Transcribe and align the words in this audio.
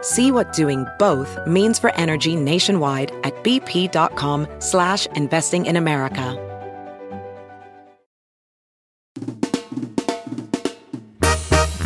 See 0.00 0.30
what 0.30 0.52
doing 0.52 0.86
both 0.98 1.38
means 1.46 1.78
for 1.78 1.94
energy 1.96 2.36
nationwide 2.36 3.10
at 3.24 3.34
bp.com 3.42 4.46
slash 4.60 5.06
investing 5.16 5.66
in 5.66 5.76
America. 5.76 6.36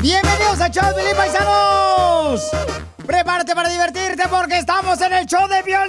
Bienvenidos 0.03 0.61
a 0.61 0.69
Show 0.71 0.95
de 0.95 1.15
Paisanos. 1.15 2.51
Prepárate 3.07 3.55
para 3.55 3.69
divertirte 3.69 4.29
porque 4.29 4.59
estamos 4.59 5.01
en 5.01 5.13
el 5.13 5.27
show 5.27 5.49
de 5.49 5.63
violín. 5.63 5.89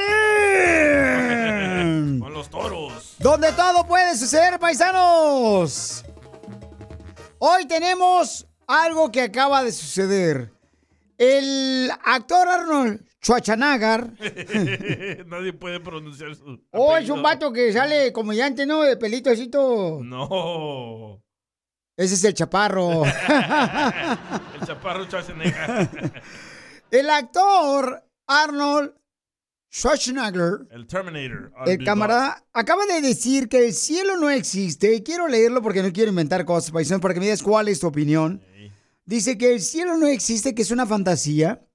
Con 2.21 2.33
los 2.33 2.49
toros. 2.49 3.15
Donde 3.19 3.51
todo 3.53 3.85
puede 3.85 4.15
suceder, 4.15 4.59
paisanos. 4.59 6.05
Hoy 7.39 7.65
tenemos 7.65 8.47
algo 8.65 9.11
que 9.11 9.23
acaba 9.23 9.63
de 9.63 9.71
suceder. 9.73 10.53
El 11.17 11.91
actor 12.03 12.47
Arnold 12.47 13.05
Schwarzenegger. 13.23 14.11
Nadie 15.27 15.53
puede 15.53 15.79
pronunciar 15.79 16.35
su. 16.35 16.61
Oh, 16.71 16.97
es 16.97 17.09
un 17.09 17.21
vato 17.21 17.53
que 17.53 17.71
sale 17.71 18.11
comediante, 18.11 18.65
¿no? 18.65 18.81
De 18.83 18.97
pelito 18.97 19.29
así 19.29 19.47
todo. 19.47 20.03
No. 20.03 21.23
Ese 21.95 22.15
es 22.15 22.23
el 22.23 22.33
chaparro. 22.33 23.03
El 23.05 24.67
chaparro 24.67 25.05
Schwarzenegger. 25.05 25.89
el 26.89 27.09
actor 27.09 28.03
Arnold 28.27 28.93
Schwarzenegger. 29.71 30.67
El 30.71 30.85
Terminator. 30.87 31.51
El 31.65 31.83
camarada 31.83 32.45
acaba 32.53 32.85
de 32.85 33.01
decir 33.01 33.47
que 33.47 33.65
el 33.65 33.73
cielo 33.73 34.17
no 34.17 34.29
existe. 34.29 34.93
Y 34.95 35.01
quiero 35.03 35.27
leerlo 35.27 35.61
porque 35.61 35.81
no 35.81 35.91
quiero 35.91 36.09
inventar 36.09 36.45
cosas, 36.45 36.71
paisanos, 36.71 37.01
para 37.01 37.13
que 37.13 37.19
me 37.19 37.25
digas 37.27 37.41
cuál 37.43 37.67
es 37.67 37.79
tu 37.79 37.87
opinión. 37.87 38.41
Dice 39.05 39.37
que 39.37 39.53
el 39.53 39.61
cielo 39.61 39.97
no 39.97 40.07
existe, 40.07 40.55
que 40.55 40.61
es 40.61 40.71
una 40.71 40.85
fantasía. 40.85 41.67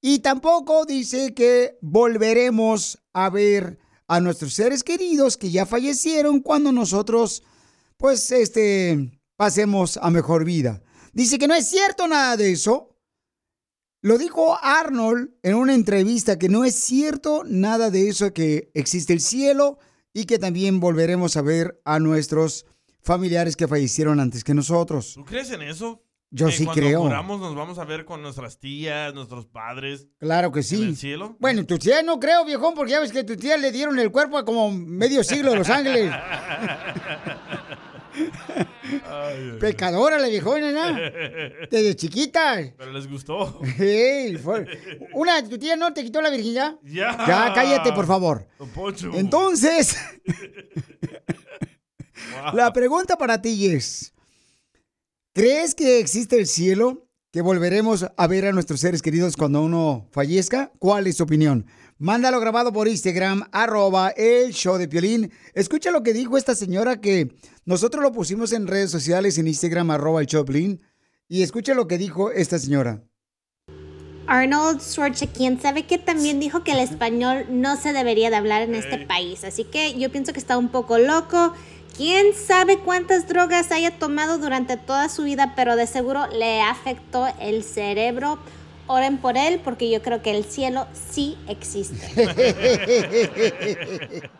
Y 0.00 0.20
tampoco 0.20 0.84
dice 0.84 1.34
que 1.34 1.78
volveremos 1.80 3.02
a 3.12 3.30
ver 3.30 3.78
a 4.06 4.20
nuestros 4.20 4.54
seres 4.54 4.84
queridos 4.84 5.36
que 5.36 5.50
ya 5.50 5.66
fallecieron 5.66 6.40
cuando 6.40 6.72
nosotros, 6.72 7.42
pues, 7.96 8.30
este, 8.30 9.20
pasemos 9.36 9.98
a 9.98 10.10
mejor 10.10 10.44
vida. 10.44 10.82
Dice 11.12 11.38
que 11.38 11.48
no 11.48 11.54
es 11.54 11.68
cierto 11.68 12.06
nada 12.06 12.36
de 12.36 12.52
eso. 12.52 12.96
Lo 14.00 14.18
dijo 14.18 14.56
Arnold 14.62 15.30
en 15.42 15.56
una 15.56 15.74
entrevista 15.74 16.38
que 16.38 16.48
no 16.48 16.64
es 16.64 16.76
cierto 16.76 17.42
nada 17.44 17.90
de 17.90 18.08
eso, 18.08 18.32
que 18.32 18.70
existe 18.74 19.12
el 19.12 19.20
cielo 19.20 19.78
y 20.12 20.26
que 20.26 20.38
también 20.38 20.78
volveremos 20.78 21.36
a 21.36 21.42
ver 21.42 21.80
a 21.84 21.98
nuestros 21.98 22.66
familiares 23.00 23.56
que 23.56 23.66
fallecieron 23.66 24.20
antes 24.20 24.44
que 24.44 24.54
nosotros. 24.54 25.14
¿Tú 25.14 25.24
crees 25.24 25.50
en 25.50 25.62
eso? 25.62 26.04
Yo 26.30 26.50
sí 26.50 26.64
cuando 26.66 26.82
creo. 26.82 27.02
Muramos 27.04 27.40
nos 27.40 27.54
vamos 27.54 27.78
a 27.78 27.84
ver 27.84 28.04
con 28.04 28.20
nuestras 28.20 28.58
tías, 28.58 29.14
nuestros 29.14 29.46
padres. 29.46 30.08
Claro 30.18 30.52
que 30.52 30.62
sí. 30.62 30.82
¿En 30.82 30.88
el 30.88 30.96
cielo? 30.96 31.36
Bueno, 31.40 31.64
tu 31.64 31.78
tía 31.78 32.02
no 32.02 32.20
creo, 32.20 32.44
viejón, 32.44 32.74
porque 32.74 32.92
ya 32.92 33.00
ves 33.00 33.12
que 33.12 33.24
tu 33.24 33.34
tía 33.36 33.56
le 33.56 33.72
dieron 33.72 33.98
el 33.98 34.10
cuerpo 34.10 34.36
a 34.36 34.44
como 34.44 34.70
medio 34.70 35.24
siglo 35.24 35.52
de 35.52 35.56
Los 35.58 35.70
Ángeles. 35.70 36.12
Pecadora 39.60 40.18
la 40.18 40.28
viejona, 40.28 40.70
¿no? 40.72 40.94
Desde 41.70 41.96
chiquita. 41.96 42.56
Pero 42.76 42.92
les 42.92 43.08
gustó. 43.08 43.60
Ey, 43.78 44.36
fue- 44.36 44.66
Una, 45.14 45.42
tu 45.48 45.58
tía 45.58 45.76
no 45.76 45.92
te 45.92 46.02
quitó 46.04 46.20
la 46.20 46.30
virginidad. 46.30 46.76
Ya. 46.82 47.16
Ya, 47.26 47.52
cállate, 47.54 47.92
por 47.92 48.06
favor. 48.06 48.46
Entonces, 49.14 49.96
Wow. 52.42 52.54
la 52.54 52.72
pregunta 52.72 53.16
para 53.16 53.40
ti 53.40 53.66
es, 53.68 54.12
¿crees 55.38 55.76
que 55.76 56.00
existe 56.00 56.36
el 56.36 56.48
cielo? 56.48 57.06
¿Que 57.30 57.42
volveremos 57.42 58.04
a 58.16 58.26
ver 58.26 58.44
a 58.44 58.52
nuestros 58.52 58.80
seres 58.80 59.02
queridos 59.02 59.36
cuando 59.36 59.62
uno 59.62 60.08
fallezca? 60.10 60.72
¿Cuál 60.80 61.06
es 61.06 61.18
tu 61.18 61.22
opinión? 61.22 61.64
Mándalo 61.96 62.40
grabado 62.40 62.72
por 62.72 62.88
Instagram, 62.88 63.44
arroba 63.52 64.08
el 64.16 64.52
show 64.52 64.78
de 64.78 64.88
Piolín. 64.88 65.30
Escucha 65.54 65.92
lo 65.92 66.02
que 66.02 66.12
dijo 66.12 66.36
esta 66.36 66.56
señora 66.56 67.00
que 67.00 67.36
nosotros 67.64 68.02
lo 68.02 68.10
pusimos 68.10 68.52
en 68.52 68.66
redes 68.66 68.90
sociales, 68.90 69.38
en 69.38 69.46
Instagram, 69.46 69.92
arroba 69.92 70.20
el 70.22 70.26
show 70.26 70.42
de 70.42 70.52
Piolín. 70.52 70.82
Y 71.28 71.42
escucha 71.42 71.72
lo 71.72 71.86
que 71.86 71.98
dijo 71.98 72.32
esta 72.32 72.58
señora. 72.58 73.04
Arnold 74.26 74.80
Schwarzenegger 74.80 75.62
sabe 75.62 75.86
que 75.86 75.98
también 75.98 76.40
dijo 76.40 76.64
que 76.64 76.72
el 76.72 76.80
español 76.80 77.46
no 77.48 77.76
se 77.76 77.92
debería 77.92 78.28
de 78.28 78.36
hablar 78.36 78.62
en 78.62 78.74
este 78.74 78.98
país, 79.06 79.44
así 79.44 79.62
que 79.62 79.96
yo 79.98 80.10
pienso 80.10 80.32
que 80.32 80.40
está 80.40 80.58
un 80.58 80.68
poco 80.68 80.98
loco. 80.98 81.54
Quién 81.98 82.32
sabe 82.32 82.78
cuántas 82.78 83.26
drogas 83.26 83.72
haya 83.72 83.98
tomado 83.98 84.38
durante 84.38 84.76
toda 84.76 85.08
su 85.08 85.24
vida, 85.24 85.54
pero 85.56 85.74
de 85.74 85.88
seguro 85.88 86.28
le 86.28 86.60
afectó 86.60 87.26
el 87.40 87.64
cerebro. 87.64 88.38
Oren 88.86 89.18
por 89.18 89.36
él 89.36 89.60
porque 89.64 89.90
yo 89.90 90.00
creo 90.00 90.22
que 90.22 90.30
el 90.30 90.44
cielo 90.44 90.86
sí 91.10 91.36
existe. 91.48 91.98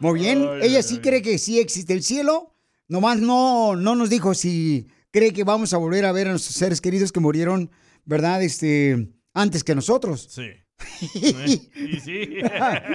Muy 0.00 0.20
bien, 0.20 0.46
ella 0.60 0.82
sí 0.82 0.98
cree 0.98 1.22
que 1.22 1.38
sí 1.38 1.58
existe 1.58 1.94
el 1.94 2.02
cielo, 2.02 2.54
nomás 2.88 3.20
no, 3.20 3.74
no 3.74 3.94
nos 3.94 4.10
dijo 4.10 4.34
si 4.34 4.86
cree 5.12 5.32
que 5.32 5.44
vamos 5.44 5.72
a 5.72 5.78
volver 5.78 6.04
a 6.04 6.12
ver 6.12 6.26
a 6.26 6.32
nuestros 6.32 6.56
seres 6.56 6.82
queridos 6.82 7.10
que 7.10 7.20
murieron, 7.20 7.70
¿verdad? 8.04 8.42
Este, 8.42 9.14
antes 9.32 9.64
que 9.64 9.74
nosotros. 9.74 10.28
Sí. 10.30 10.61
Y 11.14 12.00
sí. 12.00 12.38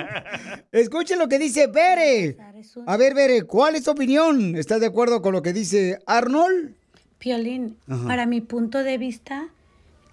Escuchen 0.71 1.19
lo 1.19 1.27
que 1.27 1.39
dice 1.39 1.67
Bere. 1.67 2.37
A 2.85 2.97
ver, 2.97 3.13
Bere, 3.13 3.43
¿cuál 3.43 3.75
es 3.75 3.83
tu 3.83 3.91
opinión? 3.91 4.55
¿Estás 4.55 4.79
de 4.79 4.87
acuerdo 4.87 5.21
con 5.21 5.33
lo 5.33 5.41
que 5.41 5.53
dice 5.53 5.99
Arnold? 6.05 6.73
Piolín, 7.19 7.77
Ajá. 7.87 8.07
para 8.07 8.25
mi 8.25 8.41
punto 8.41 8.83
de 8.83 8.97
vista, 8.97 9.49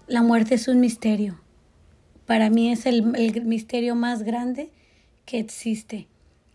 la 0.07 0.21
muerte 0.21 0.55
es 0.55 0.67
un 0.67 0.79
misterio. 0.79 1.39
Para 2.25 2.49
mí 2.49 2.71
es 2.71 2.85
el, 2.85 3.15
el 3.15 3.45
misterio 3.45 3.95
más 3.95 4.23
grande 4.23 4.71
que 5.25 5.39
existe. 5.39 6.07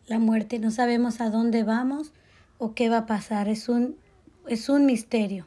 La 0.06 0.19
muerte, 0.19 0.59
no 0.59 0.70
sabemos 0.72 1.20
a 1.20 1.30
dónde 1.30 1.62
vamos 1.62 2.12
o 2.59 2.75
qué 2.75 2.88
va 2.88 2.98
a 2.98 3.06
pasar. 3.06 3.48
Es 3.48 3.69
un, 3.69 3.97
es 4.48 4.69
un 4.69 4.86
misterio. 4.86 5.47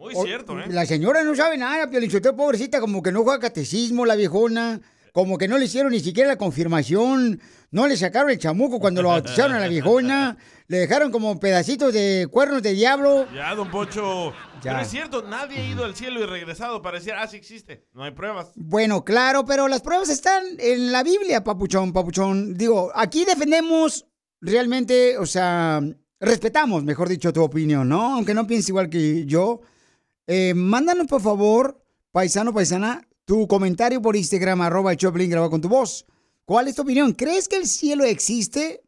Muy 0.00 0.14
O- 0.16 0.24
cierto, 0.24 0.58
¿eh? 0.58 0.64
La 0.70 0.86
señora 0.86 1.22
no 1.22 1.36
sabe 1.36 1.58
nada, 1.58 1.90
Piolichotelo, 1.90 2.34
pobrecita, 2.34 2.80
como 2.80 3.02
que 3.02 3.12
no 3.12 3.22
juega 3.22 3.38
catecismo 3.38 4.06
la 4.06 4.16
viejona, 4.16 4.80
como 5.12 5.36
que 5.36 5.46
no 5.46 5.58
le 5.58 5.66
hicieron 5.66 5.92
ni 5.92 6.00
siquiera 6.00 6.26
la 6.26 6.38
confirmación, 6.38 7.38
no 7.70 7.86
le 7.86 7.98
sacaron 7.98 8.30
el 8.30 8.38
chamuco 8.38 8.80
cuando 8.80 9.02
lo 9.02 9.10
bautizaron 9.10 9.52
a 9.56 9.60
la 9.60 9.68
viejona, 9.68 10.38
le 10.68 10.78
dejaron 10.78 11.12
como 11.12 11.38
pedacitos 11.38 11.92
de 11.92 12.26
cuernos 12.30 12.62
de 12.62 12.72
diablo. 12.72 13.26
Ya, 13.34 13.54
don 13.54 13.70
Poncho. 13.70 14.30
Ya. 14.62 14.72
Pero 14.72 14.80
es 14.80 14.88
cierto, 14.88 15.22
nadie 15.28 15.58
ha 15.58 15.64
ido 15.68 15.84
al 15.84 15.94
cielo 15.94 16.20
y 16.20 16.24
regresado 16.24 16.80
para 16.80 16.98
decir, 16.98 17.12
ah, 17.14 17.26
sí 17.26 17.36
existe. 17.36 17.84
No 17.92 18.02
hay 18.04 18.12
pruebas. 18.12 18.52
Bueno, 18.56 19.04
claro, 19.04 19.44
pero 19.44 19.68
las 19.68 19.82
pruebas 19.82 20.08
están 20.08 20.42
en 20.58 20.92
la 20.92 21.02
Biblia, 21.02 21.44
papuchón, 21.44 21.92
papuchón. 21.92 22.54
Digo, 22.54 22.90
aquí 22.94 23.26
defendemos 23.26 24.06
realmente, 24.40 25.18
o 25.18 25.26
sea, 25.26 25.82
respetamos, 26.20 26.84
mejor 26.84 27.08
dicho, 27.08 27.32
tu 27.32 27.42
opinión, 27.42 27.86
¿no? 27.88 28.14
Aunque 28.14 28.32
no 28.32 28.46
pienses 28.46 28.70
igual 28.70 28.88
que 28.88 29.26
yo. 29.26 29.60
Eh, 30.26 30.54
mándanos, 30.54 31.06
por 31.06 31.20
favor, 31.20 31.84
paisano, 32.12 32.52
paisana, 32.52 33.08
tu 33.24 33.46
comentario 33.46 34.02
por 34.02 34.16
Instagram, 34.16 34.60
arroba 34.62 34.92
el 34.92 34.98
Choplin, 34.98 35.30
graba 35.30 35.50
con 35.50 35.60
tu 35.60 35.68
voz. 35.68 36.06
¿Cuál 36.44 36.68
es 36.68 36.74
tu 36.74 36.82
opinión? 36.82 37.12
¿Crees 37.12 37.48
que 37.48 37.56
el 37.56 37.66
cielo 37.66 38.04
existe? 38.04 38.82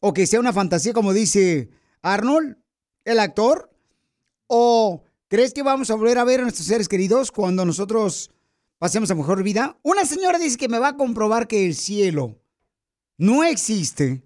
¿O 0.00 0.12
que 0.12 0.26
sea 0.26 0.40
una 0.40 0.52
fantasía, 0.52 0.92
como 0.92 1.12
dice 1.12 1.70
Arnold, 2.02 2.58
el 3.04 3.18
actor? 3.20 3.70
¿O 4.46 5.02
crees 5.28 5.54
que 5.54 5.62
vamos 5.62 5.90
a 5.90 5.94
volver 5.94 6.18
a 6.18 6.24
ver 6.24 6.40
a 6.40 6.42
nuestros 6.42 6.66
seres 6.66 6.88
queridos 6.88 7.32
cuando 7.32 7.64
nosotros 7.64 8.30
pasemos 8.78 9.10
a 9.10 9.14
mejor 9.14 9.42
vida? 9.42 9.78
Una 9.82 10.04
señora 10.04 10.38
dice 10.38 10.58
que 10.58 10.68
me 10.68 10.78
va 10.78 10.88
a 10.88 10.96
comprobar 10.96 11.48
que 11.48 11.66
el 11.66 11.74
cielo 11.74 12.38
no 13.16 13.44
existe 13.44 14.22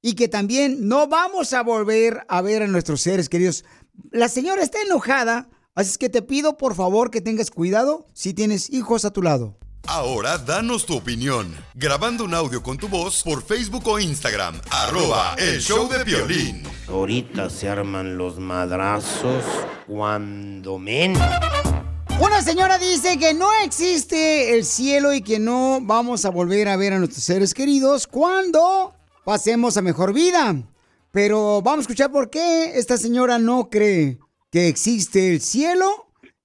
y 0.00 0.14
que 0.14 0.28
también 0.28 0.88
no 0.88 1.06
vamos 1.08 1.52
a 1.52 1.62
volver 1.62 2.24
a 2.28 2.42
ver 2.42 2.62
a 2.62 2.66
nuestros 2.66 3.00
seres 3.00 3.28
queridos. 3.28 3.64
La 4.10 4.28
señora 4.28 4.62
está 4.62 4.80
enojada, 4.82 5.48
así 5.74 5.90
es 5.90 5.98
que 5.98 6.08
te 6.08 6.22
pido 6.22 6.56
por 6.56 6.74
favor 6.74 7.10
que 7.10 7.20
tengas 7.20 7.50
cuidado 7.50 8.06
si 8.12 8.34
tienes 8.34 8.70
hijos 8.70 9.04
a 9.04 9.10
tu 9.12 9.22
lado. 9.22 9.58
Ahora 9.88 10.38
danos 10.38 10.86
tu 10.86 10.96
opinión, 10.96 11.56
grabando 11.74 12.24
un 12.24 12.34
audio 12.34 12.62
con 12.62 12.78
tu 12.78 12.88
voz 12.88 13.22
por 13.24 13.42
Facebook 13.42 13.86
o 13.88 13.98
Instagram, 13.98 14.60
arroba 14.70 15.34
el 15.38 15.60
show 15.60 15.88
de 15.88 16.04
violín. 16.04 16.62
Ahorita 16.88 17.50
se 17.50 17.68
arman 17.68 18.16
los 18.16 18.38
madrazos 18.38 19.44
cuando 19.88 20.78
men. 20.78 21.14
Una 22.20 22.42
señora 22.42 22.78
dice 22.78 23.18
que 23.18 23.34
no 23.34 23.48
existe 23.64 24.54
el 24.54 24.64
cielo 24.64 25.12
y 25.12 25.22
que 25.22 25.40
no 25.40 25.80
vamos 25.82 26.24
a 26.24 26.30
volver 26.30 26.68
a 26.68 26.76
ver 26.76 26.92
a 26.92 26.98
nuestros 26.98 27.24
seres 27.24 27.52
queridos 27.52 28.06
cuando 28.06 28.94
pasemos 29.24 29.76
a 29.76 29.82
mejor 29.82 30.12
vida. 30.12 30.54
Pero 31.12 31.60
vamos 31.62 31.80
a 31.80 31.82
escuchar 31.82 32.10
por 32.10 32.30
qué 32.30 32.78
esta 32.78 32.96
señora 32.96 33.38
no 33.38 33.68
cree 33.68 34.18
que 34.50 34.68
existe 34.68 35.30
el 35.30 35.40
cielo 35.40 35.86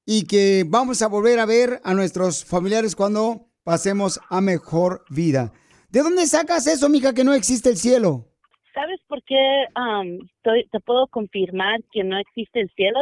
y 0.06 0.28
que 0.28 0.66
vamos 0.68 1.02
a 1.02 1.08
volver 1.08 1.40
a 1.40 1.46
ver 1.46 1.80
a 1.84 1.94
nuestros 1.94 2.44
familiares 2.44 2.96
cuando 2.96 3.48
pasemos 3.64 4.20
a 4.30 4.42
mejor 4.42 5.04
vida. 5.10 5.52
¿De 5.90 6.02
dónde 6.02 6.26
sacas 6.26 6.68
eso, 6.68 6.90
mija, 6.90 7.14
que 7.14 7.24
no 7.24 7.34
existe 7.34 7.70
el 7.70 7.78
cielo? 7.78 8.26
¿Sabes 8.74 9.00
por 9.08 9.24
qué 9.24 9.66
um, 9.76 10.20
te 10.44 10.80
puedo 10.82 11.08
confirmar 11.08 11.80
que 11.92 12.04
no 12.04 12.20
existe 12.20 12.60
el 12.60 12.70
cielo? 12.76 13.00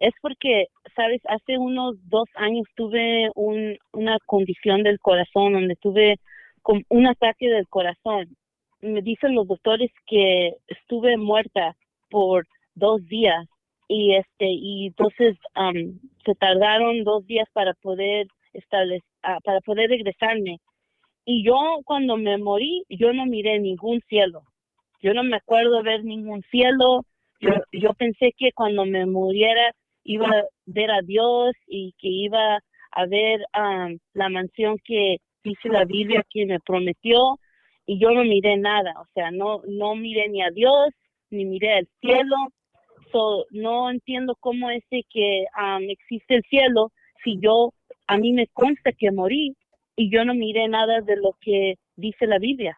Es 0.00 0.12
porque, 0.20 0.66
sabes, 0.96 1.22
hace 1.28 1.56
unos 1.58 1.94
dos 2.08 2.28
años 2.34 2.66
tuve 2.74 3.30
un- 3.36 3.78
una 3.92 4.18
condición 4.26 4.82
del 4.82 4.98
corazón 4.98 5.52
donde 5.52 5.76
tuve 5.76 6.18
un 6.88 7.06
ataque 7.06 7.46
del 7.48 7.68
corazón. 7.68 8.36
Me 8.84 9.00
dicen 9.00 9.34
los 9.34 9.48
doctores 9.48 9.90
que 10.06 10.56
estuve 10.68 11.16
muerta 11.16 11.74
por 12.10 12.46
dos 12.74 13.02
días 13.06 13.46
y 13.88 14.14
este 14.14 14.46
y 14.50 14.88
entonces 14.88 15.38
um, 15.56 15.98
se 16.24 16.34
tardaron 16.34 17.02
dos 17.02 17.26
días 17.26 17.48
para 17.54 17.72
poder 17.74 18.26
establecer 18.52 19.08
para 19.42 19.60
poder 19.60 19.88
regresarme. 19.88 20.58
Y 21.24 21.42
yo 21.44 21.56
cuando 21.84 22.18
me 22.18 22.36
morí 22.36 22.84
yo 22.90 23.14
no 23.14 23.24
miré 23.24 23.58
ningún 23.58 24.02
cielo. 24.08 24.42
Yo 25.00 25.14
no 25.14 25.24
me 25.24 25.36
acuerdo 25.36 25.82
ver 25.82 26.04
ningún 26.04 26.42
cielo. 26.50 27.06
Yo, 27.40 27.52
yo 27.72 27.94
pensé 27.94 28.32
que 28.36 28.52
cuando 28.52 28.84
me 28.84 29.06
muriera 29.06 29.72
iba 30.04 30.26
a 30.26 30.44
ver 30.66 30.90
a 30.90 31.00
Dios 31.00 31.54
y 31.66 31.94
que 31.96 32.08
iba 32.08 32.58
a 32.90 33.06
ver 33.06 33.40
um, 33.58 33.98
la 34.12 34.28
mansión 34.28 34.76
que 34.84 35.16
dice 35.42 35.70
la 35.70 35.86
Biblia 35.86 36.22
que 36.28 36.44
me 36.44 36.60
prometió 36.60 37.38
y 37.86 37.98
yo 38.00 38.10
no 38.10 38.24
miré 38.24 38.56
nada 38.56 38.94
o 39.00 39.06
sea 39.14 39.30
no 39.30 39.62
no 39.68 39.94
miré 39.94 40.28
ni 40.28 40.42
a 40.42 40.50
Dios 40.50 40.88
ni 41.30 41.44
miré 41.44 41.74
al 41.74 41.88
cielo 42.00 42.36
So, 43.14 43.46
no 43.52 43.90
entiendo 43.90 44.36
cómo 44.40 44.70
es 44.70 44.82
de 44.90 45.06
que 45.08 45.44
um, 45.56 45.88
existe 45.88 46.34
el 46.34 46.42
cielo 46.50 46.90
si 47.22 47.38
yo, 47.40 47.72
a 48.08 48.18
mí 48.18 48.32
me 48.32 48.48
consta 48.48 48.90
que 48.90 49.12
morí 49.12 49.56
y 49.94 50.12
yo 50.12 50.24
no 50.24 50.34
miré 50.34 50.66
nada 50.68 51.00
de 51.00 51.14
lo 51.14 51.36
que 51.40 51.76
dice 51.94 52.26
la 52.26 52.40
Biblia. 52.40 52.76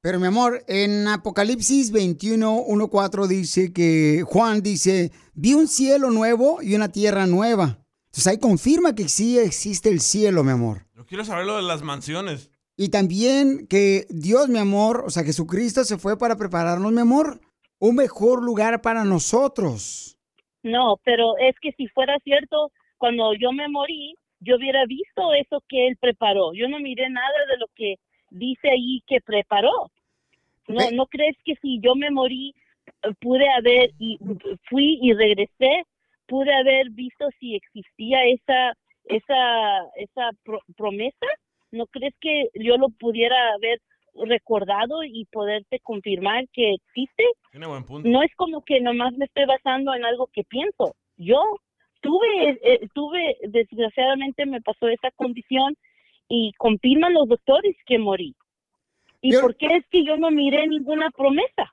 Pero 0.00 0.18
mi 0.18 0.26
amor, 0.26 0.64
en 0.66 1.06
Apocalipsis 1.06 1.92
21, 1.92 2.60
1, 2.60 2.88
4 2.88 3.28
dice 3.28 3.72
que 3.72 4.24
Juan 4.26 4.62
dice, 4.62 5.12
vi 5.34 5.54
un 5.54 5.68
cielo 5.68 6.10
nuevo 6.10 6.60
y 6.60 6.74
una 6.74 6.90
tierra 6.90 7.28
nueva. 7.28 7.78
Entonces 8.06 8.26
ahí 8.26 8.38
confirma 8.38 8.96
que 8.96 9.08
sí 9.08 9.38
existe 9.38 9.90
el 9.90 10.00
cielo, 10.00 10.42
mi 10.42 10.50
amor. 10.50 10.86
Yo 10.96 11.06
quiero 11.06 11.24
saber 11.24 11.46
lo 11.46 11.54
de 11.54 11.62
las 11.62 11.82
mansiones. 11.82 12.50
Y 12.76 12.90
también 12.90 13.66
que 13.68 14.04
Dios, 14.10 14.48
mi 14.48 14.58
amor, 14.58 15.04
o 15.06 15.10
sea, 15.10 15.24
Jesucristo 15.24 15.84
se 15.84 15.96
fue 15.98 16.18
para 16.18 16.36
prepararnos, 16.36 16.92
mi 16.92 17.00
amor, 17.00 17.40
un 17.78 17.96
mejor 17.96 18.42
lugar 18.42 18.82
para 18.82 19.04
nosotros. 19.04 20.18
No, 20.62 20.98
pero 21.04 21.38
es 21.38 21.54
que 21.60 21.72
si 21.72 21.86
fuera 21.88 22.18
cierto, 22.24 22.70
cuando 22.98 23.32
yo 23.34 23.52
me 23.52 23.68
morí, 23.68 24.14
yo 24.40 24.56
hubiera 24.56 24.84
visto 24.86 25.32
eso 25.32 25.62
que 25.68 25.86
él 25.88 25.96
preparó. 25.96 26.52
Yo 26.52 26.68
no 26.68 26.78
miré 26.80 27.08
nada 27.08 27.38
de 27.50 27.56
lo 27.58 27.66
que 27.74 27.96
dice 28.30 28.68
ahí 28.70 29.02
que 29.06 29.20
preparó. 29.20 29.90
¿No, 30.68 30.90
¿no 30.90 31.06
crees 31.06 31.36
que 31.44 31.54
si 31.62 31.80
yo 31.80 31.94
me 31.94 32.10
morí, 32.10 32.54
eh, 33.02 33.12
pude 33.20 33.48
haber, 33.56 33.92
y 33.98 34.18
fui 34.68 34.98
y 35.00 35.12
regresé, 35.14 35.84
pude 36.26 36.52
haber 36.52 36.90
visto 36.90 37.26
si 37.38 37.54
existía 37.54 38.18
esa, 38.26 38.76
esa, 39.04 39.84
esa 39.96 40.30
pro- 40.44 40.62
promesa? 40.76 41.26
¿No 41.72 41.86
crees 41.86 42.14
que 42.20 42.48
yo 42.54 42.76
lo 42.76 42.88
pudiera 42.90 43.36
haber 43.54 43.80
recordado 44.14 45.04
y 45.04 45.26
poderte 45.26 45.78
confirmar 45.80 46.48
que 46.52 46.74
existe? 46.74 47.24
Tiene 47.50 47.66
buen 47.66 47.84
punto. 47.84 48.08
no 48.08 48.22
es 48.22 48.34
como 48.36 48.62
que 48.64 48.80
nomás 48.80 49.12
me 49.14 49.26
estoy 49.26 49.44
basando 49.44 49.94
en 49.94 50.04
algo 50.04 50.28
que 50.32 50.42
pienso. 50.44 50.94
Yo 51.16 51.40
tuve, 52.00 52.58
eh, 52.62 52.88
tuve, 52.94 53.36
desgraciadamente 53.42 54.46
me 54.46 54.60
pasó 54.62 54.88
esa 54.88 55.10
condición 55.12 55.76
y 56.28 56.52
confirman 56.58 57.14
los 57.14 57.28
doctores 57.28 57.76
que 57.86 57.98
morí. 57.98 58.34
¿Y 59.20 59.32
Yo- 59.32 59.40
por 59.40 59.56
qué 59.56 59.66
es 59.76 59.86
que 59.88 60.04
yo 60.04 60.16
no 60.16 60.30
miré 60.30 60.66
ninguna 60.66 61.10
promesa? 61.10 61.72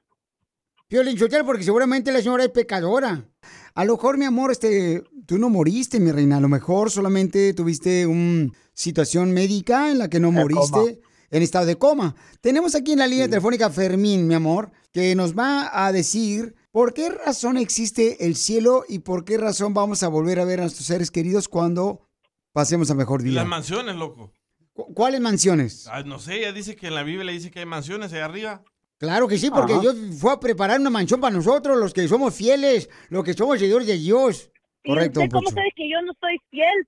Piolín 0.93 1.17
Sotelo, 1.17 1.43
porque 1.43 1.63
seguramente 1.63 2.11
la 2.11 2.19
señora 2.21 2.43
es 2.43 2.51
pecadora. 2.51 3.27
A 3.73 3.83
lo 3.83 3.93
mejor, 3.93 4.19
mi 4.19 4.25
amor, 4.25 4.51
este, 4.51 5.01
tú 5.25 5.39
no 5.39 5.49
moriste, 5.49 5.99
mi 5.99 6.11
reina. 6.11 6.37
A 6.37 6.39
lo 6.39 6.47
mejor 6.49 6.91
solamente 6.91 7.51
tuviste 7.55 8.05
una 8.05 8.51
situación 8.75 9.31
médica 9.31 9.89
en 9.89 9.97
la 9.97 10.07
que 10.07 10.19
no 10.19 10.31
moriste 10.31 11.01
en 11.31 11.41
estado 11.41 11.65
de 11.65 11.77
coma. 11.77 12.13
Tenemos 12.41 12.75
aquí 12.75 12.91
en 12.91 12.99
la 12.99 13.07
línea 13.07 13.27
telefónica 13.27 13.71
Fermín, 13.71 14.27
mi 14.27 14.35
amor, 14.35 14.71
que 14.91 15.15
nos 15.15 15.35
va 15.35 15.71
a 15.83 15.91
decir 15.91 16.53
por 16.69 16.93
qué 16.93 17.09
razón 17.09 17.57
existe 17.57 18.27
el 18.27 18.35
cielo 18.35 18.83
y 18.87 18.99
por 18.99 19.25
qué 19.25 19.39
razón 19.39 19.73
vamos 19.73 20.03
a 20.03 20.09
volver 20.09 20.39
a 20.39 20.45
ver 20.45 20.59
a 20.59 20.63
nuestros 20.65 20.85
seres 20.85 21.09
queridos 21.09 21.47
cuando 21.47 22.07
pasemos 22.51 22.91
a 22.91 22.93
mejor 22.93 23.23
día. 23.23 23.33
las 23.33 23.47
mansiones, 23.47 23.95
loco. 23.95 24.31
¿Cu- 24.73 24.93
¿Cuáles 24.93 25.21
mansiones? 25.21 25.87
Ah, 25.87 26.03
no 26.03 26.19
sé, 26.19 26.37
ella 26.37 26.53
dice 26.53 26.75
que 26.75 26.85
en 26.85 26.93
la 26.93 27.01
Biblia 27.01 27.31
dice 27.31 27.49
que 27.49 27.61
hay 27.61 27.65
mansiones 27.65 28.13
allá 28.13 28.25
arriba. 28.25 28.63
Claro 29.03 29.27
que 29.27 29.37
sí, 29.37 29.49
porque. 29.49 29.77
Dios 29.79 29.97
fue 30.17 30.31
a 30.31 30.39
preparar 30.39 30.79
una 30.79 30.89
mansión 30.89 31.19
para 31.19 31.35
nosotros, 31.35 31.77
los 31.77 31.93
que 31.93 32.07
somos 32.07 32.33
fieles, 32.33 32.89
los 33.09 33.25
que 33.25 33.33
somos 33.33 33.59
seguidores 33.59 33.85
de 33.85 33.97
Dios. 33.97 34.49
Correcto, 34.85 35.19
¿Y 35.19 35.23
don 35.23 35.25
usted 35.27 35.29
cómo 35.31 35.41
Poncho. 35.41 35.55
sabe 35.55 35.73
que 35.75 35.89
yo 35.89 36.01
no 36.03 36.13
soy 36.21 36.37
fiel? 36.49 36.87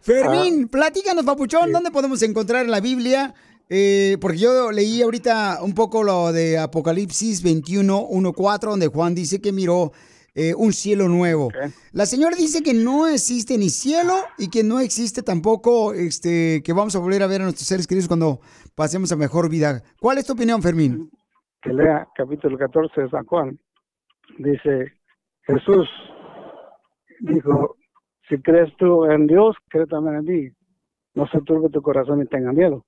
Fermín, 0.00 0.66
platícanos, 0.66 1.24
papuchón, 1.24 1.70
¿dónde 1.70 1.92
podemos 1.92 2.20
encontrar 2.22 2.64
en 2.64 2.72
la 2.72 2.80
Biblia? 2.80 3.32
Eh, 3.68 4.16
porque 4.20 4.38
yo 4.38 4.72
leí 4.72 5.02
ahorita 5.02 5.60
un 5.62 5.72
poco 5.72 6.02
lo 6.02 6.32
de 6.32 6.58
Apocalipsis 6.58 7.44
21, 7.44 8.06
1, 8.06 8.32
4, 8.32 8.70
donde 8.72 8.88
Juan 8.88 9.14
dice 9.14 9.40
que 9.40 9.52
miró 9.52 9.92
eh, 10.34 10.54
un 10.56 10.72
cielo 10.72 11.08
nuevo. 11.08 11.52
La 11.92 12.06
señora 12.06 12.34
dice 12.34 12.64
que 12.64 12.74
no 12.74 13.06
existe 13.06 13.56
ni 13.56 13.70
cielo 13.70 14.16
y 14.36 14.48
que 14.48 14.64
no 14.64 14.80
existe 14.80 15.22
tampoco 15.22 15.94
este, 15.94 16.60
que 16.64 16.72
vamos 16.72 16.96
a 16.96 16.98
volver 16.98 17.22
a 17.22 17.28
ver 17.28 17.42
a 17.42 17.44
nuestros 17.44 17.68
seres 17.68 17.86
queridos 17.86 18.08
cuando 18.08 18.40
pasemos 18.74 19.12
a 19.12 19.16
mejor 19.16 19.48
vida. 19.48 19.84
¿Cuál 20.00 20.18
es 20.18 20.26
tu 20.26 20.32
opinión, 20.32 20.60
Fermín? 20.60 21.08
Que 21.62 21.72
lea 21.72 22.08
capítulo 22.14 22.58
14 22.58 23.02
de 23.02 23.08
San 23.08 23.24
Juan. 23.24 23.58
Dice, 24.38 24.92
Jesús 25.42 25.88
dijo, 27.20 27.76
si 28.28 28.42
crees 28.42 28.76
tú 28.76 29.04
en 29.04 29.28
Dios, 29.28 29.56
cree 29.68 29.86
también 29.86 30.16
en 30.16 30.24
mí. 30.24 30.48
No 31.14 31.26
se 31.28 31.40
turbe 31.42 31.70
tu 31.70 31.80
corazón 31.80 32.20
y 32.20 32.26
tenga 32.26 32.52
miedo. 32.52 32.84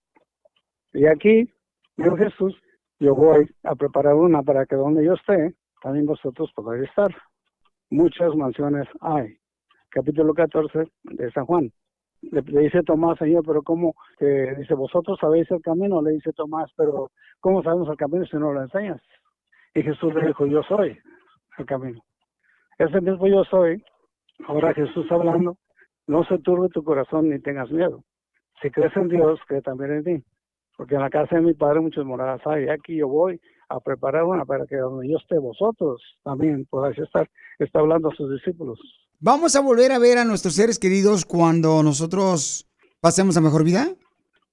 Y 0.92 1.06
aquí, 1.06 1.48
yo 1.96 2.16
Jesús, 2.16 2.60
yo 2.98 3.14
voy 3.14 3.48
a 3.62 3.74
preparar 3.76 4.14
una 4.14 4.42
para 4.42 4.66
que 4.66 4.76
donde 4.76 5.04
yo 5.04 5.14
esté, 5.14 5.54
también 5.80 6.06
vosotros 6.06 6.50
podáis 6.54 6.88
estar. 6.88 7.14
Muchas 7.90 8.34
mansiones 8.34 8.88
hay. 9.00 9.36
Capítulo 9.88 10.34
14 10.34 10.88
de 11.04 11.30
San 11.32 11.46
Juan. 11.46 11.70
Le, 12.30 12.42
dice 12.42 12.82
Tomás, 12.82 13.18
Señor, 13.18 13.44
pero 13.46 13.62
¿cómo? 13.62 13.94
Dice, 14.18 14.74
vosotros 14.74 15.18
sabéis 15.20 15.50
el 15.50 15.60
camino, 15.60 16.02
le 16.02 16.12
dice 16.12 16.32
Tomás, 16.32 16.70
pero 16.76 17.10
¿cómo 17.40 17.62
sabemos 17.62 17.88
el 17.88 17.96
camino 17.96 18.24
si 18.26 18.36
no 18.36 18.52
lo 18.52 18.62
enseñas? 18.62 19.00
Y 19.74 19.82
Jesús 19.82 20.14
le 20.14 20.26
dijo, 20.26 20.46
yo 20.46 20.62
soy 20.62 20.98
el 21.58 21.66
camino. 21.66 22.00
Ese 22.78 23.00
mismo 23.00 23.26
yo 23.26 23.44
soy, 23.44 23.82
ahora 24.46 24.74
Jesús 24.74 25.10
hablando, 25.10 25.56
no 26.06 26.24
se 26.24 26.38
turbe 26.38 26.68
tu 26.68 26.82
corazón 26.82 27.28
ni 27.28 27.40
tengas 27.40 27.70
miedo. 27.70 28.02
Si 28.60 28.70
crees 28.70 28.96
en 28.96 29.08
Dios, 29.08 29.40
cree 29.46 29.62
también 29.62 29.92
en 29.92 30.04
mí. 30.04 30.22
Porque 30.76 30.94
en 30.94 31.02
la 31.02 31.10
casa 31.10 31.36
de 31.36 31.42
mi 31.42 31.54
padre 31.54 31.80
muchas 31.80 32.04
moradas 32.04 32.40
hay. 32.46 32.68
Aquí 32.68 32.96
yo 32.96 33.08
voy 33.08 33.40
a 33.68 33.80
preparar 33.80 34.24
una 34.24 34.44
para 34.44 34.66
que 34.66 34.76
donde 34.76 35.08
yo 35.08 35.16
esté 35.18 35.38
vosotros 35.38 36.02
también 36.22 36.66
podáis 36.66 36.98
estar. 36.98 37.28
Está 37.58 37.80
hablando 37.80 38.10
a 38.10 38.14
sus 38.14 38.30
discípulos. 38.30 38.78
¿Vamos 39.20 39.56
a 39.56 39.60
volver 39.60 39.92
a 39.92 39.98
ver 39.98 40.18
a 40.18 40.24
nuestros 40.24 40.54
seres 40.54 40.78
queridos 40.78 41.24
cuando 41.24 41.82
nosotros 41.82 42.66
pasemos 43.00 43.36
a 43.36 43.40
mejor 43.40 43.64
vida? 43.64 43.88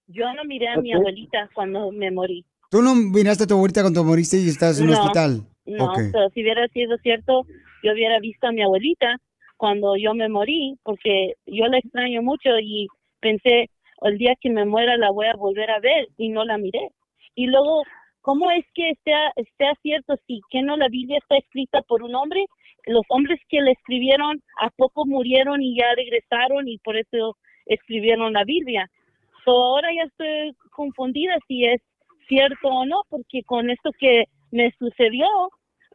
Yo 0.07 0.25
no 0.33 0.43
miré 0.45 0.67
a 0.69 0.77
mi 0.77 0.93
abuelita 0.93 1.49
cuando 1.53 1.91
me 1.91 2.11
morí. 2.11 2.45
¿Tú 2.69 2.81
no 2.81 2.95
miraste 2.95 3.43
a 3.43 3.47
tu 3.47 3.55
abuelita 3.55 3.81
cuando 3.81 4.03
moriste 4.03 4.37
y 4.37 4.47
estás 4.49 4.77
en 4.79 4.85
un 4.85 4.91
No, 4.91 4.99
hospital? 4.99 5.41
No, 5.65 5.85
Ok. 5.85 5.99
pero 6.11 6.29
si 6.29 6.41
hubiera 6.41 6.67
sido 6.69 6.97
cierto, 6.97 7.45
yo 7.83 7.91
hubiera 7.93 8.19
visto 8.19 8.47
a 8.47 8.51
mi 8.51 8.61
abuelita 8.61 9.17
cuando 9.57 9.95
yo 9.95 10.13
me 10.13 10.27
morí, 10.29 10.77
porque 10.83 11.33
yo 11.45 11.65
la 11.67 11.77
extraño 11.77 12.21
mucho 12.21 12.49
y 12.61 12.87
pensé, 13.19 13.69
el 14.01 14.17
día 14.17 14.35
que 14.39 14.49
me 14.49 14.65
muera 14.65 14.97
la 14.97 15.11
voy 15.11 15.27
a 15.27 15.35
volver 15.35 15.69
a 15.69 15.79
ver 15.79 16.07
y 16.17 16.29
no 16.29 16.43
la 16.45 16.57
miré. 16.57 16.89
Y 17.35 17.47
luego 17.47 17.83
¿cómo 18.21 18.49
es 18.51 18.65
que 18.73 18.93
sea 19.03 19.73
cierto 19.81 20.15
si 20.27 20.41
que 20.49 20.61
no 20.61 20.77
la 20.77 20.87
Biblia 20.89 21.17
está 21.17 21.37
escrita 21.37 21.81
por 21.81 22.03
un 22.03 22.15
hombre? 22.15 22.45
Los 22.85 23.03
hombres 23.09 23.39
que 23.49 23.61
la 23.61 23.71
escribieron 23.71 24.41
a 24.59 24.69
poco 24.71 25.05
murieron 25.05 25.61
y 25.61 25.77
ya 25.77 25.85
regresaron 25.95 26.67
y 26.67 26.77
por 26.79 26.97
eso 26.97 27.37
escribieron 27.65 28.33
la 28.33 28.43
Biblia. 28.43 28.89
So, 29.45 29.51
ahora 29.51 29.89
ya 29.95 30.03
estoy 30.03 30.55
confundida 30.71 31.37
si 31.47 31.65
es 31.65 31.81
cierto 32.27 32.67
o 32.67 32.85
no, 32.85 33.01
porque 33.09 33.43
con 33.43 33.69
esto 33.69 33.91
que 33.99 34.25
me 34.51 34.71
sucedió, 34.77 35.27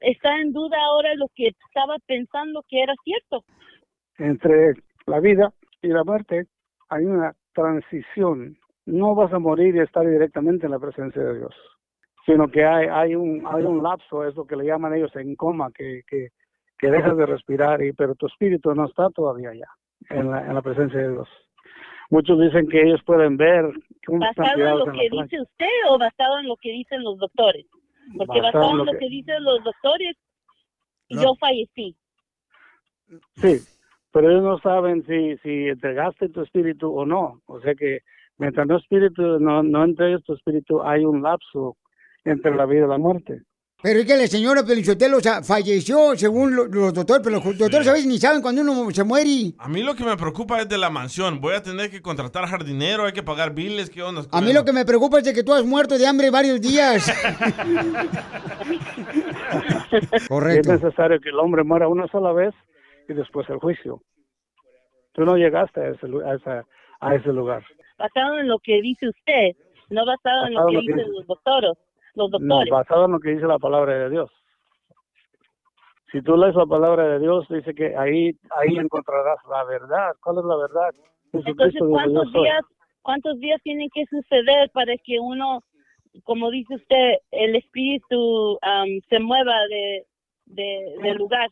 está 0.01 0.39
en 0.41 0.53
duda 0.53 0.77
ahora 0.85 1.15
lo 1.15 1.27
que 1.35 1.49
estaba 1.49 1.97
pensando 2.07 2.63
que 2.69 2.83
era 2.83 2.95
cierto. 3.05 3.45
Entre 4.19 4.75
la 5.07 5.21
vida 5.21 5.53
y 5.83 5.89
la 5.89 6.05
muerte 6.05 6.47
hay 6.89 7.05
una 7.05 7.35
transición. 7.55 8.57
No 8.85 9.15
vas 9.15 9.33
a 9.33 9.39
morir 9.39 9.75
y 9.75 9.81
estar 9.81 10.07
directamente 10.07 10.67
en 10.67 10.73
la 10.73 10.79
presencia 10.79 11.23
de 11.23 11.39
Dios, 11.39 11.55
sino 12.27 12.49
que 12.49 12.65
hay, 12.65 12.89
hay, 12.89 13.15
un, 13.15 13.47
hay 13.47 13.63
un 13.63 13.83
lapso, 13.83 14.27
es 14.27 14.35
lo 14.35 14.45
que 14.45 14.57
le 14.57 14.65
llaman 14.65 14.95
ellos 14.95 15.15
en 15.15 15.37
coma, 15.37 15.71
que, 15.73 16.03
que, 16.09 16.31
que 16.77 16.91
dejas 16.91 17.17
de 17.17 17.25
respirar, 17.25 17.83
y, 17.83 17.93
pero 17.93 18.17
tu 18.17 18.27
espíritu 18.27 18.75
no 18.75 18.87
está 18.87 19.09
todavía 19.11 19.55
ya 19.55 19.69
en 20.11 20.31
la, 20.31 20.45
en 20.45 20.55
la 20.55 20.61
presencia 20.61 21.01
de 21.01 21.13
Dios. 21.13 21.29
Muchos 22.11 22.39
dicen 22.41 22.69
que 22.69 22.83
ellos 22.83 23.01
pueden 23.05 23.37
ver 23.37 23.65
¿Basado 24.09 24.61
en 24.61 24.79
lo 24.79 24.87
en 24.87 24.93
que 24.93 25.09
dice 25.11 25.41
usted 25.41 25.67
o 25.89 25.99
basado 25.99 26.39
en 26.39 26.49
lo 26.49 26.57
que 26.57 26.71
dicen 26.71 27.03
los 27.03 27.19
doctores? 27.19 27.67
Porque 28.17 28.41
basado, 28.41 28.71
en 28.71 28.79
lo 28.79 28.93
que... 28.93 29.09
dicen 29.09 29.43
los 29.43 29.65
doctores, 29.65 30.17
yo 31.09 31.35
fallecí. 31.41 31.97
Sí, 33.35 33.59
pero 34.13 34.31
ellos 34.31 34.43
no 34.43 34.59
saben 34.59 35.05
si, 35.07 35.37
si 35.39 35.69
entregaste 35.69 36.29
tu 36.29 36.43
espíritu 36.43 36.93
o 36.97 37.05
no. 37.05 37.41
O 37.47 37.61
sea 37.61 37.75
que 37.75 38.01
mientras 38.39 38.67
no 38.69 38.77
espíritu, 38.77 39.41
no, 39.41 39.65
no 39.65 39.85
entregues 39.85 40.23
tu 40.25 40.35
espíritu, 40.35 40.83
hay 40.83 41.05
un 41.05 41.23
lapso 41.23 41.77
entre 42.31 42.55
la 42.55 42.67
vida 42.67 42.87
y 42.87 42.89
la 42.89 42.99
muerte. 42.99 43.43
Pero 43.83 44.01
es 44.01 44.07
que 44.07 44.17
la 44.17 44.27
señora 44.27 44.65
Pelichotelo 44.65 45.19
o 45.19 45.21
sea, 45.21 45.43
falleció 45.45 46.17
según 46.17 46.57
lo- 46.57 46.65
los 46.67 46.95
doctores, 46.95 47.23
pero 47.23 47.37
los 47.37 47.59
doctores 47.59 47.87
a 47.87 47.93
veces 47.93 48.07
ni 48.07 48.19
saben 48.19 48.41
cuando 48.41 48.63
uno 48.63 48.91
se 48.91 49.05
muere. 49.05 49.53
A 49.59 49.69
mí 49.69 49.83
lo 49.83 49.95
que 49.95 50.03
me 50.03 50.17
preocupa 50.17 50.61
es 50.63 50.69
de 50.69 50.79
la 50.79 50.89
mansión. 50.89 51.41
Voy 51.43 51.55
a 51.55 51.63
tener 51.63 51.91
que 51.91 52.01
contratar 52.01 52.47
jardinero, 52.47 53.05
hay 53.05 53.13
que 53.13 53.23
pagar 53.23 53.55
biles, 53.55 53.91
¿qué 53.91 54.03
onda? 54.03 54.23
A 54.33 54.41
mí 54.41 54.53
lo 54.55 54.65
que 54.65 54.73
me 54.73 54.87
preocupa 54.87 55.19
es 55.19 55.25
de 55.25 55.35
que 55.35 55.45
tú 55.45 55.53
has 55.53 55.65
muerto 55.65 55.99
de 55.99 56.07
hambre 56.07 56.31
varios 56.31 56.59
días. 56.61 57.07
Correcto. 60.29 60.73
Es 60.73 60.83
necesario 60.83 61.21
que 61.21 61.29
el 61.29 61.39
hombre 61.39 61.63
muera 61.63 61.89
una 61.89 62.07
sola 62.09 62.33
vez 62.33 62.55
y 63.09 63.15
después 63.15 63.49
el 63.51 63.59
juicio. 63.59 64.01
Tú 65.13 65.25
no 65.25 65.37
llegaste 65.37 65.81
a 65.81 65.89
ese, 65.91 66.09
lu- 66.09 66.27
a 66.27 66.35
esa- 66.35 66.65
a 67.01 67.15
ese 67.15 67.33
lugar. 67.33 67.65
Basado 67.99 68.39
en 68.39 68.49
lo 68.49 68.59
que 68.59 68.81
dice 68.83 69.09
usted, 69.09 69.53
no 69.91 70.05
basado 70.05 70.47
en 70.47 70.55
lo 70.55 70.67
que 70.67 70.73
lo 70.75 70.81
que 70.81 70.87
dicen 70.87 70.97
dice- 70.99 71.11
los 71.19 71.27
doctores. 71.27 71.73
Los 72.17 72.31
No, 72.41 72.63
basado 72.71 73.05
en 73.05 73.13
lo 73.13 73.21
que 73.21 73.31
dice 73.31 73.47
la 73.47 73.59
palabra 73.59 73.95
de 73.95 74.11
Dios. 74.11 74.31
Si 76.11 76.23
tú 76.23 76.37
lees 76.37 76.55
la 76.55 76.65
palabra 76.65 77.07
de 77.09 77.19
Dios, 77.19 77.47
dice 77.49 77.75
que 77.75 77.95
ahí, 77.97 78.35
ahí 78.57 78.77
encontrarás 78.79 79.39
la 79.51 79.65
verdad. 79.65 80.13
¿Cuál 80.23 80.39
es 80.39 80.45
la 80.45 80.57
verdad? 80.57 80.95
Entonces, 81.33 81.79
¿cuántos 81.79 82.33
días, 82.33 82.65
¿cuántos 83.03 83.39
días 83.39 83.61
tienen 83.63 83.91
que 83.93 84.07
suceder 84.07 84.71
para 84.71 84.97
que 85.05 85.21
uno, 85.21 85.61
como 86.25 86.51
dice 86.51 86.77
usted, 86.77 87.17
el 87.33 87.57
espíritu 87.57 88.59
am, 88.63 89.01
se 89.11 89.19
mueva 89.19 89.55
de, 89.69 90.07
de, 90.47 90.97
del 91.03 91.19
lugar? 91.19 91.51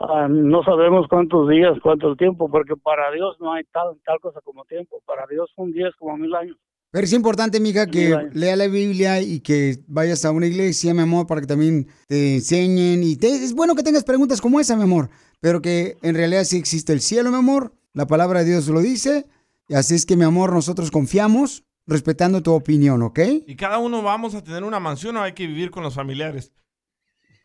Ah, 0.00 0.26
no 0.28 0.62
sabemos 0.62 1.06
cuántos 1.08 1.48
días, 1.48 1.78
cuánto 1.82 2.14
tiempo, 2.16 2.50
porque 2.50 2.76
para 2.76 3.10
Dios 3.12 3.40
no 3.40 3.54
hay 3.54 3.64
tal, 3.72 3.96
tal 4.04 4.20
cosa 4.20 4.40
como 4.42 4.66
tiempo. 4.66 5.00
Para 5.06 5.26
Dios 5.26 5.50
un 5.56 5.72
día 5.72 5.88
es 5.88 5.96
como 5.96 6.18
mil 6.18 6.34
años. 6.34 6.58
Pero 6.90 7.04
es 7.04 7.12
importante, 7.12 7.60
mija, 7.60 7.86
que 7.86 8.16
lea 8.32 8.56
la 8.56 8.68
Biblia 8.68 9.20
y 9.20 9.40
que 9.40 9.78
vayas 9.86 10.24
a 10.24 10.30
una 10.30 10.46
iglesia, 10.46 10.94
mi 10.94 11.02
amor, 11.02 11.26
para 11.26 11.40
que 11.42 11.46
también 11.46 11.88
te 12.06 12.36
enseñen. 12.36 13.02
Y 13.02 13.16
te- 13.16 13.28
es 13.44 13.52
bueno 13.52 13.74
que 13.74 13.82
tengas 13.82 14.04
preguntas 14.04 14.40
como 14.40 14.60
esa, 14.60 14.76
mi 14.76 14.84
amor, 14.84 15.10
pero 15.40 15.60
que 15.60 15.96
en 16.02 16.14
realidad 16.14 16.44
sí 16.44 16.56
existe 16.56 16.92
el 16.92 17.00
cielo, 17.00 17.30
mi 17.30 17.36
amor. 17.36 17.74
La 17.92 18.06
palabra 18.06 18.40
de 18.44 18.50
Dios 18.50 18.68
lo 18.68 18.80
dice. 18.80 19.26
Y 19.68 19.74
así 19.74 19.94
es 19.94 20.06
que, 20.06 20.16
mi 20.16 20.24
amor, 20.24 20.52
nosotros 20.52 20.90
confiamos, 20.90 21.64
respetando 21.86 22.42
tu 22.42 22.52
opinión, 22.52 23.02
¿ok? 23.02 23.18
¿Y 23.46 23.56
cada 23.56 23.78
uno 23.78 24.00
vamos 24.02 24.34
a 24.34 24.42
tener 24.42 24.62
una 24.64 24.80
mansión 24.80 25.16
o 25.16 25.22
hay 25.22 25.32
que 25.34 25.46
vivir 25.46 25.70
con 25.70 25.82
los 25.82 25.94
familiares? 25.94 26.52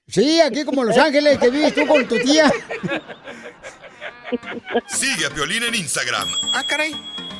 Sí, 0.07 0.39
aquí 0.39 0.63
como 0.65 0.83
Los 0.83 0.97
Ángeles, 0.97 1.37
que 1.39 1.49
vives 1.49 1.73
tú 1.73 1.85
con 1.87 2.07
tu 2.07 2.17
tía. 2.19 2.51
Sigue 4.87 5.25
a 5.25 5.29
Piolín 5.33 5.63
en 5.63 5.75
Instagram, 5.75 6.27
Ah, 6.53 6.63
caray. 6.67 6.93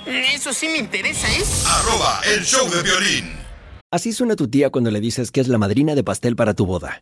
Eso 0.06 0.54
sí 0.54 0.68
me 0.68 0.78
interesa, 0.78 1.28
¿eh? 1.28 1.44
arroba 1.68 2.22
el 2.26 2.44
show 2.44 2.70
de 2.70 2.82
violín. 2.82 3.34
Así 3.92 4.14
suena 4.14 4.36
tu 4.36 4.48
tía 4.48 4.70
cuando 4.70 4.90
le 4.90 5.00
dices 5.00 5.32
que 5.32 5.42
es 5.42 5.48
la 5.48 5.58
madrina 5.58 5.96
de 5.96 6.04
pastel 6.04 6.36
para 6.36 6.54
tu 6.54 6.66
boda. 6.66 7.02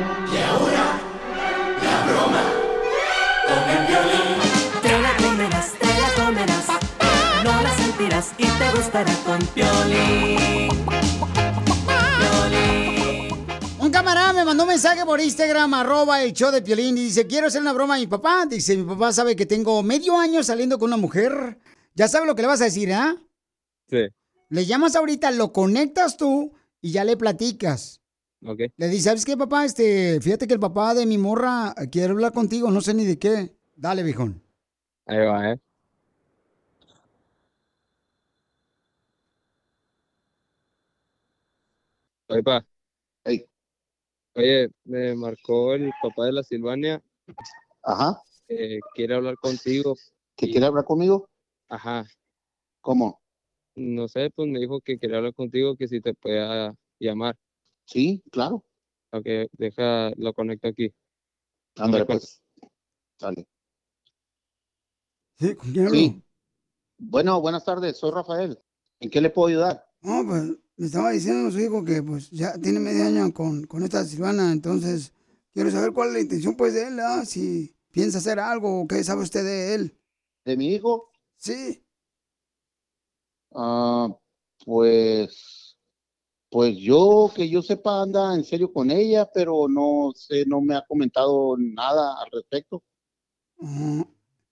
y 8.37 8.43
te 8.43 8.71
gustará 8.75 9.13
con 9.25 9.39
Piolín. 9.47 10.69
Un 13.79 13.89
camarada 13.91 14.33
me 14.33 14.45
mandó 14.45 14.63
un 14.63 14.69
mensaje 14.69 15.03
por 15.05 15.19
Instagram, 15.19 15.73
arroba 15.73 16.21
el 16.23 16.33
show 16.33 16.51
de 16.51 16.61
Piolín, 16.61 16.97
y 16.97 17.05
dice, 17.05 17.25
quiero 17.27 17.47
hacer 17.47 17.61
una 17.61 17.73
broma 17.73 17.95
a 17.95 17.99
mi 17.99 18.07
papá. 18.07 18.45
Dice, 18.45 18.77
mi 18.77 18.83
papá 18.83 19.11
sabe 19.11 19.35
que 19.35 19.45
tengo 19.45 19.81
medio 19.83 20.17
año 20.19 20.43
saliendo 20.43 20.77
con 20.77 20.89
una 20.89 20.97
mujer. 20.97 21.59
Ya 21.95 22.07
sabe 22.07 22.25
lo 22.27 22.35
que 22.35 22.43
le 22.43 22.47
vas 22.47 22.61
a 22.61 22.65
decir, 22.65 22.93
¿ah? 22.93 23.15
Sí, 23.89 24.07
Le 24.49 24.65
llamas 24.65 24.95
ahorita, 24.95 25.31
lo 25.31 25.51
conectas 25.51 26.15
tú 26.17 26.53
y 26.79 26.91
ya 26.91 27.03
le 27.03 27.17
platicas. 27.17 28.01
ok. 28.45 28.59
Le 28.77 28.87
dice, 28.87 29.03
¿sabes 29.03 29.25
qué, 29.25 29.35
papá? 29.35 29.65
Este, 29.65 30.19
fíjate 30.21 30.47
que 30.47 30.53
el 30.53 30.59
papá 30.59 30.93
de 30.93 31.05
mi 31.05 31.17
morra 31.17 31.73
quiere 31.91 32.11
hablar 32.11 32.31
contigo, 32.31 32.69
no 32.71 32.81
sé 32.81 32.93
ni 32.93 33.05
de 33.05 33.17
qué. 33.19 33.55
Dale, 33.75 34.03
viejón. 34.03 34.41
Ahí 35.07 35.17
va, 35.25 35.51
¿eh? 35.51 35.59
Oye, 42.31 42.43
pa. 42.43 42.65
Oye, 44.35 44.69
me 44.85 45.13
marcó 45.15 45.73
el 45.73 45.91
papá 46.01 46.25
de 46.25 46.31
la 46.31 46.43
Silvania. 46.43 47.03
Ajá. 47.83 48.21
eh, 48.47 48.79
quiere 48.95 49.15
hablar 49.15 49.35
contigo. 49.35 49.97
¿Que 50.37 50.49
quiere 50.49 50.65
hablar 50.65 50.85
conmigo? 50.85 51.29
Ajá. 51.67 52.05
¿Cómo? 52.79 53.21
No 53.75 54.07
sé, 54.07 54.29
pues 54.33 54.47
me 54.47 54.59
dijo 54.59 54.79
que 54.79 54.97
quería 54.97 55.17
hablar 55.17 55.33
contigo, 55.33 55.75
que 55.75 55.89
si 55.89 55.99
te 55.99 56.13
podía 56.13 56.73
llamar. 56.99 57.37
Sí, 57.83 58.23
claro. 58.31 58.63
Ok, 59.11 59.25
deja, 59.51 60.11
lo 60.15 60.33
conecto 60.33 60.69
aquí. 60.69 60.93
Ándale, 61.75 62.05
pues. 62.05 62.41
Sale. 63.17 63.45
Sí, 65.37 65.55
¿con 65.55 65.71
quién 65.73 65.87
hablo? 65.87 65.99
Sí. 65.99 66.23
Bueno, 66.97 67.41
buenas 67.41 67.65
tardes, 67.65 67.97
soy 67.97 68.11
Rafael. 68.11 68.57
¿En 69.01 69.09
qué 69.09 69.19
le 69.19 69.31
puedo 69.31 69.49
ayudar? 69.49 69.85
No, 70.01 70.23
pues 70.25 70.57
me 70.77 70.85
estaba 70.87 71.11
diciendo 71.11 71.51
su 71.51 71.59
hijo 71.59 71.83
que 71.83 72.01
pues 72.03 72.29
ya 72.31 72.57
tiene 72.57 72.79
medio 72.79 73.05
año 73.05 73.33
con, 73.33 73.65
con 73.65 73.83
esta 73.83 74.03
Silvana, 74.05 74.51
entonces 74.51 75.13
quiero 75.53 75.71
saber 75.71 75.91
cuál 75.93 76.09
es 76.09 76.13
la 76.13 76.21
intención 76.21 76.55
pues 76.55 76.73
de 76.73 76.87
él, 76.87 76.99
¿ah? 76.99 77.25
si 77.25 77.75
piensa 77.91 78.17
hacer 78.19 78.39
algo 78.39 78.81
o 78.81 78.87
qué 78.87 79.03
sabe 79.03 79.23
usted 79.23 79.43
de 79.43 79.75
él. 79.75 79.97
¿De 80.45 80.57
mi 80.57 80.73
hijo? 80.73 81.11
Sí. 81.37 81.83
Ah, 83.53 84.07
pues, 84.65 85.77
pues 86.49 86.77
yo, 86.77 87.31
que 87.35 87.49
yo 87.49 87.61
sepa, 87.61 88.01
anda 88.01 88.33
en 88.35 88.43
serio 88.43 88.71
con 88.71 88.91
ella, 88.91 89.29
pero 89.33 89.67
no 89.67 90.11
sé, 90.15 90.45
no 90.45 90.61
me 90.61 90.75
ha 90.75 90.85
comentado 90.87 91.55
nada 91.57 92.15
al 92.21 92.31
respecto. 92.31 92.83
Ah, 93.61 94.05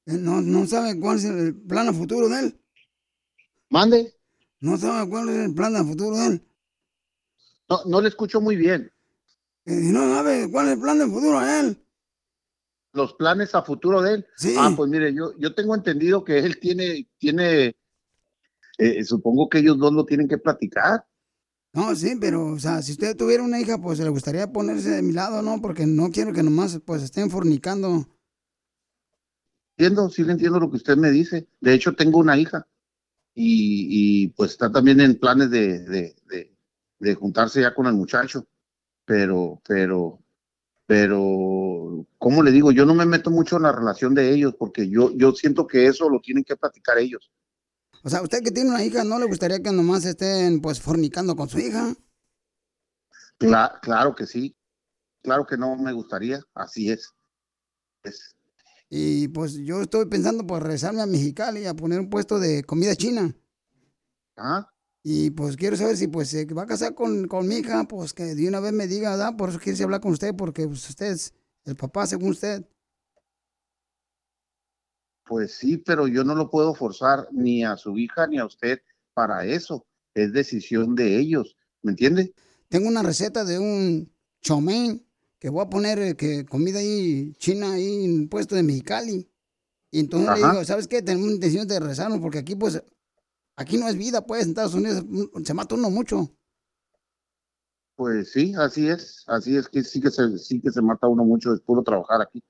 él 0.05 0.23
no, 0.23 0.41
no 0.41 0.65
sabe 0.67 0.99
cuál 0.99 1.17
es 1.17 1.25
el 1.25 1.55
plan 1.61 1.87
a 1.87 1.93
futuro 1.93 2.29
de 2.29 2.39
él. 2.39 2.61
Mande. 3.69 4.18
No 4.61 4.77
sabe 4.77 5.09
cuál 5.09 5.29
es 5.29 5.45
el 5.45 5.53
plan 5.53 5.75
a 5.75 5.83
futuro 5.83 6.17
de 6.17 6.25
él. 6.27 6.47
No, 7.69 7.79
no 7.85 8.01
le 8.01 8.09
escucho 8.09 8.41
muy 8.41 8.55
bien. 8.55 8.91
Eh, 9.65 9.91
no 9.91 10.13
sabe 10.13 10.49
cuál 10.51 10.67
es 10.67 10.73
el 10.73 10.79
plan 10.81 10.99
de 10.99 11.05
futuro 11.05 11.39
de 11.39 11.59
él. 11.59 11.85
Los 12.91 13.13
planes 13.13 13.53
a 13.55 13.61
futuro 13.61 14.01
de 14.01 14.15
él. 14.15 14.27
Sí. 14.35 14.55
Ah, 14.57 14.73
pues 14.75 14.89
mire, 14.89 15.13
yo, 15.13 15.37
yo 15.37 15.53
tengo 15.53 15.75
entendido 15.75 16.23
que 16.23 16.39
él 16.39 16.59
tiene, 16.59 17.07
tiene, 17.17 17.75
eh, 18.77 19.03
supongo 19.03 19.47
que 19.47 19.59
ellos 19.59 19.77
dos 19.77 19.93
lo 19.93 20.05
tienen 20.05 20.27
que 20.27 20.39
platicar. 20.39 21.05
No, 21.71 21.95
sí, 21.95 22.17
pero, 22.19 22.47
o 22.47 22.59
sea, 22.59 22.81
si 22.81 22.93
usted 22.93 23.15
tuviera 23.15 23.43
una 23.43 23.59
hija, 23.59 23.77
pues 23.77 23.99
le 23.99 24.09
gustaría 24.09 24.51
ponerse 24.51 24.89
de 24.89 25.03
mi 25.03 25.13
lado, 25.13 25.43
¿no? 25.43 25.61
Porque 25.61 25.85
no 25.85 26.09
quiero 26.09 26.33
que 26.33 26.41
nomás, 26.41 26.79
pues, 26.83 27.03
estén 27.03 27.29
fornicando. 27.29 28.07
Entiendo, 29.77 30.09
sí 30.09 30.23
le 30.23 30.31
entiendo 30.31 30.59
lo 30.59 30.71
que 30.71 30.77
usted 30.77 30.97
me 30.97 31.11
dice. 31.11 31.47
De 31.61 31.75
hecho, 31.75 31.95
tengo 31.95 32.17
una 32.17 32.37
hija 32.37 32.67
y, 33.35 34.23
y, 34.25 34.27
pues 34.29 34.51
está 34.51 34.71
también 34.71 34.99
en 35.01 35.19
planes 35.19 35.49
de, 35.51 35.79
de, 35.79 36.15
de, 36.27 36.55
de 36.99 37.15
juntarse 37.15 37.61
ya 37.61 37.73
con 37.73 37.87
el 37.87 37.93
muchacho. 37.93 38.47
Pero, 39.05 39.61
pero, 39.67 40.19
pero, 40.87 42.07
¿cómo 42.19 42.43
le 42.43 42.51
digo? 42.51 42.71
Yo 42.71 42.85
no 42.85 42.95
me 42.95 43.05
meto 43.05 43.31
mucho 43.31 43.57
en 43.57 43.63
la 43.63 43.71
relación 43.73 44.15
de 44.15 44.33
ellos 44.33 44.55
porque 44.59 44.89
yo, 44.89 45.11
yo 45.17 45.33
siento 45.33 45.67
que 45.67 45.87
eso 45.87 46.09
lo 46.09 46.21
tienen 46.21 46.43
que 46.45 46.57
platicar 46.57 46.97
ellos. 46.99 47.31
O 48.03 48.09
sea, 48.09 48.21
usted 48.21 48.43
que 48.43 48.51
tiene 48.51 48.71
una 48.71 48.83
hija, 48.83 49.05
¿no 49.05 49.19
le 49.19 49.25
gustaría 49.25 49.61
que 49.63 49.71
nomás 49.71 50.03
estén, 50.05 50.59
pues, 50.61 50.81
fornicando 50.81 51.35
con 51.37 51.47
su 51.49 51.59
hija? 51.59 51.95
Cla- 53.37 53.79
claro 53.81 54.13
que 54.15 54.25
sí, 54.27 54.55
claro 55.23 55.45
que 55.45 55.57
no 55.57 55.75
me 55.77 55.93
gustaría, 55.93 56.41
así 56.55 56.91
es. 56.91 57.13
es. 58.03 58.35
Y, 58.89 59.27
pues, 59.27 59.53
yo 59.53 59.81
estoy 59.81 60.05
pensando, 60.07 60.45
pues, 60.47 60.63
regresarme 60.63 61.01
a 61.01 61.05
Mexicali 61.05 61.65
a 61.65 61.75
poner 61.75 61.99
un 61.99 62.09
puesto 62.09 62.39
de 62.39 62.63
comida 62.63 62.95
china. 62.95 63.35
Ajá. 64.35 64.73
Y, 65.03 65.29
pues, 65.31 65.55
quiero 65.55 65.77
saber 65.77 65.95
si, 65.95 66.07
pues, 66.07 66.29
se 66.29 66.45
va 66.45 66.63
a 66.63 66.67
casar 66.67 66.95
con, 66.95 67.27
con 67.27 67.47
mi 67.47 67.57
hija, 67.57 67.87
pues, 67.87 68.13
que 68.13 68.35
de 68.35 68.47
una 68.47 68.59
vez 68.59 68.73
me 68.73 68.87
diga, 68.87 69.11
¿verdad? 69.11 69.35
Por 69.37 69.49
eso 69.49 69.59
quise 69.59 69.83
hablar 69.83 70.01
con 70.01 70.11
usted, 70.11 70.35
porque 70.35 70.67
pues, 70.67 70.89
usted 70.89 71.11
es 71.11 71.33
el 71.65 71.75
papá, 71.75 72.07
según 72.07 72.31
usted. 72.31 72.65
Pues 75.25 75.53
sí, 75.53 75.77
pero 75.77 76.07
yo 76.07 76.23
no 76.23 76.33
lo 76.33 76.49
puedo 76.49 76.73
forzar 76.73 77.27
ni 77.31 77.63
a 77.63 77.77
su 77.77 77.95
hija 77.99 78.25
ni 78.25 78.39
a 78.39 78.45
usted 78.45 78.81
para 79.13 79.45
eso. 79.45 79.85
Es 80.15 80.33
decisión 80.33 80.95
de 80.95 81.19
ellos, 81.19 81.55
¿me 81.83 81.91
entiende? 81.91 82.33
Tengo 82.67 82.87
una 82.87 83.03
receta 83.03 83.45
de 83.45 83.59
un 83.59 84.11
chomen 84.41 85.05
que 85.39 85.49
voy 85.49 85.63
a 85.63 85.69
poner 85.69 85.99
eh, 85.99 86.15
que 86.15 86.45
comida 86.45 86.79
ahí 86.79 87.33
china 87.37 87.73
ahí 87.73 88.05
en 88.05 88.11
un 88.21 88.29
puesto 88.29 88.55
de 88.55 88.63
Mexicali. 88.63 89.27
Y 89.91 89.99
entonces 89.99 90.29
le 90.29 90.47
digo, 90.47 90.63
¿sabes 90.65 90.87
qué? 90.87 91.01
Tenemos 91.01 91.31
intención 91.31 91.67
de 91.67 91.79
rezarnos 91.79 92.19
porque 92.19 92.39
aquí 92.39 92.55
pues 92.55 92.83
aquí 93.55 93.77
no 93.77 93.87
es 93.87 93.97
vida, 93.97 94.25
pues 94.25 94.43
en 94.43 94.49
Estados 94.49 94.75
Unidos 94.75 95.03
se 95.43 95.53
mata 95.53 95.75
uno 95.75 95.89
mucho. 95.89 96.29
Pues 97.95 98.31
sí, 98.31 98.53
así 98.57 98.87
es, 98.87 99.23
así 99.27 99.57
es 99.57 99.67
que 99.67 99.83
sí 99.83 99.99
que 99.99 100.11
se, 100.11 100.37
sí 100.37 100.61
que 100.61 100.71
se 100.71 100.81
mata 100.81 101.07
uno 101.07 101.25
mucho, 101.25 101.53
es 101.53 101.59
puro 101.59 101.83
trabajar 101.83 102.21
aquí, 102.21 102.41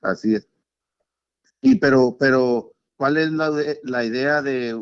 así 0.00 0.34
es. 0.34 0.46
Y 1.60 1.76
pero, 1.76 2.16
pero, 2.18 2.72
¿cuál 2.96 3.16
es 3.16 3.32
la, 3.32 3.50
la 3.82 4.04
idea 4.04 4.42
de? 4.42 4.80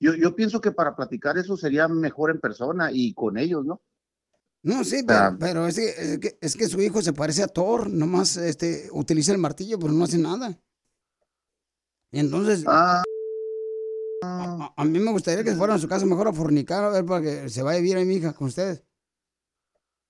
Yo, 0.00 0.14
yo 0.14 0.34
pienso 0.34 0.60
que 0.60 0.72
para 0.72 0.96
platicar 0.96 1.38
eso 1.38 1.56
sería 1.56 1.86
mejor 1.86 2.30
en 2.30 2.40
persona 2.40 2.90
y 2.92 3.12
con 3.14 3.38
ellos, 3.38 3.64
¿no? 3.64 3.80
No, 4.62 4.84
sí, 4.84 5.02
pero, 5.06 5.36
pero 5.38 5.66
es, 5.66 5.76
que, 5.76 5.88
es, 5.88 6.18
que, 6.18 6.38
es 6.40 6.56
que 6.56 6.68
su 6.68 6.80
hijo 6.82 7.00
se 7.00 7.12
parece 7.12 7.42
a 7.42 7.48
Thor, 7.48 7.88
nomás 7.88 8.36
este, 8.36 8.88
utiliza 8.92 9.32
el 9.32 9.38
martillo, 9.38 9.78
pero 9.78 9.92
no 9.92 10.04
hace 10.04 10.18
nada. 10.18 10.58
Y 12.12 12.18
entonces, 12.18 12.64
Ah. 12.66 13.02
a, 14.22 14.74
a 14.76 14.84
mí 14.84 14.98
me 14.98 15.12
gustaría 15.12 15.44
que 15.44 15.54
fueran 15.54 15.76
a 15.76 15.80
su 15.80 15.88
casa 15.88 16.04
mejor 16.04 16.28
a 16.28 16.32
fornicar, 16.32 16.84
a 16.84 16.90
ver, 16.90 17.06
para 17.06 17.22
que 17.22 17.48
se 17.48 17.62
vaya 17.62 17.78
a 17.78 17.80
vivir 17.82 17.96
a 17.96 18.04
mi 18.04 18.16
hija 18.16 18.32
con 18.34 18.48
ustedes. 18.48 18.84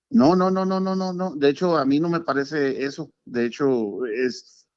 No, 0.09 0.35
no, 0.35 0.51
no, 0.51 0.65
no, 0.65 0.81
no, 0.81 0.95
no, 0.95 1.13
no. 1.13 1.35
De 1.35 1.49
hecho, 1.49 1.77
a 1.77 1.85
mí 1.85 1.99
no 2.01 2.09
me 2.09 2.19
parece 2.19 2.83
eso. 2.83 3.13
De 3.23 3.45
hecho, 3.45 4.05
es 4.05 4.67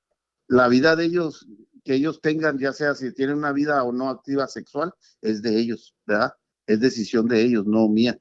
la 0.47 0.69
vida 0.69 0.95
de 0.95 1.07
ellos, 1.07 1.49
que 1.83 1.95
ellos 1.95 2.21
tengan, 2.21 2.59
ya 2.59 2.73
sea 2.73 2.95
si 2.95 3.13
tienen 3.13 3.39
una 3.39 3.53
vida 3.53 3.83
o 3.83 3.93
no 3.93 4.09
activa 4.11 4.47
sexual, 4.47 4.95
es 5.21 5.43
de 5.43 5.59
ellos, 5.59 5.97
¿verdad? 6.07 6.35
Es 6.67 6.79
decisión 6.81 7.27
de 7.27 7.43
ellos, 7.43 7.67
no 7.67 7.89
mía. 7.89 8.17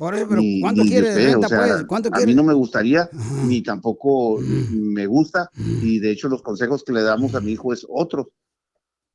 Por 0.00 0.14
eso, 0.14 0.26
pero 0.26 0.40
Ni- 0.40 0.62
¿cuánto 0.62 0.82
quiere 0.84 1.10
de 1.14 1.26
renta, 1.26 1.46
o 1.46 1.48
sea, 1.50 1.58
pues? 1.58 1.84
¿Cuánto 1.84 2.08
a 2.08 2.12
quiere? 2.12 2.26
mí 2.28 2.34
no 2.34 2.42
me 2.42 2.54
gustaría, 2.54 3.10
ni 3.44 3.62
tampoco 3.62 4.38
me 4.40 5.04
gusta, 5.04 5.50
y 5.54 5.98
de 5.98 6.10
hecho 6.10 6.26
los 6.30 6.40
consejos 6.40 6.82
que 6.84 6.92
le 6.94 7.02
damos 7.02 7.34
a 7.34 7.40
mi 7.42 7.52
hijo 7.52 7.70
es 7.74 7.86
otros, 7.86 8.28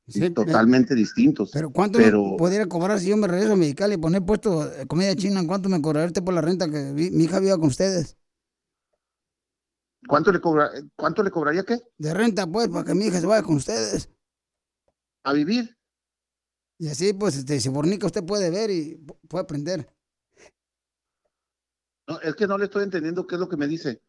Sí, 0.06 0.30
totalmente 0.30 0.94
distintos. 0.94 1.50
Pero 1.52 1.70
¿cuánto 1.70 1.98
Pero- 1.98 2.22
me 2.24 2.36
podría 2.36 2.68
cobrar 2.68 3.00
si 3.00 3.08
yo 3.08 3.16
me 3.16 3.26
regreso 3.26 3.54
a 3.54 3.56
Mexicali 3.56 3.94
y 3.94 3.96
poner 3.96 4.24
puesto 4.24 4.64
de 4.64 4.86
comida 4.86 5.12
china? 5.16 5.42
¿Cuánto 5.44 5.68
me 5.68 5.82
cobraría 5.82 6.06
usted 6.06 6.22
por 6.22 6.34
la 6.34 6.40
renta 6.40 6.70
que 6.70 6.92
vi- 6.92 7.10
mi 7.10 7.24
hija 7.24 7.40
viva 7.40 7.56
con 7.58 7.66
ustedes? 7.66 8.16
¿Cuánto 10.08 10.30
le, 10.30 10.40
cobra, 10.40 10.70
¿Cuánto 10.94 11.24
le 11.24 11.32
cobraría 11.32 11.64
qué? 11.64 11.80
De 11.98 12.14
renta, 12.14 12.46
pues, 12.46 12.68
para 12.68 12.84
que 12.84 12.94
mi 12.94 13.06
hija 13.06 13.18
se 13.20 13.26
vaya 13.26 13.42
con 13.42 13.56
ustedes. 13.56 14.08
¿A 15.24 15.32
vivir? 15.32 15.76
Y 16.78 16.86
así, 16.86 17.12
pues, 17.12 17.36
este, 17.38 17.58
si 17.58 17.70
fornica 17.70 18.06
usted 18.06 18.22
puede 18.24 18.50
ver 18.50 18.70
y 18.70 18.96
pu- 19.04 19.18
puede 19.28 19.42
aprender. 19.42 19.88
No, 22.08 22.20
es 22.20 22.34
que 22.36 22.46
no 22.46 22.56
le 22.58 22.64
estoy 22.66 22.84
entendiendo 22.84 23.26
qué 23.26 23.34
es 23.34 23.40
lo 23.40 23.48
que 23.48 23.56
me 23.56 23.66
dice. 23.66 24.00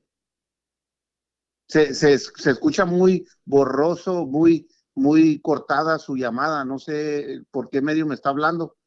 Se, 1.67 1.93
se, 1.93 2.17
se 2.17 2.51
escucha 2.51 2.85
muy 2.85 3.27
borroso, 3.45 4.25
muy, 4.25 4.67
muy 4.95 5.41
cortada 5.41 5.99
su 5.99 6.15
llamada. 6.15 6.63
No 6.63 6.79
sé 6.79 7.41
por 7.51 7.69
qué 7.69 7.81
medio 7.81 8.05
me 8.05 8.15
está 8.15 8.29
hablando. 8.29 8.77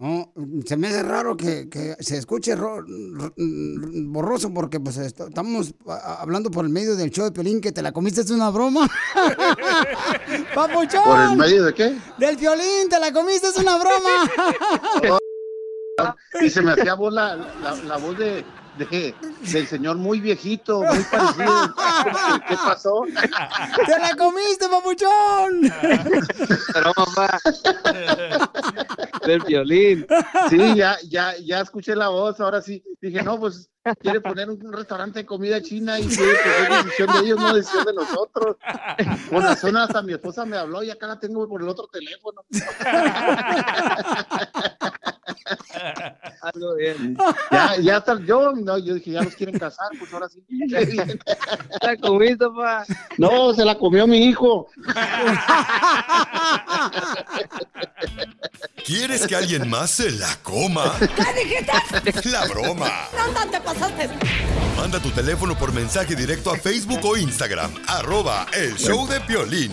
No, 0.00 0.32
se 0.64 0.76
me 0.76 0.86
hace 0.88 1.02
raro 1.02 1.36
que, 1.36 1.68
que 1.68 1.96
se 1.98 2.18
escuche 2.18 2.54
ro- 2.54 2.84
borroso 4.06 4.54
porque 4.54 4.78
pues 4.78 4.96
estamos 4.96 5.74
hablando 5.86 6.52
por 6.52 6.64
el 6.64 6.70
medio 6.70 6.94
del 6.94 7.10
show 7.10 7.24
de 7.24 7.32
Piolín 7.32 7.60
que 7.60 7.72
te 7.72 7.82
la 7.82 7.90
comiste 7.90 8.20
es 8.20 8.30
una 8.30 8.50
broma. 8.50 8.88
¡Papuchón! 10.54 11.02
¿Por 11.04 11.18
el 11.20 11.36
medio 11.36 11.64
de 11.64 11.74
qué? 11.74 11.98
Del 12.16 12.36
violín, 12.36 12.88
te 12.88 13.00
la 13.00 13.12
comiste 13.12 13.48
es 13.48 13.56
una 13.56 13.76
broma. 13.76 15.18
Y 16.40 16.50
se 16.50 16.62
me 16.62 16.72
hacía 16.72 16.94
voz 16.94 17.12
la, 17.12 17.36
la, 17.36 17.74
la 17.86 17.96
voz 17.96 18.16
de, 18.18 18.44
de- 18.78 19.14
del 19.52 19.66
señor 19.66 19.96
muy 19.96 20.20
viejito, 20.20 20.82
muy 20.82 21.02
parecido. 21.04 21.74
¿Qué 22.48 22.54
pasó? 22.56 23.02
¡Te 23.86 23.98
la 23.98 24.14
comiste, 24.16 24.68
papuchón! 24.68 25.72
Pero 26.72 26.92
mamá. 26.96 27.40
Del 29.26 29.40
violín. 29.40 30.06
Sí, 30.48 30.74
ya, 30.76 30.96
ya, 31.08 31.34
ya 31.44 31.60
escuché 31.60 31.94
la 31.96 32.08
voz, 32.08 32.40
ahora 32.40 32.62
sí. 32.62 32.82
Dije, 33.00 33.22
no, 33.22 33.38
pues 33.38 33.68
quiere 33.94 34.20
poner 34.20 34.50
un 34.50 34.72
restaurante 34.72 35.20
de 35.20 35.26
comida 35.26 35.62
china 35.62 35.98
y 35.98 36.06
quiere 36.06 36.32
que 36.32 36.62
es 36.62 36.84
decisión 36.84 37.12
de 37.12 37.18
ellos, 37.20 37.38
no 37.38 37.54
decisión 37.54 37.84
de 37.84 37.94
nosotros. 37.94 38.56
Por 39.30 39.42
razón 39.42 39.76
hasta 39.76 40.02
mi 40.02 40.12
esposa 40.12 40.44
me 40.44 40.56
habló 40.56 40.82
y 40.82 40.90
acá 40.90 41.06
la 41.06 41.18
tengo 41.18 41.48
por 41.48 41.62
el 41.62 41.68
otro 41.68 41.86
teléfono. 41.88 42.44
Algo 46.42 46.74
bien. 46.76 47.16
Ya, 47.50 47.76
ya 47.76 47.96
hasta 47.98 48.20
yo, 48.24 48.52
no, 48.52 48.78
yo 48.78 48.94
dije, 48.94 49.12
ya 49.12 49.22
los 49.22 49.34
quieren 49.34 49.58
casar, 49.58 49.88
pues 49.98 50.12
ahora 50.12 50.28
sí. 50.28 50.44
La 51.82 51.96
comiste, 51.96 52.46
pa. 52.54 52.84
No, 53.16 53.54
se 53.54 53.64
la 53.64 53.76
comió 53.76 54.06
mi 54.06 54.24
hijo. 54.26 54.68
¿Quieres 58.84 59.26
que 59.26 59.36
alguien 59.36 59.68
más 59.68 59.90
se 59.90 60.10
la 60.12 60.36
coma? 60.42 60.94
¿Qué 60.98 61.06
dijiste? 61.44 62.30
La 62.30 62.46
broma. 62.46 62.90
¿Dónde 63.12 63.58
te 63.58 63.60
pasaste? 63.78 64.08
Manda 64.76 65.00
tu 65.00 65.10
teléfono 65.10 65.56
por 65.56 65.72
mensaje 65.72 66.14
directo 66.14 66.50
a 66.50 66.56
Facebook 66.56 67.00
o 67.04 67.16
Instagram. 67.16 67.72
Arroba 67.86 68.46
el 68.52 68.74
show 68.76 69.06
de 69.06 69.20
Piolín. 69.20 69.72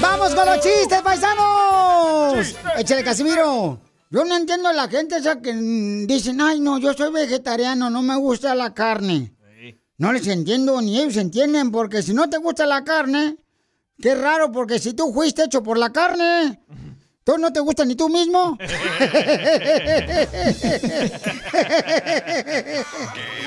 ¡Vamos 0.00 0.34
con 0.34 0.46
los 0.46 0.60
chistes, 0.60 1.00
paisanos! 1.02 2.54
Échale, 2.76 3.02
Casimiro. 3.02 3.80
Yo 4.10 4.24
no 4.24 4.36
entiendo 4.36 4.68
a 4.68 4.72
la 4.72 4.86
gente 4.88 5.16
esa 5.16 5.40
que 5.40 5.52
dicen, 6.06 6.40
ay, 6.40 6.60
no, 6.60 6.78
yo 6.78 6.92
soy 6.92 7.12
vegetariano, 7.12 7.90
no 7.90 8.02
me 8.02 8.16
gusta 8.16 8.54
la 8.54 8.72
carne. 8.72 9.34
No 9.96 10.12
les 10.12 10.26
entiendo, 10.26 10.80
ni 10.80 11.00
ellos 11.00 11.16
entienden, 11.16 11.70
porque 11.70 12.02
si 12.02 12.12
no 12.14 12.28
te 12.28 12.36
gusta 12.38 12.66
la 12.66 12.84
carne, 12.84 13.36
qué 14.00 14.14
raro, 14.14 14.52
porque 14.52 14.78
si 14.78 14.92
tú 14.92 15.12
fuiste 15.12 15.44
hecho 15.44 15.62
por 15.62 15.78
la 15.78 15.90
carne, 15.90 16.60
tú 17.24 17.38
no 17.38 17.52
te 17.52 17.60
gusta 17.60 17.84
ni 17.84 17.96
tú 17.96 18.08
mismo. 18.08 18.56
¡Qué 18.58 18.68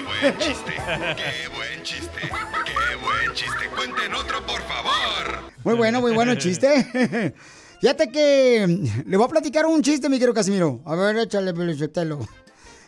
buen 0.03 0.37
chiste! 0.37 0.73
¡Qué 1.15 1.47
buen 1.55 1.83
chiste! 1.83 2.19
¡Qué 2.21 2.95
buen 3.01 3.33
chiste! 3.33 3.69
¡Cuenten 3.75 4.13
otro, 4.13 4.45
por 4.45 4.61
favor! 4.63 5.51
Muy 5.63 5.75
bueno, 5.75 6.01
muy 6.01 6.13
bueno 6.13 6.31
el 6.31 6.37
chiste. 6.37 7.33
Fíjate 7.81 8.11
que 8.11 8.65
le 9.05 9.17
voy 9.17 9.25
a 9.25 9.29
platicar 9.29 9.65
un 9.67 9.83
chiste, 9.83 10.09
mi 10.09 10.17
querido 10.17 10.33
Casimiro. 10.33 10.81
A 10.85 10.95
ver, 10.95 11.17
échale, 11.17 11.53
Pelichotelo. 11.53 12.27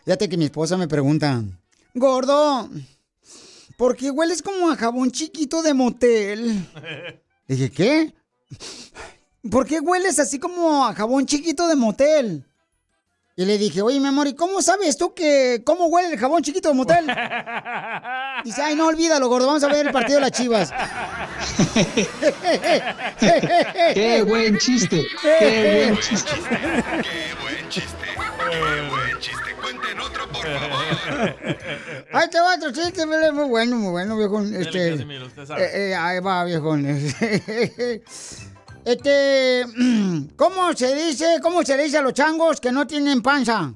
Fíjate 0.06 0.28
que 0.28 0.38
mi 0.38 0.46
esposa 0.46 0.78
me 0.78 0.88
pregunta, 0.88 1.44
gordo, 1.94 2.68
¿por 3.78 3.96
qué 3.96 4.10
hueles 4.10 4.42
como 4.42 4.72
a 4.72 4.76
jabón 4.76 5.12
chiquito 5.12 5.62
de 5.62 5.74
motel? 5.76 6.68
Dije, 7.48 7.70
¿qué? 7.70 8.14
¿Por 9.50 9.66
qué 9.66 9.80
hueles 9.80 10.20
así 10.20 10.38
como 10.40 10.86
a 10.86 10.94
jabón 10.94 11.26
chiquito 11.26 11.68
de 11.68 11.76
motel? 11.76 12.46
Y 13.38 13.46
le 13.46 13.58
dije, 13.58 13.82
oye, 13.82 14.02
mi 14.02 14.08
amor, 14.08 14.28
¿y 14.28 14.34
cómo 14.34 14.62
sabes 14.62 14.98
tú 14.98 15.14
que 15.14 15.62
cómo 15.66 15.86
huele 15.86 16.12
el 16.12 16.20
jabón 16.20 16.44
chiquito 16.44 16.68
de 16.68 16.76
motel? 16.76 17.06
Dice, 18.44 18.62
ay, 18.62 18.76
no, 18.76 18.88
olvídalo, 18.88 19.30
gordo, 19.30 19.48
vamos 19.48 19.64
a 19.64 19.70
ver 19.70 19.88
el 19.88 19.94
partido 19.94 20.20
de 20.20 20.22
las 20.22 20.32
chivas. 20.32 20.74
¡Qué 23.94 24.24
buen 24.28 24.58
chiste! 24.58 25.08
¡Qué 25.22 25.94
buen 25.94 26.00
chiste! 26.02 26.32
¡Qué 26.50 27.36
buen 27.42 27.70
chiste! 27.70 27.98
¡Qué 28.52 28.90
buen 28.90 29.20
chiste! 29.20 29.56
¡Cuenten 29.62 30.00
otro, 30.02 30.28
por 30.28 30.42
favor! 30.46 31.36
Ahí 32.12 32.30
te 32.30 32.40
va 32.42 32.56
otro 32.56 32.72
chiste, 32.74 33.06
muy 33.06 33.48
bueno, 33.48 33.78
muy 33.78 33.92
bueno, 33.92 34.18
viejón. 34.18 34.52
Dele, 34.52 34.64
Este, 34.64 34.96
eh, 34.96 35.92
eh, 35.92 35.96
ahí 35.96 36.20
va, 36.20 36.44
viejón. 36.44 36.86
Este, 38.90 39.66
¿cómo 40.36 40.74
se 40.74 40.96
dice, 40.96 41.26
cómo 41.44 41.62
se 41.62 41.78
le 41.78 41.84
dice 41.84 42.00
a 42.00 42.02
los 42.02 42.14
changos 42.14 42.60
que 42.60 42.72
no 42.72 42.88
tienen 42.88 43.22
panza? 43.22 43.72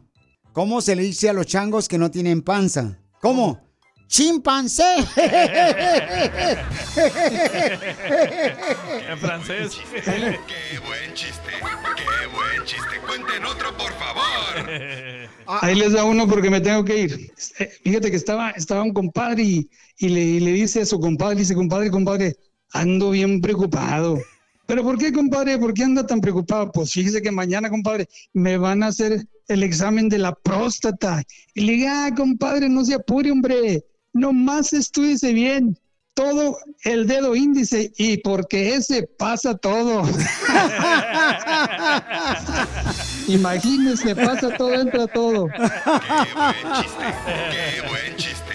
¿Cómo 0.53 0.81
se 0.81 0.95
le 0.95 1.03
dice 1.03 1.29
a 1.29 1.33
los 1.33 1.45
changos 1.45 1.87
que 1.87 1.99
no 1.99 2.09
tienen 2.09 2.41
panza? 2.41 2.97
¿Cómo? 3.21 3.61
¡Chimpancé! 4.07 4.95
En 9.07 9.17
francés. 9.19 9.77
¡Qué 9.93 10.79
buen 10.79 11.13
chiste! 11.13 11.51
¡Qué 11.95 12.27
buen 12.33 12.65
chiste! 12.65 12.99
¡Cuenten 13.05 13.45
otro, 13.45 13.77
por 13.77 13.93
favor! 13.93 14.65
Ahí 15.61 15.75
les 15.75 15.93
da 15.93 16.05
uno 16.05 16.27
porque 16.27 16.49
me 16.49 16.59
tengo 16.59 16.83
que 16.83 16.97
ir. 16.97 17.31
Eh, 17.59 17.71
Fíjate 17.83 18.09
que 18.09 18.17
estaba, 18.17 18.49
estaba 18.51 18.81
un 18.81 18.93
compadre 18.93 19.43
y, 19.43 19.69
y 19.99 20.09
le, 20.09 20.21
y 20.21 20.39
le 20.39 20.51
dice 20.53 20.81
a 20.81 20.85
su 20.87 20.99
compadre, 20.99 21.35
dice, 21.35 21.53
compadre, 21.53 21.91
compadre, 21.91 22.35
ando 22.71 23.11
bien 23.11 23.41
preocupado. 23.41 24.19
¿Pero 24.65 24.83
por 24.83 24.97
qué, 24.97 25.11
compadre? 25.11 25.57
¿Por 25.57 25.73
qué 25.73 25.83
anda 25.83 26.07
tan 26.07 26.21
preocupado? 26.21 26.71
Pues 26.71 26.93
fíjese 26.93 27.21
que 27.21 27.31
mañana, 27.31 27.69
compadre, 27.69 28.07
me 28.33 28.57
van 28.57 28.81
a 28.83 28.87
hacer 28.87 29.27
el 29.47 29.63
examen 29.63 30.07
de 30.07 30.19
la 30.19 30.33
próstata. 30.33 31.21
Y 31.53 31.61
le 31.61 31.73
digo, 31.73 31.89
ah, 31.91 32.09
compadre, 32.15 32.69
no 32.69 32.85
se 32.85 32.93
apure, 32.95 33.29
hombre. 33.31 33.85
Nomás 34.13 34.71
estúdiese 34.73 35.33
bien. 35.33 35.77
Todo 36.13 36.57
el 36.83 37.07
dedo 37.07 37.35
índice 37.35 37.91
y 37.97 38.17
porque 38.17 38.75
ese 38.75 39.07
pasa 39.17 39.57
todo. 39.57 40.03
Imagínese, 43.27 44.15
pasa 44.15 44.55
todo, 44.55 44.75
entra 44.75 45.07
todo. 45.07 45.47
¡Qué 45.47 45.57
buen 45.57 45.75
chiste! 46.75 47.03
¡Qué 47.51 47.81
buen 47.89 48.15
chiste! 48.15 48.53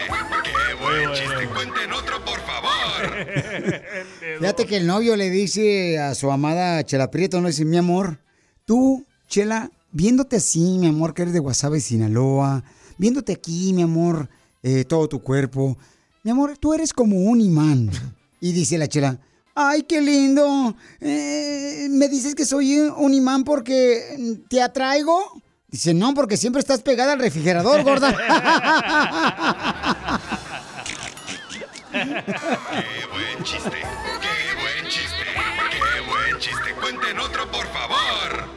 ¡Cuenten 0.88 1.92
otro, 1.92 2.24
por 2.24 2.40
favor! 2.40 3.26
Fíjate 4.38 4.66
que 4.66 4.78
el 4.78 4.86
novio 4.86 5.16
le 5.16 5.28
dice 5.28 5.98
a 5.98 6.14
su 6.14 6.30
amada 6.30 6.82
Chela 6.84 7.10
Prieto, 7.10 7.40
no 7.40 7.48
dice, 7.48 7.64
mi 7.66 7.76
amor, 7.76 8.20
tú, 8.64 9.04
Chela, 9.28 9.70
viéndote 9.92 10.36
así, 10.36 10.78
mi 10.78 10.86
amor, 10.86 11.12
que 11.12 11.22
eres 11.22 11.34
de 11.34 11.40
Guasave, 11.40 11.80
Sinaloa, 11.80 12.64
viéndote 12.96 13.32
aquí, 13.32 13.72
mi 13.74 13.82
amor, 13.82 14.30
eh, 14.62 14.84
todo 14.84 15.08
tu 15.08 15.20
cuerpo, 15.22 15.76
mi 16.22 16.30
amor, 16.30 16.56
tú 16.56 16.72
eres 16.72 16.92
como 16.92 17.16
un 17.16 17.40
imán. 17.40 17.90
Y 18.40 18.52
dice 18.52 18.78
la 18.78 18.86
Chela, 18.86 19.18
ay, 19.56 19.82
qué 19.82 20.00
lindo, 20.00 20.76
eh, 21.00 21.88
¿me 21.90 22.08
dices 22.08 22.36
que 22.36 22.44
soy 22.44 22.78
un 22.78 23.12
imán 23.12 23.42
porque 23.42 24.38
te 24.48 24.62
atraigo? 24.62 25.42
Dice, 25.66 25.92
no, 25.92 26.14
porque 26.14 26.36
siempre 26.36 26.60
estás 26.60 26.82
pegada 26.82 27.14
al 27.14 27.18
refrigerador, 27.18 27.82
gorda. 27.82 28.16
¡Qué 31.90 33.06
buen 33.12 33.44
chiste! 33.44 33.70
¡Qué 33.70 34.54
buen 34.60 34.88
chiste! 34.88 35.24
¡Qué 35.70 36.00
buen 36.08 36.38
chiste! 36.38 36.74
¡Cuenten 36.80 37.18
otro, 37.18 37.50
por 37.50 37.66
favor! 37.66 38.48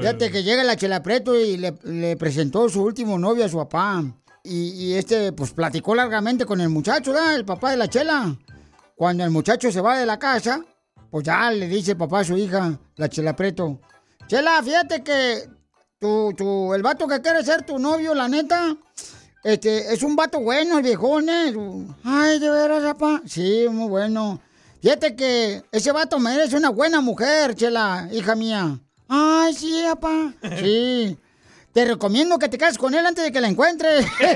Fíjate 0.00 0.30
que 0.30 0.42
llega 0.42 0.64
la 0.64 0.76
Chela 0.76 1.02
Preto 1.02 1.38
y 1.38 1.56
le, 1.56 1.74
le 1.84 2.16
presentó 2.16 2.68
su 2.68 2.82
último 2.82 3.18
novio 3.18 3.44
a 3.44 3.48
su 3.48 3.56
papá. 3.56 4.04
Y, 4.42 4.70
y 4.70 4.94
este, 4.94 5.32
pues 5.32 5.52
platicó 5.52 5.94
largamente 5.94 6.44
con 6.44 6.60
el 6.60 6.68
muchacho, 6.68 7.12
¿verdad? 7.12 7.34
El 7.34 7.44
papá 7.44 7.72
de 7.72 7.76
la 7.76 7.88
Chela. 7.88 8.36
Cuando 8.94 9.24
el 9.24 9.30
muchacho 9.30 9.70
se 9.72 9.80
va 9.80 9.98
de 9.98 10.06
la 10.06 10.18
casa, 10.18 10.64
pues 11.10 11.24
ya 11.24 11.50
le 11.50 11.68
dice 11.68 11.92
el 11.92 11.96
papá 11.96 12.20
a 12.20 12.24
su 12.24 12.36
hija, 12.36 12.78
la 12.96 13.08
Chela 13.08 13.34
Preto. 13.34 13.80
Chela, 14.26 14.62
fíjate 14.62 15.02
que 15.02 15.48
tu, 15.98 16.32
tu, 16.36 16.74
el 16.74 16.82
vato 16.82 17.06
que 17.06 17.20
quiere 17.20 17.44
ser 17.44 17.62
tu 17.62 17.78
novio, 17.78 18.14
la 18.14 18.28
neta, 18.28 18.76
este, 19.46 19.92
es 19.94 20.02
un 20.02 20.16
vato 20.16 20.40
bueno, 20.40 20.78
el 20.78 20.82
viejón, 20.82 21.28
¿eh? 21.28 21.54
Ay, 22.02 22.40
de 22.40 22.50
veras, 22.50 22.82
papá. 22.82 23.22
Sí, 23.26 23.66
muy 23.70 23.88
bueno. 23.88 24.40
Fíjate 24.82 25.14
que 25.14 25.62
ese 25.70 25.92
vato 25.92 26.18
merece 26.18 26.56
una 26.56 26.70
buena 26.70 27.00
mujer, 27.00 27.54
Chela, 27.54 28.08
hija 28.10 28.34
mía. 28.34 28.80
Ay, 29.08 29.54
sí, 29.54 29.84
papá. 29.86 30.34
Sí. 30.58 31.16
Te 31.72 31.84
recomiendo 31.84 32.40
que 32.40 32.48
te 32.48 32.58
cases 32.58 32.76
con 32.76 32.92
él 32.94 33.06
antes 33.06 33.22
de 33.22 33.30
que 33.30 33.40
la 33.40 33.46
encuentres. 33.46 34.04
¡Qué 34.18 34.30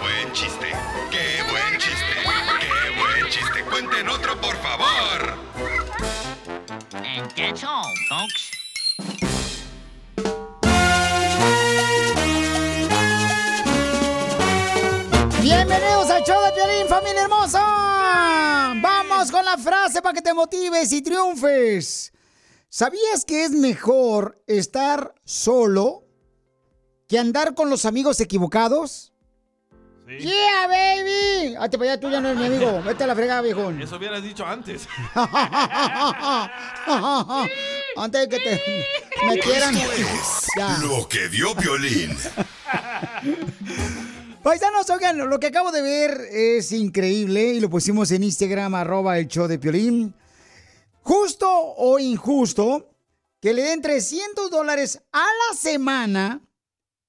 buen 0.00 0.32
chiste! 0.32 0.72
¡Qué 1.10 1.42
buen 1.50 1.78
chiste! 1.78 2.14
¡Qué 2.60 3.00
buen 3.00 3.30
chiste! 3.30 3.64
¡Cuenten 3.68 4.08
otro, 4.10 4.40
por 4.40 4.54
favor! 4.58 5.34
And 6.92 7.28
that's 7.34 7.64
all, 7.64 7.92
folks. 8.08 8.50
Bienvenidos 15.46 16.10
al 16.10 16.24
show 16.24 16.42
de 16.44 16.50
Piolín, 16.50 16.88
familia 16.88 17.22
hermosa. 17.22 17.60
Vamos 18.82 19.30
con 19.30 19.44
la 19.44 19.56
frase 19.56 20.02
para 20.02 20.12
que 20.12 20.20
te 20.20 20.34
motives 20.34 20.90
y 20.92 21.02
triunfes. 21.02 22.12
¿Sabías 22.68 23.24
que 23.24 23.44
es 23.44 23.52
mejor 23.52 24.42
estar 24.48 25.14
solo 25.24 26.02
que 27.06 27.20
andar 27.20 27.54
con 27.54 27.70
los 27.70 27.84
amigos 27.84 28.18
equivocados? 28.18 29.12
Yeah, 30.08 30.66
baby. 30.66 31.54
Hazte 31.54 31.78
para 31.78 31.92
allá, 31.92 32.00
tú 32.00 32.10
ya 32.10 32.20
no 32.20 32.30
eres 32.30 32.40
mi 32.40 32.46
amigo. 32.46 32.82
Vete 32.84 33.04
a 33.04 33.06
la 33.06 33.14
fregada, 33.14 33.42
viejón. 33.42 33.80
Eso 33.80 33.98
hubieras 33.98 34.24
dicho 34.24 34.44
antes. 34.44 34.88
Antes 37.96 38.28
de 38.28 38.28
que 38.28 38.38
te 38.44 38.54
es 38.54 40.46
Ya. 40.58 40.76
lo 40.78 41.08
que 41.08 41.28
dio 41.28 41.54
Violín. 41.54 42.18
Paisanos, 44.46 44.88
oigan, 44.90 45.18
lo 45.28 45.40
que 45.40 45.48
acabo 45.48 45.72
de 45.72 45.82
ver 45.82 46.20
es 46.30 46.70
increíble 46.70 47.54
y 47.54 47.58
lo 47.58 47.68
pusimos 47.68 48.12
en 48.12 48.22
Instagram, 48.22 48.76
arroba 48.76 49.18
el 49.18 49.26
show 49.26 49.48
de 49.48 49.58
Piolín. 49.58 50.14
Justo 51.02 51.48
o 51.50 51.98
injusto 51.98 52.94
que 53.40 53.52
le 53.52 53.62
den 53.62 53.82
300 53.82 54.48
dólares 54.48 55.02
a 55.10 55.24
la 55.24 55.56
semana 55.58 56.40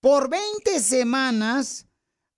por 0.01 0.31
20 0.31 0.79
semanas 0.79 1.85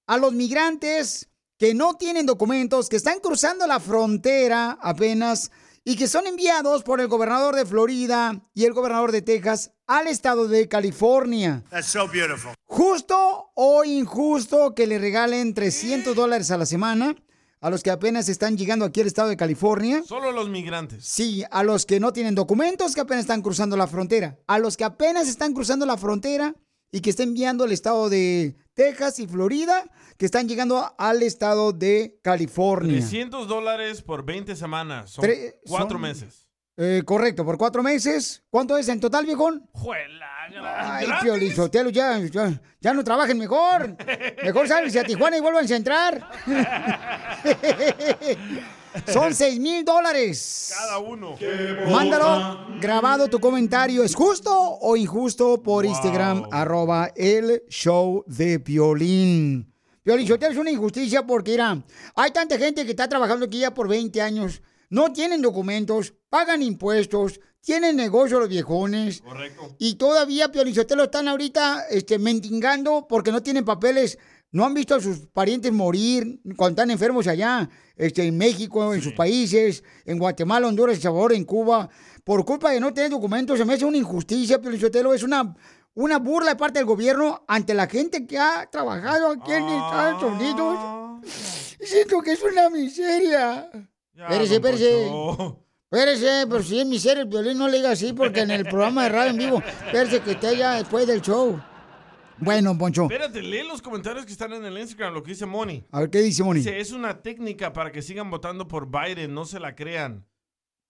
a 0.05 0.17
los 0.17 0.33
migrantes 0.33 1.29
que 1.57 1.73
no 1.73 1.95
tienen 1.95 2.25
documentos, 2.25 2.89
que 2.89 2.97
están 2.97 3.21
cruzando 3.21 3.65
la 3.67 3.79
frontera 3.79 4.79
apenas 4.81 5.49
y 5.85 5.95
que 5.95 6.09
son 6.09 6.27
enviados 6.27 6.83
por 6.83 6.99
el 6.99 7.07
gobernador 7.07 7.55
de 7.55 7.65
Florida 7.65 8.41
y 8.53 8.65
el 8.65 8.73
gobernador 8.73 9.13
de 9.13 9.21
Texas 9.21 9.71
al 9.89 10.06
estado 10.08 10.47
de 10.47 10.67
California. 10.67 11.63
That's 11.71 11.88
so 11.88 12.08
beautiful. 12.08 12.54
¿Justo 12.65 13.49
o 13.56 13.84
injusto 13.84 14.75
que 14.75 14.86
le 14.86 14.99
regalen 14.99 15.54
300 15.56 16.15
dólares 16.15 16.52
a 16.52 16.58
la 16.58 16.65
semana 16.67 17.15
a 17.60 17.69
los 17.71 17.82
que 17.82 17.89
apenas 17.89 18.30
están 18.30 18.56
llegando 18.56 18.86
aquí 18.86 19.02
al 19.02 19.08
estado 19.08 19.30
de 19.30 19.36
California? 19.36 20.04
Solo 20.06 20.32
los 20.32 20.47
migrantes. 20.49 21.04
Sí, 21.06 21.43
a 21.49 21.63
los 21.63 21.86
que 21.88 21.99
no 21.99 22.13
tienen 22.13 22.36
documentos 22.36 22.93
que 22.93 23.02
apenas 23.02 23.21
están 23.23 23.41
cruzando 23.41 23.75
la 23.78 23.88
frontera. 23.88 24.38
A 24.47 24.60
los 24.60 24.78
que 24.78 24.84
apenas 24.84 25.28
están 25.28 25.54
cruzando 25.54 25.86
la 25.88 25.97
frontera 25.97 26.54
y 26.91 27.02
que 27.02 27.10
está 27.10 27.23
enviando 27.23 27.63
al 27.63 27.71
estado 27.71 28.10
de 28.10 28.56
Texas 28.75 29.19
y 29.19 29.28
Florida 29.28 29.89
que 30.17 30.25
están 30.25 30.47
llegando 30.47 30.93
al 30.97 31.23
estado 31.23 31.71
de 31.73 32.19
California. 32.23 32.99
300 32.99 33.47
dólares 33.47 34.02
por 34.04 34.23
20 34.23 34.56
semanas. 34.56 35.10
Son 35.12 35.25
Tre- 35.25 35.56
cuatro 35.65 35.95
son- 35.97 36.02
meses. 36.02 36.48
Eh, 36.82 37.04
correcto, 37.04 37.44
por 37.44 37.58
cuatro 37.58 37.84
meses. 37.84 38.42
¿Cuánto 38.50 38.78
es 38.78 38.88
en 38.88 39.02
total, 39.02 39.26
viejón? 39.26 39.70
Ay, 40.63 41.08
Piolín 41.22 41.54
Sotelo, 41.54 41.89
ya, 41.89 42.18
ya, 42.20 42.58
ya 42.80 42.94
no 42.94 43.04
trabajen 43.04 43.38
mejor. 43.38 43.98
Mejor 44.42 44.65
sálvense 44.65 45.02
a 45.02 45.04
Tijuana 45.04 45.38
y 45.38 45.42
vuelvan 45.42 45.70
a 45.70 45.76
entrar. 45.76 46.32
Son 49.08 49.36
seis 49.36 49.60
mil 49.60 49.84
dólares. 49.84 50.74
Cada 50.74 51.00
uno. 51.00 51.36
Mándalo 51.92 52.68
grabado 52.80 53.28
tu 53.28 53.42
comentario. 53.42 54.02
¿Es 54.02 54.15
justo 54.15 54.50
o 54.54 54.96
injusto 54.96 55.62
por 55.62 55.86
Instagram? 55.86 56.46
Arroba 56.50 57.12
el 57.13 57.62
show 57.68 58.24
de 58.26 58.58
Piolín. 58.62 59.70
Piolín 60.02 60.28
Sotelo 60.28 60.54
es 60.54 60.58
una 60.58 60.72
injusticia 60.72 61.28
porque, 61.28 61.52
mira, 61.52 61.84
hay 62.15 62.32
tanta 62.32 62.58
gente 62.58 62.86
que 62.86 62.92
está 62.92 63.10
trabajando 63.10 63.48
aquí 63.48 63.60
ya 63.60 63.74
por 63.74 63.89
20 63.89 64.22
años, 64.22 64.62
no 64.89 65.13
tienen 65.13 65.41
documentos, 65.41 66.13
pagan 66.30 66.62
impuestos, 66.62 67.39
tienen 67.62 67.95
negocio 67.95 68.39
los 68.39 68.49
viejones. 68.49 69.21
Correcto. 69.21 69.75
Y 69.78 69.95
todavía 69.95 70.52
Piolizotelo 70.52 71.04
están 71.04 71.28
ahorita 71.28 71.86
este, 71.89 72.17
mendigando 72.17 73.06
porque 73.08 73.32
no 73.32 73.43
tienen 73.43 73.65
papeles. 73.65 74.17
No 74.52 74.65
han 74.65 74.73
visto 74.73 74.95
a 74.95 74.99
sus 74.99 75.28
parientes 75.28 75.71
morir 75.71 76.41
cuando 76.58 76.82
están 76.82 76.89
enfermos 76.89 77.28
allá, 77.28 77.69
este, 77.95 78.25
en 78.25 78.36
México, 78.36 78.95
en 78.95 79.02
sus 79.02 79.13
países, 79.13 79.84
en 80.06 80.17
Guatemala, 80.17 80.67
Honduras, 80.67 80.95
El 80.95 81.02
Salvador, 81.04 81.34
en 81.34 81.43
Cuba. 81.43 81.88
Por 82.23 82.43
culpa 82.45 82.71
de 82.71 82.80
no 82.80 82.91
tener 82.91 83.12
documentos, 83.12 83.60
se 83.60 83.65
me 83.65 83.73
hace 83.73 83.86
una 83.86 83.97
injusticia, 83.97 84.60
Piolizotelo. 84.60 85.13
Es 85.13 85.21
una, 85.21 85.56
una 85.93 86.17
burla 86.17 86.52
de 86.52 86.56
parte 86.56 86.80
del 86.80 86.88
gobierno 86.88 87.43
ante 87.47 87.75
la 87.75 87.86
gente 87.86 88.25
que 88.25 88.39
ha 88.39 88.67
trabajado 88.71 89.32
aquí 89.32 89.52
en 89.52 89.65
Estados 89.65 90.23
Unidos. 90.23 91.21
Siento 91.80 92.21
que 92.21 92.32
es 92.32 92.41
una 92.41 92.71
miseria. 92.71 93.69
Espérese, 94.13 94.56
espérese. 94.56 95.12
Espérese, 95.91 96.45
pero 96.48 96.62
si 96.62 96.80
es 96.80 96.86
miseria 96.86 97.24
el 97.24 97.30
violín, 97.30 97.58
no 97.58 97.67
le 97.67 97.78
diga 97.78 97.91
así, 97.91 98.13
porque 98.13 98.41
en 98.41 98.52
el 98.52 98.63
programa 98.65 99.04
de 99.04 99.10
radio 99.10 99.32
en 99.32 99.38
vivo, 99.38 99.63
espérese 99.86 100.22
que 100.22 100.32
esté 100.32 100.56
ya 100.56 100.76
después 100.76 101.08
del 101.08 101.22
show. 101.22 101.60
Bueno, 102.38 102.78
Poncho. 102.78 103.04
Espérate, 103.04 103.41
lee 103.41 103.63
los 103.67 103.82
comentarios 103.82 104.26
que 104.26 104.32
están 104.32 104.54
en 104.54 104.63
el 104.63 104.78
Instagram, 104.78 105.13
lo 105.13 105.24
que 105.24 105.32
dice 105.32 105.45
Moni. 105.45 105.84
A 105.91 106.02
ver, 106.02 106.10
¿qué 106.10 106.19
dice 106.19 106.43
Moni? 106.43 106.60
Dice, 106.60 106.80
es 106.80 106.91
una 106.91 107.22
técnica 107.22 107.74
para 107.74 107.91
que 107.91 108.02
sigan 108.02 108.30
votando 108.30 108.67
por 108.67 108.88
Biden, 108.89 109.34
no 109.34 109.45
se 109.45 109.60
la 109.60 109.76
crean. 109.76 110.26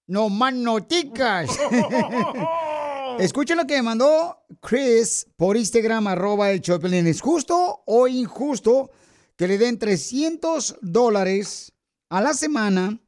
No 0.06 0.30
más 0.30 0.54
noticas. 0.54 1.58
Escuchen 3.20 3.58
lo 3.58 3.66
que 3.66 3.76
me 3.76 3.84
mandó 3.84 4.38
Chris 4.62 5.28
por 5.36 5.58
Instagram, 5.58 6.08
arroba 6.08 6.52
el 6.52 6.62
Choplin. 6.62 7.08
¿Es 7.08 7.22
justo 7.22 7.84
o 7.86 8.08
injusto 8.08 8.92
que 9.36 9.48
le 9.48 9.58
den 9.58 9.80
300 9.80 10.78
dólares 10.82 11.74
a 12.10 12.22
la 12.22 12.34
semana 12.34 13.00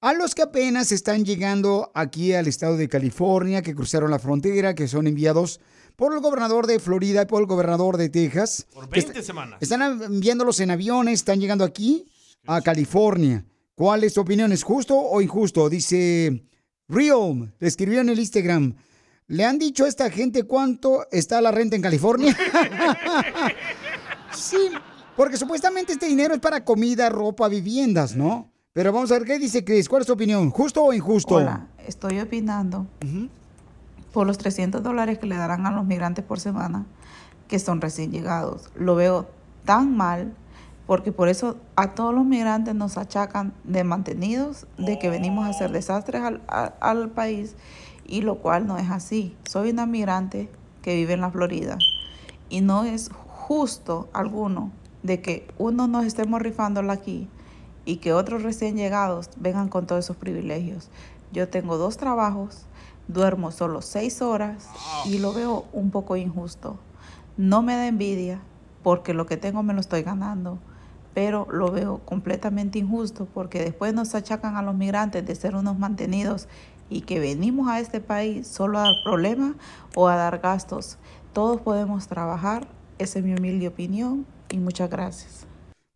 a 0.00 0.12
los 0.14 0.34
que 0.34 0.42
apenas 0.42 0.92
están 0.92 1.24
llegando 1.24 1.90
aquí 1.94 2.32
al 2.32 2.46
estado 2.46 2.76
de 2.76 2.88
California, 2.88 3.62
que 3.62 3.74
cruzaron 3.74 4.10
la 4.10 4.18
frontera, 4.18 4.74
que 4.74 4.86
son 4.88 5.06
enviados 5.06 5.60
por 5.96 6.14
el 6.14 6.20
gobernador 6.20 6.66
de 6.68 6.78
Florida 6.78 7.22
y 7.22 7.26
por 7.26 7.40
el 7.42 7.46
gobernador 7.48 7.96
de 7.96 8.08
Texas? 8.08 8.66
Por 8.72 8.88
que 8.88 9.00
20 9.00 9.18
est- 9.18 9.26
semanas. 9.26 9.58
Están 9.60 9.82
enviándolos 10.02 10.60
en 10.60 10.70
aviones, 10.70 11.14
están 11.14 11.40
llegando 11.40 11.64
aquí 11.64 12.06
a 12.46 12.60
California. 12.60 13.44
¿Cuál 13.74 14.04
es 14.04 14.14
tu 14.14 14.20
opinión? 14.20 14.52
¿Es 14.52 14.62
justo 14.62 14.96
o 14.96 15.20
injusto? 15.20 15.68
Dice 15.68 16.44
Real, 16.88 17.52
le 17.58 17.68
escribió 17.68 18.00
en 18.00 18.08
el 18.08 18.18
Instagram. 18.18 18.76
¿Le 19.26 19.44
han 19.44 19.58
dicho 19.58 19.84
a 19.84 19.88
esta 19.88 20.08
gente 20.10 20.44
cuánto 20.44 21.06
está 21.10 21.40
la 21.40 21.50
renta 21.50 21.76
en 21.76 21.82
California? 21.82 22.34
sí, 24.34 24.70
porque 25.16 25.36
supuestamente 25.36 25.92
este 25.92 26.06
dinero 26.06 26.34
es 26.34 26.40
para 26.40 26.64
comida, 26.64 27.08
ropa, 27.10 27.48
viviendas, 27.48 28.14
¿no? 28.16 28.50
Pero 28.72 28.92
vamos 28.92 29.10
a 29.10 29.14
ver 29.14 29.24
qué 29.24 29.38
dice 29.38 29.64
Chris. 29.64 29.88
¿Cuál 29.88 30.02
es 30.02 30.06
tu 30.06 30.12
opinión? 30.12 30.50
¿Justo 30.50 30.84
o 30.84 30.92
injusto? 30.92 31.34
Hola, 31.36 31.66
estoy 31.86 32.20
opinando 32.20 32.86
por 34.12 34.26
los 34.26 34.38
300 34.38 34.82
dólares 34.82 35.18
que 35.18 35.26
le 35.26 35.36
darán 35.36 35.66
a 35.66 35.70
los 35.70 35.84
migrantes 35.86 36.24
por 36.24 36.38
semana 36.40 36.84
que 37.48 37.58
son 37.58 37.80
recién 37.80 38.12
llegados. 38.12 38.70
Lo 38.76 38.94
veo 38.94 39.26
tan 39.64 39.96
mal 39.96 40.34
porque 40.86 41.12
por 41.12 41.28
eso 41.28 41.56
a 41.76 41.94
todos 41.94 42.14
los 42.14 42.24
migrantes 42.24 42.74
nos 42.74 42.96
achacan 42.98 43.52
de 43.64 43.84
mantenidos, 43.84 44.66
de 44.78 44.98
que 44.98 45.08
venimos 45.10 45.46
a 45.46 45.50
hacer 45.50 45.72
desastres 45.72 46.22
al, 46.22 46.42
a- 46.48 46.74
al 46.80 47.10
país 47.10 47.56
y 48.06 48.20
lo 48.20 48.36
cual 48.36 48.66
no 48.66 48.76
es 48.78 48.90
así. 48.90 49.34
Soy 49.48 49.70
una 49.70 49.86
migrante 49.86 50.50
que 50.82 50.94
vive 50.94 51.14
en 51.14 51.22
la 51.22 51.30
Florida 51.30 51.78
y 52.50 52.60
no 52.60 52.84
es 52.84 53.10
justo 53.26 54.08
alguno 54.12 54.72
de 55.02 55.20
que 55.22 55.46
uno 55.58 55.86
nos 55.88 56.04
estemos 56.04 56.40
rifándola 56.42 56.92
aquí 56.94 57.28
y 57.88 57.96
que 57.96 58.12
otros 58.12 58.42
recién 58.42 58.76
llegados 58.76 59.30
vengan 59.36 59.70
con 59.70 59.86
todos 59.86 60.04
esos 60.04 60.18
privilegios. 60.18 60.90
Yo 61.32 61.48
tengo 61.48 61.78
dos 61.78 61.96
trabajos, 61.96 62.66
duermo 63.08 63.50
solo 63.50 63.80
seis 63.80 64.20
horas 64.20 64.68
y 65.06 65.20
lo 65.20 65.32
veo 65.32 65.64
un 65.72 65.90
poco 65.90 66.14
injusto. 66.16 66.76
No 67.38 67.62
me 67.62 67.76
da 67.76 67.86
envidia 67.86 68.42
porque 68.82 69.14
lo 69.14 69.24
que 69.24 69.38
tengo 69.38 69.62
me 69.62 69.72
lo 69.72 69.80
estoy 69.80 70.02
ganando, 70.02 70.58
pero 71.14 71.46
lo 71.50 71.70
veo 71.70 72.02
completamente 72.04 72.78
injusto 72.78 73.26
porque 73.32 73.64
después 73.64 73.94
nos 73.94 74.14
achacan 74.14 74.56
a 74.56 74.62
los 74.62 74.74
migrantes 74.74 75.24
de 75.24 75.34
ser 75.34 75.56
unos 75.56 75.78
mantenidos 75.78 76.46
y 76.90 77.00
que 77.00 77.20
venimos 77.20 77.68
a 77.70 77.80
este 77.80 78.02
país 78.02 78.46
solo 78.46 78.80
a 78.80 78.82
dar 78.82 78.96
problemas 79.02 79.52
o 79.94 80.08
a 80.08 80.16
dar 80.16 80.40
gastos. 80.40 80.98
Todos 81.32 81.62
podemos 81.62 82.06
trabajar, 82.06 82.68
esa 82.98 83.18
es 83.18 83.24
mi 83.24 83.32
humilde 83.32 83.66
opinión 83.66 84.26
y 84.50 84.58
muchas 84.58 84.90
gracias. 84.90 85.47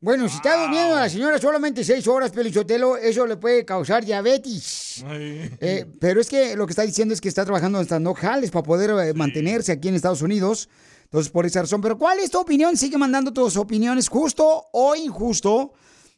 Bueno, 0.02 0.28
si 0.28 0.34
está 0.34 0.60
durmiendo 0.60 0.96
la 0.96 1.08
señora 1.08 1.38
solamente 1.38 1.84
seis 1.84 2.08
horas, 2.08 2.32
Pelichotelo, 2.32 2.96
eso 2.96 3.24
le 3.24 3.36
puede 3.36 3.64
causar 3.64 4.04
diabetes. 4.04 5.04
Eh, 5.08 5.86
pero 6.00 6.20
es 6.20 6.28
que 6.28 6.56
lo 6.56 6.66
que 6.66 6.72
está 6.72 6.82
diciendo 6.82 7.14
es 7.14 7.20
que 7.20 7.28
está 7.28 7.44
trabajando 7.44 7.78
hasta 7.78 8.00
no 8.00 8.12
jales 8.12 8.50
para 8.50 8.64
poder 8.64 8.90
eh, 8.90 9.14
mantenerse 9.14 9.70
aquí 9.70 9.86
en 9.86 9.94
Estados 9.94 10.20
Unidos. 10.20 10.68
Entonces, 11.04 11.30
por 11.30 11.46
esa 11.46 11.60
razón. 11.60 11.80
Pero, 11.80 11.98
¿cuál 11.98 12.18
es 12.18 12.32
tu 12.32 12.40
opinión? 12.40 12.76
Sigue 12.76 12.98
mandando 12.98 13.32
tus 13.32 13.56
opiniones, 13.56 14.08
justo 14.08 14.64
o 14.72 14.96
injusto, 14.96 15.72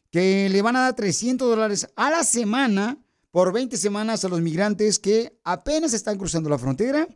que 0.09 0.49
le 0.49 0.63
van 0.63 0.77
a 0.77 0.81
dar 0.81 0.95
300 0.95 1.47
dólares 1.47 1.87
a 1.95 2.09
la 2.09 2.23
semana 2.23 2.97
por 3.29 3.53
20 3.53 3.77
semanas 3.77 4.25
a 4.25 4.29
los 4.29 4.41
migrantes 4.41 4.97
que 4.97 5.37
apenas 5.43 5.93
están 5.93 6.17
cruzando 6.17 6.49
la 6.49 6.57
frontera 6.57 7.07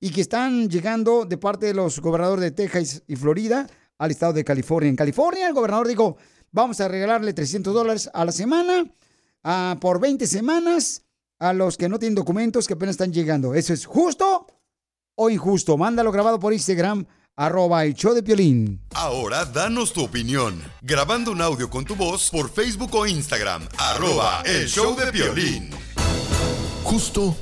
y 0.00 0.10
que 0.10 0.22
están 0.22 0.68
llegando 0.68 1.24
de 1.24 1.38
parte 1.38 1.66
de 1.66 1.74
los 1.74 2.00
gobernadores 2.00 2.42
de 2.42 2.50
Texas 2.50 3.04
y 3.06 3.14
Florida 3.14 3.68
al 3.98 4.10
estado 4.10 4.32
de 4.32 4.44
California. 4.44 4.88
En 4.88 4.96
California, 4.96 5.48
el 5.48 5.54
gobernador 5.54 5.88
dijo, 5.88 6.16
vamos 6.52 6.80
a 6.80 6.88
regalarle 6.88 7.32
300 7.32 7.72
dólares 7.72 8.10
a 8.12 8.24
la 8.24 8.32
semana 8.32 8.84
ah, 9.44 9.76
por 9.80 10.00
20 10.00 10.26
semanas 10.26 11.02
a 11.38 11.52
los 11.52 11.76
que 11.76 11.88
no 11.88 11.98
tienen 11.98 12.14
documentos 12.14 12.66
que 12.66 12.74
apenas 12.74 12.94
están 12.94 13.12
llegando. 13.12 13.54
¿Eso 13.54 13.72
es 13.72 13.86
justo 13.86 14.46
o 15.14 15.30
injusto? 15.30 15.76
Mándalo 15.76 16.12
grabado 16.12 16.38
por 16.38 16.52
Instagram, 16.52 17.06
arroba 17.36 17.84
el 17.84 17.94
show 17.94 18.14
de 18.14 18.22
Piolín. 18.22 18.80
Ahora 18.94 19.44
danos 19.44 19.92
tu 19.92 20.04
opinión. 20.04 20.62
Grabando 20.82 21.32
un 21.32 21.42
audio 21.42 21.68
con 21.68 21.84
tu 21.84 21.94
voz 21.94 22.30
por 22.30 22.50
Facebook 22.50 22.94
o 22.94 23.06
Instagram. 23.06 23.68
Arroba 23.78 24.42
el 24.46 24.68
show 24.68 24.96
de 24.96 25.10
violín. 25.10 25.70
¿Justo 26.82 27.36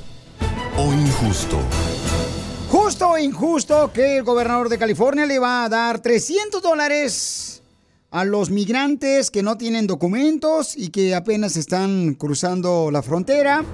o 0.77 0.93
injusto? 0.93 1.59
Justo 2.85 3.09
o 3.09 3.17
injusto 3.17 3.91
que 3.91 4.17
el 4.17 4.23
gobernador 4.23 4.69
de 4.69 4.77
California 4.77 5.25
le 5.25 5.39
va 5.39 5.63
a 5.63 5.69
dar 5.69 6.03
300 6.03 6.61
dólares 6.61 7.63
a 8.11 8.23
los 8.23 8.51
migrantes 8.51 9.31
que 9.31 9.41
no 9.41 9.57
tienen 9.57 9.87
documentos 9.87 10.77
y 10.77 10.89
que 10.89 11.15
apenas 11.15 11.57
están 11.57 12.13
cruzando 12.13 12.91
la 12.91 13.01
frontera 13.01 13.65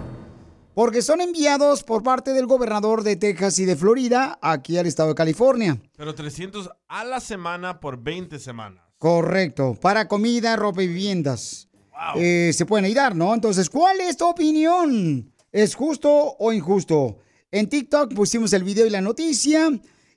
porque 0.73 1.01
son 1.01 1.19
enviados 1.19 1.83
por 1.83 2.03
parte 2.03 2.31
del 2.31 2.45
gobernador 2.45 3.03
de 3.03 3.17
Texas 3.17 3.59
y 3.59 3.65
de 3.65 3.75
Florida 3.75 4.39
aquí 4.41 4.77
al 4.77 4.85
estado 4.85 5.09
de 5.09 5.15
California. 5.15 5.77
Pero 5.97 6.15
300 6.15 6.69
a 6.87 7.03
la 7.03 7.19
semana 7.19 7.81
por 7.81 8.01
20 8.01 8.39
semanas. 8.39 8.81
Correcto, 8.97 9.77
para 9.81 10.07
comida, 10.07 10.55
ropa 10.55 10.83
y 10.83 10.87
viviendas. 10.87 11.67
Eh, 12.15 12.51
se 12.53 12.65
pueden 12.65 12.85
ayudar, 12.85 13.13
¿no? 13.13 13.33
Entonces, 13.33 13.69
¿cuál 13.69 13.99
es 13.99 14.15
tu 14.15 14.29
opinión? 14.29 15.33
¿Es 15.51 15.75
justo 15.75 16.37
o 16.39 16.53
injusto? 16.53 17.17
En 17.51 17.67
TikTok 17.67 18.13
pusimos 18.13 18.53
el 18.53 18.63
video 18.63 18.87
y 18.87 18.89
la 18.89 19.01
noticia 19.01 19.69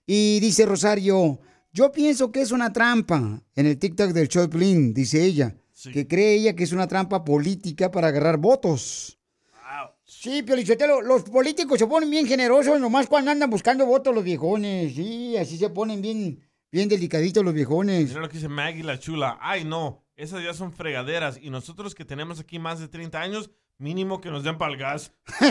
y 0.07 0.39
dice 0.39 0.67
Rosario, 0.67 1.41
yo 1.73 1.91
pienso 1.91 2.31
que 2.31 2.41
es 2.41 2.53
una 2.53 2.73
trampa 2.73 3.43
en 3.57 3.67
el 3.67 3.77
TikTok 3.77 4.13
del 4.13 4.29
Choplin, 4.29 4.95
dice 4.95 5.25
ella, 5.25 5.57
que 5.93 6.07
cree 6.07 6.35
ella 6.35 6.55
que 6.55 6.63
es 6.63 6.71
una 6.71 6.87
trampa 6.87 7.25
política 7.25 7.91
para 7.91 8.09
agarrar 8.09 8.39
votos. 8.39 9.19
Sí, 10.07 10.43
Piolichotelo, 10.43 11.03
los 11.03 11.25
políticos 11.25 11.79
se 11.79 11.87
ponen 11.87 12.09
bien 12.09 12.27
generosos 12.27 12.79
nomás 12.79 13.09
cuando 13.09 13.33
andan 13.33 13.51
buscando 13.51 13.85
votos 13.85 14.15
los 14.15 14.23
viejones. 14.23 14.95
Sí, 14.95 15.37
así 15.37 15.59
se 15.59 15.71
ponen 15.71 16.01
bien, 16.03 16.41
bien 16.71 16.89
delicaditos 16.89 17.43
los 17.43 17.53
viejones. 17.53 18.11
Mira 18.11 18.21
lo 18.21 18.29
que 18.29 18.37
dice 18.37 18.49
Maggie 18.49 18.85
la 18.85 18.99
chula. 18.99 19.39
Ay, 19.41 19.65
no, 19.65 20.05
esas 20.15 20.45
ya 20.45 20.55
son 20.55 20.73
fregaderas. 20.73 21.39
Y 21.43 21.51
nosotros 21.51 21.95
que 21.95 22.05
tenemos 22.05 22.39
aquí 22.39 22.59
más 22.59 22.79
de 22.79 22.89
30 22.89 23.21
años, 23.21 23.51
mínimo 23.79 24.21
que 24.21 24.31
nos 24.31 24.43
den 24.45 24.57
para 24.59 24.73
el 24.73 24.79
gas. 24.79 25.13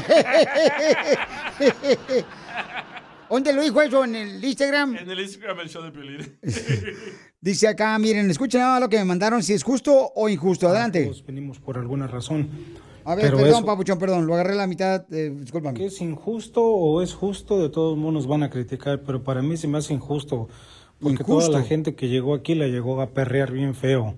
¿Dónde 3.30 3.54
lo 3.54 3.62
dijo 3.64 3.82
eso? 3.82 4.04
¿En 4.04 4.16
el 4.16 4.44
Instagram? 4.44 4.96
En 4.96 5.10
el 5.10 5.20
Instagram 5.20 5.60
el 5.62 5.70
show 5.70 5.82
de 5.84 5.92
Piolín. 5.92 6.38
Dice 7.42 7.68
acá, 7.68 7.98
miren, 7.98 8.30
escuchen 8.30 8.62
nada 8.62 8.74
más 8.74 8.82
lo 8.82 8.90
que 8.90 8.98
me 8.98 9.06
mandaron, 9.06 9.42
si 9.42 9.54
es 9.54 9.64
justo 9.64 10.12
o 10.16 10.30
injusto. 10.30 10.68
Adelante. 10.70 11.06
Todos 11.06 11.26
venimos 11.26 11.60
por 11.60 11.78
alguna 11.78 12.06
razón. 12.08 12.50
A 13.06 13.16
ver, 13.16 13.26
Pero 13.26 13.38
perdón, 13.38 13.56
eso- 13.56 13.66
papuchón, 13.66 13.98
perdón, 14.00 14.28
lo 14.28 14.36
agarré 14.36 14.54
a 14.54 14.58
la 14.58 14.68
mitad, 14.68 15.12
eh, 15.12 15.32
discúlpame. 15.36 15.78
Que 15.78 15.88
es 15.88 16.00
injusto 16.00 16.64
o 16.64 17.02
es 17.02 17.14
justo, 17.14 17.60
de 17.62 17.70
todos 17.70 17.98
modos 17.98 18.14
nos 18.14 18.28
van 18.28 18.44
a 18.44 18.50
criticar, 18.50 19.02
pero 19.02 19.24
para 19.24 19.42
mí 19.42 19.58
se 19.58 19.68
me 19.68 19.80
hace 19.80 19.94
injusto. 19.94 20.48
Porque 21.00 21.24
Injusto. 21.24 21.48
toda 21.50 21.60
la 21.60 21.66
gente 21.66 21.96
que 21.96 22.08
llegó 22.08 22.34
aquí 22.36 22.56
la 22.56 22.68
llegó 22.68 23.02
a 23.02 23.10
perrear 23.10 23.52
bien 23.52 23.76
feo. 23.76 24.16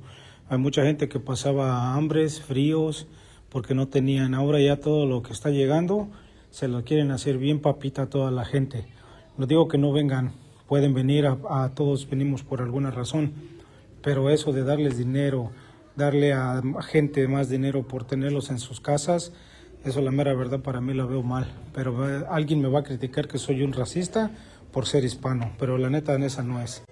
Hay 0.50 0.58
mucha 0.60 0.84
gente 0.84 1.10
que 1.10 1.20
pasaba 1.20 1.96
hambres, 1.96 2.42
fríos, 2.42 3.08
porque 3.56 3.74
no 3.74 3.88
tenían. 3.88 4.34
Ahora 4.34 4.60
ya 4.60 4.82
todo 4.82 5.06
lo 5.06 5.24
que 5.24 5.32
está 5.32 5.50
llegando 5.50 6.10
se 6.50 6.68
lo 6.68 6.84
quieren 6.84 7.10
hacer 7.12 7.38
bien 7.38 7.62
papita 7.62 8.02
a 8.02 8.10
toda 8.10 8.30
la 8.30 8.44
gente. 8.44 8.86
No 9.38 9.46
digo 9.46 9.70
que 9.70 9.78
no 9.78 9.94
vengan, 9.94 10.34
pueden 10.68 10.94
venir, 10.94 11.26
a, 11.26 11.38
a 11.64 11.74
todos 11.74 12.10
venimos 12.10 12.44
por 12.44 12.62
alguna 12.62 12.92
razón, 12.92 13.32
pero 14.02 14.30
eso 14.30 14.52
de 14.52 14.66
darles 14.66 14.98
dinero, 14.98 15.52
darle 15.96 16.34
a 16.34 16.62
gente 16.86 17.30
más 17.30 17.48
dinero 17.48 17.88
por 17.88 18.04
tenerlos 18.04 18.50
en 18.50 18.60
sus 18.60 18.82
casas, 18.82 19.32
eso 19.86 20.02
la 20.02 20.12
mera 20.12 20.34
verdad 20.34 20.60
para 20.60 20.82
mí 20.82 20.94
la 20.94 21.06
veo 21.06 21.24
mal. 21.24 21.50
Pero 21.74 22.10
eh, 22.10 22.26
alguien 22.30 22.62
me 22.62 22.68
va 22.68 22.80
a 22.80 22.84
criticar 22.84 23.30
que 23.30 23.38
soy 23.38 23.64
un 23.64 23.72
racista 23.72 24.32
por 24.74 24.86
ser 24.86 25.06
hispano, 25.06 25.54
pero 25.58 25.78
la 25.78 25.90
neta 25.90 26.14
en 26.14 26.24
esa 26.24 26.44
no 26.44 26.62
es. 26.62 26.84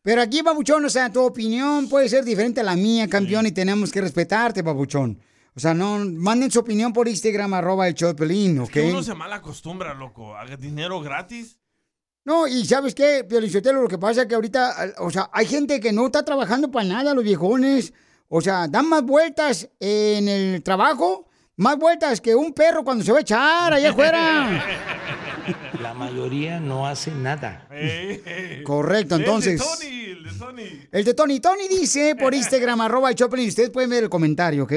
Pero 0.00 0.22
aquí, 0.22 0.44
papuchón, 0.44 0.84
o 0.84 0.90
sea, 0.90 1.10
tu 1.10 1.22
opinión 1.22 1.88
puede 1.88 2.08
ser 2.08 2.24
diferente 2.24 2.60
a 2.60 2.62
la 2.62 2.76
mía, 2.76 3.08
campeón, 3.08 3.46
y 3.46 3.50
tenemos 3.50 3.90
que 3.90 4.00
respetarte, 4.00 4.62
papuchón. 4.62 5.18
O 5.56 5.60
sea, 5.60 5.72
no, 5.72 5.98
manden 5.98 6.50
su 6.50 6.58
opinión 6.58 6.92
por 6.92 7.06
Instagram, 7.06 7.54
arroba 7.54 7.86
el 7.86 7.94
show 7.94 8.08
de 8.08 8.14
Pelín, 8.14 8.58
¿ok? 8.58 8.70
Que 8.70 8.90
uno 8.90 9.02
se 9.02 9.14
mal 9.14 9.32
acostumbra, 9.32 9.94
loco. 9.94 10.34
Haga 10.36 10.56
dinero 10.56 11.00
gratis. 11.00 11.58
No, 12.24 12.48
y 12.48 12.64
¿sabes 12.64 12.94
qué, 12.94 13.24
Piolichotelo? 13.28 13.82
Lo 13.82 13.88
que 13.88 13.98
pasa 13.98 14.22
es 14.22 14.26
que 14.26 14.34
ahorita, 14.34 14.94
o 14.98 15.10
sea, 15.10 15.30
hay 15.32 15.46
gente 15.46 15.78
que 15.78 15.92
no 15.92 16.06
está 16.06 16.24
trabajando 16.24 16.70
para 16.70 16.86
nada, 16.86 17.14
los 17.14 17.22
viejones. 17.22 17.92
O 18.28 18.40
sea, 18.40 18.66
dan 18.66 18.88
más 18.88 19.04
vueltas 19.04 19.68
en 19.78 20.28
el 20.28 20.62
trabajo, 20.62 21.28
más 21.56 21.76
vueltas 21.76 22.20
que 22.20 22.34
un 22.34 22.52
perro 22.52 22.82
cuando 22.82 23.04
se 23.04 23.12
va 23.12 23.18
a 23.18 23.20
echar 23.20 23.72
allá 23.74 23.90
afuera. 23.90 24.64
La 25.80 25.92
mayoría 25.92 26.58
no 26.58 26.86
hace 26.86 27.10
nada. 27.12 27.68
Correcto, 28.64 29.16
entonces. 29.16 29.60
El 29.60 29.60
de 29.60 29.64
Tony, 29.64 30.04
el 30.04 30.24
de 30.24 30.38
Tony. 30.38 30.88
El 30.90 31.04
de 31.04 31.14
Tony. 31.14 31.40
Tony 31.40 31.68
dice 31.68 32.16
por 32.16 32.34
Instagram, 32.34 32.80
arroba 32.80 33.10
el 33.10 33.14
Choplin, 33.14 33.48
ustedes 33.48 33.70
pueden 33.70 33.90
ver 33.90 34.04
el 34.04 34.10
comentario, 34.10 34.64
¿ok? 34.64 34.72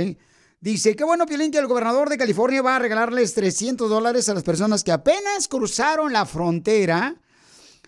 Dice, 0.60 0.96
qué 0.96 1.04
bueno, 1.04 1.28
Piolín, 1.28 1.52
que 1.52 1.60
el 1.60 1.68
gobernador 1.68 2.10
de 2.10 2.18
California 2.18 2.64
va 2.64 2.78
a 2.78 2.80
regalarles 2.80 3.36
300 3.36 3.90
dólares 3.90 4.28
a 4.28 4.34
las 4.34 4.44
personas 4.44 4.84
que 4.84 4.92
apenas 4.92 5.48
cruzaron 5.48 6.12
la 6.12 6.26
frontera 6.26 7.16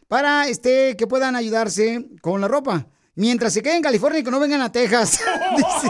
para 0.07 0.47
este, 0.47 0.95
que 0.95 1.07
puedan 1.07 1.35
ayudarse 1.35 2.07
con 2.21 2.41
la 2.41 2.47
ropa. 2.47 2.87
Mientras 3.15 3.53
se 3.53 3.63
queden 3.63 3.77
en 3.77 3.83
California 3.83 4.19
y 4.19 4.23
que 4.23 4.31
no 4.31 4.39
vengan 4.39 4.61
a 4.61 4.71
Texas. 4.71 5.19
Dice. 5.57 5.87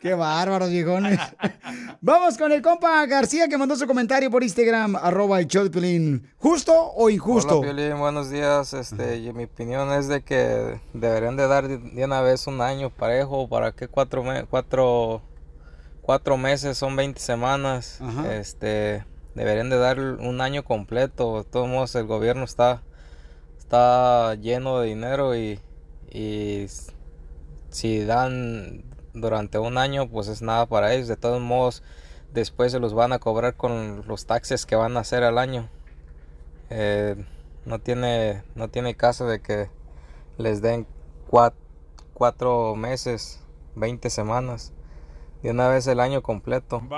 Qué 0.00 0.14
bárbaros, 0.14 0.70
viejones. 0.70 1.18
Vamos 2.00 2.38
con 2.38 2.50
el 2.52 2.62
compa 2.62 3.04
García 3.04 3.48
que 3.48 3.58
mandó 3.58 3.76
su 3.76 3.86
comentario 3.86 4.30
por 4.30 4.42
Instagram, 4.42 4.96
arroba 4.96 5.38
el 5.40 5.46
show 5.46 5.62
de 5.64 5.70
Piolín. 5.70 6.26
¿Justo 6.38 6.72
o 6.94 7.10
injusto? 7.10 7.58
Hola, 7.58 7.72
Piolín, 7.74 7.98
buenos 7.98 8.30
días. 8.30 8.72
Este, 8.72 9.18
y 9.18 9.30
mi 9.34 9.44
opinión 9.44 9.92
es 9.92 10.08
de 10.08 10.22
que 10.22 10.80
deberían 10.94 11.36
de 11.36 11.46
dar 11.46 11.68
de- 11.68 12.04
una 12.04 12.22
vez 12.22 12.46
un 12.46 12.62
año 12.62 12.88
parejo. 12.88 13.46
¿Para 13.46 13.72
qué 13.72 13.88
cuatro, 13.88 14.24
me- 14.24 14.44
cuatro, 14.44 15.20
cuatro 16.00 16.38
meses 16.38 16.78
son 16.78 16.96
20 16.96 17.20
semanas? 17.20 18.00
Este, 18.30 19.04
deberían 19.34 19.68
de 19.68 19.76
dar 19.76 20.00
un 20.00 20.40
año 20.40 20.64
completo. 20.64 21.42
De 21.42 21.44
todos 21.44 21.68
modos, 21.68 21.94
el 21.94 22.06
gobierno 22.06 22.44
está, 22.44 22.82
está 23.58 24.34
lleno 24.36 24.80
de 24.80 24.88
dinero 24.88 25.36
y, 25.36 25.60
y 26.10 26.66
si 27.68 28.02
dan 28.06 28.84
durante 29.14 29.58
un 29.58 29.78
año, 29.78 30.08
pues 30.08 30.28
es 30.28 30.42
nada 30.42 30.66
para 30.66 30.92
ellos. 30.94 31.08
De 31.08 31.16
todos 31.16 31.40
modos, 31.40 31.82
después 32.32 32.72
se 32.72 32.78
los 32.80 32.94
van 32.94 33.12
a 33.12 33.18
cobrar 33.18 33.56
con 33.56 34.04
los 34.06 34.26
taxes 34.26 34.66
que 34.66 34.76
van 34.76 34.96
a 34.96 35.00
hacer 35.00 35.22
al 35.24 35.38
año. 35.38 35.68
Eh, 36.70 37.16
no 37.64 37.78
tiene 37.78 38.42
no 38.54 38.68
tiene 38.68 38.94
caso 38.94 39.26
de 39.26 39.40
que 39.40 39.68
les 40.38 40.62
den 40.62 40.86
cua- 41.28 41.52
cuatro 42.14 42.74
meses, 42.76 43.40
20 43.74 44.08
semanas, 44.10 44.72
de 45.42 45.50
una 45.50 45.68
vez 45.68 45.86
el 45.86 46.00
año 46.00 46.22
completo. 46.22 46.82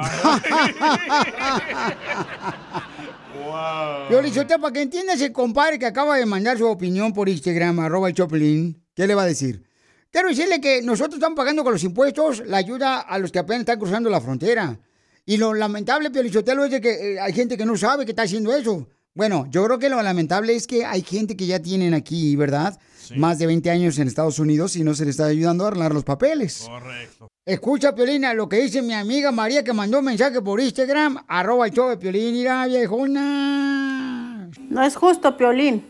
Piolichotelo, 4.09 4.61
para 4.61 4.73
que 4.73 4.83
entiendas 4.83 5.21
el 5.21 5.33
compadre 5.33 5.79
que 5.79 5.87
acaba 5.87 6.17
de 6.17 6.27
mandar 6.27 6.59
su 6.59 6.67
opinión 6.69 7.13
por 7.13 7.29
Instagram, 7.29 7.81
arroba 7.81 8.09
el 8.09 8.15
Choplin, 8.15 8.85
¿qué 8.95 9.07
le 9.07 9.15
va 9.15 9.23
a 9.23 9.27
decir? 9.27 9.65
Quiero 10.13 10.29
decirle 10.29 10.61
que 10.61 10.83
nosotros 10.83 11.15
estamos 11.15 11.39
pagando 11.39 11.65
con 11.65 11.73
los 11.73 11.83
impuestos 11.85 12.43
la 12.47 12.59
ayuda 12.59 13.01
a 13.01 13.19
los 13.19 13.33
que 13.33 13.39
apenas 13.39 13.61
están 13.61 13.79
cruzando 13.79 14.11
la 14.11 14.21
frontera. 14.21 14.79
Y 15.25 15.39
lo 15.39 15.55
lamentable, 15.55 16.11
Piolichotelo, 16.11 16.67
es 16.67 16.71
de 16.71 16.83
que 16.83 17.15
eh, 17.15 17.21
hay 17.21 17.33
gente 17.33 17.57
que 17.57 17.65
no 17.65 17.79
sabe 17.79 18.05
que 18.05 18.11
está 18.13 18.25
haciendo 18.25 18.55
eso. 18.55 18.87
Bueno, 19.15 19.47
yo 19.49 19.65
creo 19.65 19.79
que 19.79 19.89
lo 19.89 20.03
lamentable 20.03 20.55
es 20.55 20.67
que 20.67 20.85
hay 20.85 21.01
gente 21.01 21.35
que 21.35 21.47
ya 21.47 21.61
tienen 21.61 21.95
aquí, 21.95 22.37
¿verdad? 22.37 22.79
Más 23.17 23.39
de 23.39 23.47
20 23.47 23.71
años 23.71 23.99
en 23.99 24.07
Estados 24.07 24.39
Unidos 24.39 24.77
y 24.77 24.85
no 24.85 24.95
se 24.95 25.07
les 25.07 25.13
está 25.13 25.27
ayudando 25.27 25.65
a 25.65 25.69
arreglar 25.69 25.95
los 25.95 26.05
papeles. 26.05 26.67
Correcto. 26.69 27.29
Escucha, 27.47 27.95
Piolina, 27.95 28.35
lo 28.35 28.51
que 28.51 28.57
dice 28.57 28.83
mi 28.83 28.93
amiga 28.93 29.33
María 29.33 29.65
que 29.65 29.73
mandó 29.73 30.01
un 30.01 30.05
mensaje 30.05 30.43
por 30.43 30.61
Instagram, 30.61 31.25
arroba 31.27 31.67
el 31.67 31.73
show 31.73 31.89
de 31.89 31.97
Piolín, 31.97 32.35
mira, 32.35 32.67
viejona. 32.67 34.51
No 34.69 34.83
es 34.83 34.95
justo, 34.95 35.39
Piolín. 35.39 35.87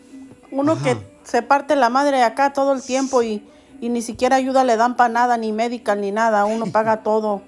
Uno 0.52 0.80
que 0.80 0.96
se 1.24 1.42
parte 1.42 1.74
la 1.74 1.90
madre 1.90 2.22
acá 2.22 2.52
todo 2.52 2.72
el 2.72 2.82
tiempo 2.82 3.22
y, 3.22 3.42
y 3.82 3.88
ni 3.88 4.00
siquiera 4.00 4.36
ayuda 4.36 4.62
le 4.62 4.76
dan 4.76 4.94
para 4.96 5.12
nada, 5.12 5.36
ni 5.36 5.50
medical, 5.50 6.00
ni 6.00 6.12
nada. 6.12 6.44
Uno 6.44 6.66
paga 6.66 7.02
todo. 7.02 7.42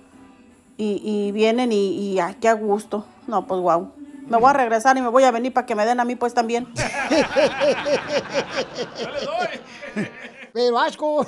Y, 0.76 1.00
y 1.04 1.30
vienen 1.30 1.70
y, 1.70 1.90
y 1.90 2.18
ay, 2.18 2.34
qué 2.40 2.48
a 2.48 2.54
gusto. 2.54 3.06
No, 3.28 3.46
pues 3.46 3.60
wow. 3.60 3.92
Me 4.26 4.36
voy 4.38 4.50
a 4.50 4.54
regresar 4.54 4.96
y 4.96 5.00
me 5.00 5.10
voy 5.10 5.22
a 5.22 5.30
venir 5.30 5.52
para 5.52 5.64
que 5.64 5.76
me 5.76 5.86
den 5.86 6.00
a 6.00 6.04
mí 6.04 6.16
pues 6.16 6.34
también. 6.34 6.66
Pero 10.52 10.76
asco. 10.80 11.24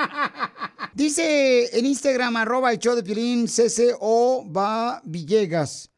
Dice 0.94 1.78
en 1.78 1.86
Instagram, 1.86 2.36
arroba 2.36 2.72
el 2.72 2.80
show 2.80 2.96
de 2.96 3.04
Piolín, 3.04 3.46
CCO 3.46 4.44
va 4.50 5.00
Villegas. 5.04 5.88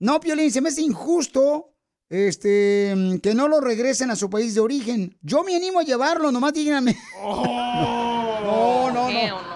No, 0.00 0.18
Piolín, 0.18 0.50
se 0.50 0.60
me 0.60 0.70
hace 0.70 0.82
injusto 0.82 1.73
este, 2.10 2.94
que 3.22 3.34
no 3.34 3.48
lo 3.48 3.60
regresen 3.60 4.10
a 4.10 4.16
su 4.16 4.30
país 4.30 4.54
de 4.54 4.60
origen. 4.60 5.16
Yo 5.22 5.42
me 5.42 5.56
animo 5.56 5.80
a 5.80 5.82
llevarlo, 5.82 6.30
nomás 6.32 6.52
díganme. 6.52 6.96
No, 8.44 8.90
no, 8.92 9.10
no. 9.10 9.54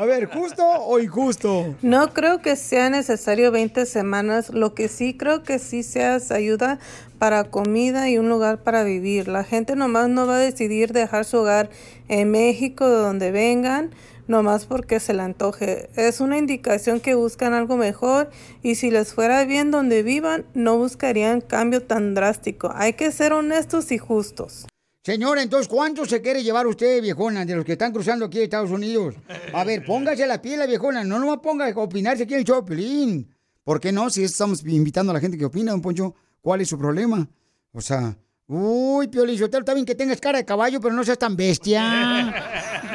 A 0.00 0.04
ver, 0.06 0.26
¿justo 0.26 0.64
o 0.64 0.98
injusto? 0.98 1.76
No 1.82 2.14
creo 2.14 2.40
que 2.40 2.56
sea 2.56 2.88
necesario 2.90 3.52
20 3.52 3.84
semanas. 3.86 4.48
Lo 4.48 4.74
que 4.74 4.88
sí 4.88 5.14
creo 5.14 5.42
que 5.42 5.58
sí 5.58 5.82
sea 5.82 6.18
ayuda 6.30 6.78
para 7.18 7.44
comida 7.44 8.08
y 8.08 8.16
un 8.16 8.28
lugar 8.30 8.62
para 8.62 8.82
vivir. 8.82 9.28
La 9.28 9.44
gente 9.44 9.76
nomás 9.76 10.08
no 10.08 10.26
va 10.26 10.36
a 10.36 10.38
decidir 10.38 10.94
dejar 10.94 11.26
su 11.26 11.36
hogar 11.36 11.68
en 12.08 12.30
México, 12.30 12.88
de 12.88 12.96
donde 12.96 13.30
vengan, 13.30 13.90
nomás 14.30 14.64
porque 14.64 15.00
se 15.00 15.12
le 15.12 15.22
antoje. 15.22 15.90
Es 15.96 16.20
una 16.20 16.38
indicación 16.38 17.00
que 17.00 17.14
buscan 17.14 17.52
algo 17.52 17.76
mejor 17.76 18.30
y 18.62 18.76
si 18.76 18.90
les 18.90 19.12
fuera 19.12 19.44
bien 19.44 19.70
donde 19.70 20.02
vivan, 20.02 20.46
no 20.54 20.78
buscarían 20.78 21.40
cambio 21.40 21.82
tan 21.82 22.14
drástico. 22.14 22.70
Hay 22.74 22.94
que 22.94 23.10
ser 23.10 23.32
honestos 23.32 23.92
y 23.92 23.98
justos. 23.98 24.66
Señora, 25.02 25.42
entonces, 25.42 25.66
¿cuánto 25.66 26.04
se 26.04 26.22
quiere 26.22 26.42
llevar 26.42 26.66
usted, 26.66 27.02
viejona, 27.02 27.44
de 27.44 27.56
los 27.56 27.64
que 27.64 27.72
están 27.72 27.92
cruzando 27.92 28.26
aquí 28.26 28.38
a 28.38 28.44
Estados 28.44 28.70
Unidos? 28.70 29.16
A 29.52 29.64
ver, 29.64 29.84
póngase 29.84 30.26
la 30.26 30.40
piel, 30.40 30.60
viejona. 30.68 31.02
No 31.02 31.18
nomás 31.18 31.38
ponga 31.38 31.66
a 31.66 31.78
opinarse 31.78 32.22
aquí 32.22 32.34
en 32.34 32.40
el 32.40 32.64
Piolín. 32.64 33.34
¿Por 33.64 33.80
qué 33.80 33.92
no? 33.92 34.10
Si 34.10 34.22
estamos 34.22 34.64
invitando 34.64 35.10
a 35.10 35.14
la 35.14 35.20
gente 35.20 35.36
que 35.36 35.46
opina, 35.46 35.72
don 35.72 35.80
Poncho, 35.80 36.14
¿cuál 36.40 36.60
es 36.60 36.68
su 36.68 36.78
problema? 36.78 37.28
O 37.72 37.80
sea, 37.80 38.16
uy, 38.46 39.08
Piolín, 39.08 39.42
está 39.42 39.74
bien 39.74 39.86
que 39.86 39.94
tengas 39.94 40.20
cara 40.20 40.38
de 40.38 40.44
caballo, 40.44 40.80
pero 40.80 40.94
no 40.94 41.02
seas 41.02 41.18
tan 41.18 41.34
bestia. 41.34 42.32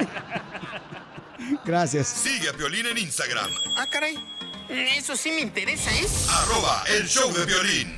Gracias. 1.66 2.08
Sigue 2.08 2.50
a 2.50 2.54
Piolín 2.54 2.86
en 2.86 2.98
Instagram, 2.98 3.50
Ah, 3.78 3.88
caray. 3.90 4.18
Eso 4.70 5.16
sí 5.16 5.32
me 5.32 5.42
interesa, 5.42 5.92
¿eh? 5.92 6.06
arroba 6.30 6.84
el 6.98 7.08
show 7.08 7.32
de 7.34 7.46
violín. 7.46 7.96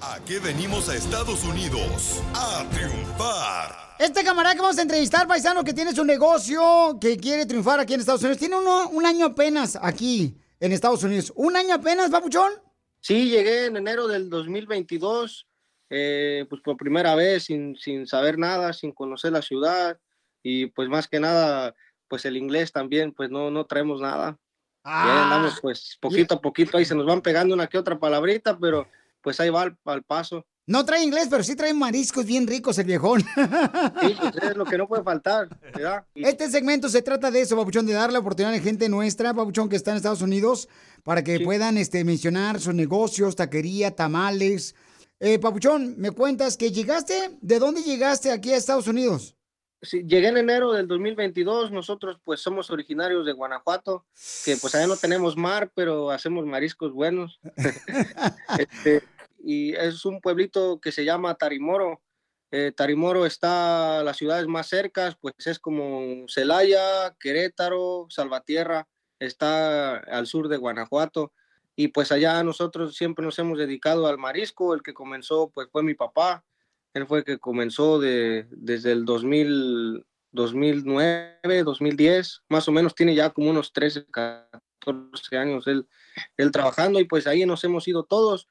¿A 0.00 0.18
qué 0.26 0.38
venimos 0.38 0.88
a 0.88 0.96
Estados 0.96 1.44
Unidos? 1.44 2.20
A 2.34 2.64
triunfar. 2.70 3.94
Este 3.98 4.24
camarada 4.24 4.54
que 4.54 4.60
vamos 4.60 4.76
a 4.78 4.82
entrevistar, 4.82 5.26
paisano, 5.26 5.62
que 5.64 5.72
tiene 5.72 5.94
su 5.94 6.04
negocio, 6.04 6.98
que 7.00 7.16
quiere 7.16 7.46
triunfar 7.46 7.78
aquí 7.80 7.94
en 7.94 8.00
Estados 8.00 8.22
Unidos, 8.22 8.38
tiene 8.38 8.56
uno- 8.56 8.88
un 8.90 9.06
año 9.06 9.26
apenas 9.26 9.78
aquí 9.80 10.36
en 10.60 10.72
Estados 10.72 11.02
Unidos. 11.04 11.32
¿Un 11.36 11.56
año 11.56 11.74
apenas, 11.74 12.10
papuchón? 12.10 12.52
Sí, 13.00 13.28
llegué 13.30 13.66
en 13.66 13.76
enero 13.76 14.08
del 14.08 14.28
2022, 14.28 15.46
eh, 15.90 16.44
pues 16.50 16.60
por 16.62 16.76
primera 16.76 17.14
vez, 17.14 17.44
sin, 17.44 17.76
sin 17.76 18.06
saber 18.06 18.36
nada, 18.36 18.72
sin 18.72 18.92
conocer 18.92 19.30
la 19.32 19.42
ciudad 19.42 19.96
y 20.42 20.66
pues 20.66 20.88
más 20.88 21.06
que 21.06 21.20
nada, 21.20 21.74
pues 22.08 22.24
el 22.24 22.36
inglés 22.36 22.72
también, 22.72 23.12
pues 23.12 23.30
no, 23.30 23.50
no 23.50 23.64
traemos 23.66 24.00
nada. 24.00 24.38
Y 24.84 24.88
ahí 24.88 25.18
andamos, 25.18 25.58
pues, 25.62 25.96
poquito 26.00 26.34
a 26.34 26.40
poquito, 26.40 26.76
ahí 26.76 26.84
se 26.84 26.94
nos 26.94 27.06
van 27.06 27.22
pegando 27.22 27.54
una 27.54 27.66
que 27.66 27.78
otra 27.78 27.98
palabrita, 27.98 28.58
pero 28.58 28.86
pues 29.22 29.40
ahí 29.40 29.48
va 29.48 29.62
al, 29.62 29.78
al 29.86 30.02
paso. 30.02 30.44
No 30.66 30.82
trae 30.84 31.04
inglés, 31.04 31.26
pero 31.28 31.42
sí 31.42 31.54
trae 31.56 31.74
mariscos 31.74 32.24
bien 32.24 32.46
ricos 32.46 32.78
el 32.78 32.86
viejón. 32.86 33.22
Sí, 34.00 34.16
pues, 34.18 34.50
es 34.50 34.56
lo 34.56 34.64
que 34.64 34.78
no 34.78 34.88
puede 34.88 35.02
faltar, 35.02 35.48
¿verdad? 35.74 36.04
Este 36.14 36.50
segmento 36.50 36.88
se 36.88 37.02
trata 37.02 37.30
de 37.30 37.42
eso, 37.42 37.56
Papuchón, 37.56 37.86
de 37.86 37.92
darle 37.92 38.18
oportunidad 38.18 38.52
a 38.52 38.56
la 38.56 38.62
gente 38.62 38.88
nuestra, 38.88 39.32
Papuchón, 39.34 39.68
que 39.68 39.76
está 39.76 39.90
en 39.90 39.98
Estados 39.98 40.22
Unidos, 40.22 40.68
para 41.02 41.22
que 41.22 41.40
puedan 41.40 41.76
este, 41.78 42.04
mencionar 42.04 42.60
sus 42.60 42.74
negocios, 42.74 43.36
taquería, 43.36 43.94
tamales. 43.94 44.74
Eh, 45.20 45.38
Papuchón, 45.38 45.94
me 45.98 46.10
cuentas 46.10 46.56
que 46.56 46.70
llegaste, 46.70 47.38
¿de 47.40 47.58
dónde 47.58 47.82
llegaste 47.82 48.30
aquí 48.30 48.52
a 48.52 48.56
Estados 48.56 48.88
Unidos? 48.88 49.36
Sí, 49.84 50.04
llegué 50.06 50.28
en 50.28 50.36
enero 50.36 50.72
del 50.72 50.88
2022, 50.88 51.70
nosotros 51.70 52.18
pues 52.24 52.40
somos 52.40 52.70
originarios 52.70 53.26
de 53.26 53.32
Guanajuato, 53.32 54.04
que 54.44 54.56
pues 54.56 54.74
allá 54.74 54.86
no 54.86 54.96
tenemos 54.96 55.36
mar, 55.36 55.70
pero 55.74 56.10
hacemos 56.10 56.46
mariscos 56.46 56.92
buenos. 56.92 57.40
Este, 58.58 59.02
y 59.44 59.74
es 59.74 60.04
un 60.04 60.20
pueblito 60.20 60.80
que 60.80 60.92
se 60.92 61.04
llama 61.04 61.34
Tarimoro. 61.34 62.00
Eh, 62.50 62.72
Tarimoro 62.74 63.26
está 63.26 64.02
las 64.02 64.16
ciudades 64.16 64.46
más 64.46 64.68
cercas, 64.68 65.16
pues 65.20 65.34
es 65.44 65.58
como 65.58 66.26
Celaya, 66.28 67.14
Querétaro, 67.18 68.06
Salvatierra, 68.08 68.88
está 69.18 69.96
al 69.96 70.26
sur 70.26 70.48
de 70.48 70.56
Guanajuato. 70.56 71.32
Y 71.76 71.88
pues 71.88 72.12
allá 72.12 72.42
nosotros 72.44 72.96
siempre 72.96 73.24
nos 73.24 73.38
hemos 73.38 73.58
dedicado 73.58 74.06
al 74.06 74.18
marisco, 74.18 74.74
el 74.74 74.82
que 74.82 74.94
comenzó 74.94 75.50
pues 75.50 75.68
fue 75.70 75.82
mi 75.82 75.94
papá, 75.94 76.44
él 76.94 77.06
fue 77.06 77.18
el 77.18 77.24
que 77.24 77.38
comenzó 77.38 77.98
de, 77.98 78.46
desde 78.50 78.92
el 78.92 79.04
2000, 79.04 80.06
2009, 80.30 81.62
2010, 81.64 82.42
más 82.48 82.68
o 82.68 82.72
menos 82.72 82.94
tiene 82.94 83.14
ya 83.14 83.30
como 83.30 83.50
unos 83.50 83.72
13, 83.72 84.06
14 84.10 85.36
años 85.36 85.66
él, 85.66 85.86
él 86.36 86.50
trabajando 86.52 87.00
y 87.00 87.04
pues 87.04 87.26
ahí 87.26 87.44
nos 87.46 87.64
hemos 87.64 87.86
ido 87.88 88.04
todos. 88.04 88.48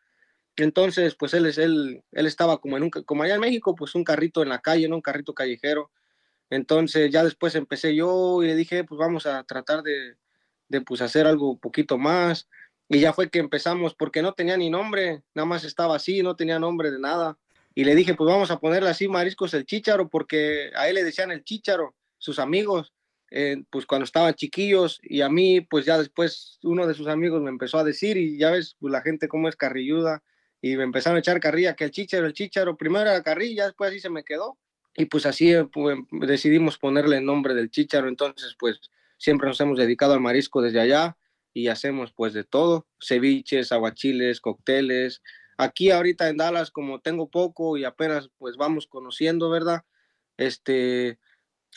Entonces, 0.58 1.16
pues 1.16 1.34
él, 1.34 1.46
es, 1.46 1.58
él, 1.58 2.04
él 2.12 2.26
estaba 2.28 2.60
como, 2.60 2.78
en 2.78 2.84
un, 2.84 2.90
como 2.90 3.24
allá 3.24 3.36
en 3.36 3.42
México, 3.42 3.76
pues 3.76 3.96
un 3.96 4.04
carrito 4.04 4.44
en 4.44 4.50
la 4.50 4.60
calle, 4.60 4.88
¿no? 4.88 4.98
Un 4.98 5.02
carrito 5.02 5.34
callejero. 5.34 5.92
Entonces 6.50 7.10
ya 7.12 7.24
después 7.24 7.56
empecé 7.56 7.96
yo 7.96 8.44
y 8.44 8.48
le 8.48 8.56
dije, 8.56 8.84
pues 8.84 9.00
vamos 9.00 9.26
a 9.26 9.44
tratar 9.46 9.84
de, 9.84 10.18
de 10.68 10.82
pues 10.82 11.02
hacer 11.02 11.28
algo 11.28 11.58
poquito 11.58 11.98
más. 11.98 12.48
Y 12.90 13.00
ya 13.00 13.14
fue 13.14 13.30
que 13.30 13.40
empezamos, 13.40 13.96
porque 13.96 14.22
no 14.22 14.34
tenía 14.34 14.58
ni 14.58 14.70
nombre, 14.70 15.24
nada 15.34 15.46
más 15.46 15.64
estaba 15.64 15.96
así, 15.96 16.22
no 16.22 16.36
tenía 16.36 16.60
nombre 16.60 16.92
de 16.92 17.00
nada. 17.00 17.38
Y 17.76 17.84
le 17.84 17.96
dije, 17.96 18.14
pues 18.14 18.30
vamos 18.30 18.52
a 18.52 18.60
ponerle 18.60 18.90
así 18.90 19.08
Mariscos 19.08 19.54
el 19.54 19.66
Chícharo, 19.66 20.10
porque 20.10 20.72
a 20.76 20.88
él 20.88 20.96
le 20.96 21.04
decían 21.04 21.32
el 21.32 21.44
Chícharo, 21.44 21.96
sus 22.18 22.40
amigos, 22.40 22.94
eh, 23.32 23.64
pues 23.72 23.86
cuando 23.86 24.06
estaban 24.06 24.34
chiquillos, 24.36 25.00
y 25.02 25.22
a 25.22 25.30
mí, 25.30 25.62
pues 25.62 25.86
ya 25.86 25.98
después 25.98 26.60
uno 26.64 26.86
de 26.86 26.94
sus 26.94 27.08
amigos 27.08 27.42
me 27.42 27.50
empezó 27.50 27.80
a 27.80 27.84
decir, 27.84 28.18
y 28.18 28.38
ya 28.38 28.52
ves, 28.52 28.76
pues 28.80 28.92
la 28.92 29.02
gente 29.02 29.28
cómo 29.28 29.50
es 29.50 29.56
carrilluda, 29.56 30.22
y 30.62 30.78
me 30.78 30.84
empezaron 30.84 31.18
a 31.18 31.20
echar 31.20 31.40
carrilla, 31.40 31.76
que 31.76 31.86
el 31.86 31.92
Chícharo, 31.92 32.28
el 32.28 32.34
Chícharo, 32.34 32.78
primero 32.78 33.10
era 33.10 33.24
carrilla, 33.24 33.66
después 33.66 33.90
así 33.90 34.00
se 34.00 34.10
me 34.10 34.24
quedó, 34.24 34.58
y 34.96 35.06
pues 35.06 35.26
así 35.26 35.52
eh, 35.52 35.66
pues, 35.66 35.98
decidimos 36.12 36.78
ponerle 36.78 37.18
el 37.18 37.26
nombre 37.26 37.56
del 37.56 37.72
Chícharo, 37.72 38.08
entonces 38.08 38.56
pues 38.60 38.80
siempre 39.18 39.48
nos 39.48 39.60
hemos 39.62 39.80
dedicado 39.80 40.14
al 40.14 40.22
marisco 40.22 40.62
desde 40.62 40.80
allá, 40.80 41.18
y 41.54 41.68
hacemos 41.68 42.12
pues 42.14 42.34
de 42.34 42.44
todo, 42.44 42.88
ceviches, 43.00 43.72
aguachiles, 43.72 44.42
cócteles. 44.42 45.22
Aquí 45.58 45.92
ahorita 45.92 46.30
en 46.30 46.38
Dallas, 46.38 46.72
como 46.72 47.00
tengo 47.00 47.30
poco 47.30 47.78
y 47.78 47.86
apenas 47.86 48.30
pues 48.38 48.58
vamos 48.58 48.88
conociendo, 48.88 49.50
¿verdad? 49.50 49.84
Este, 50.38 51.20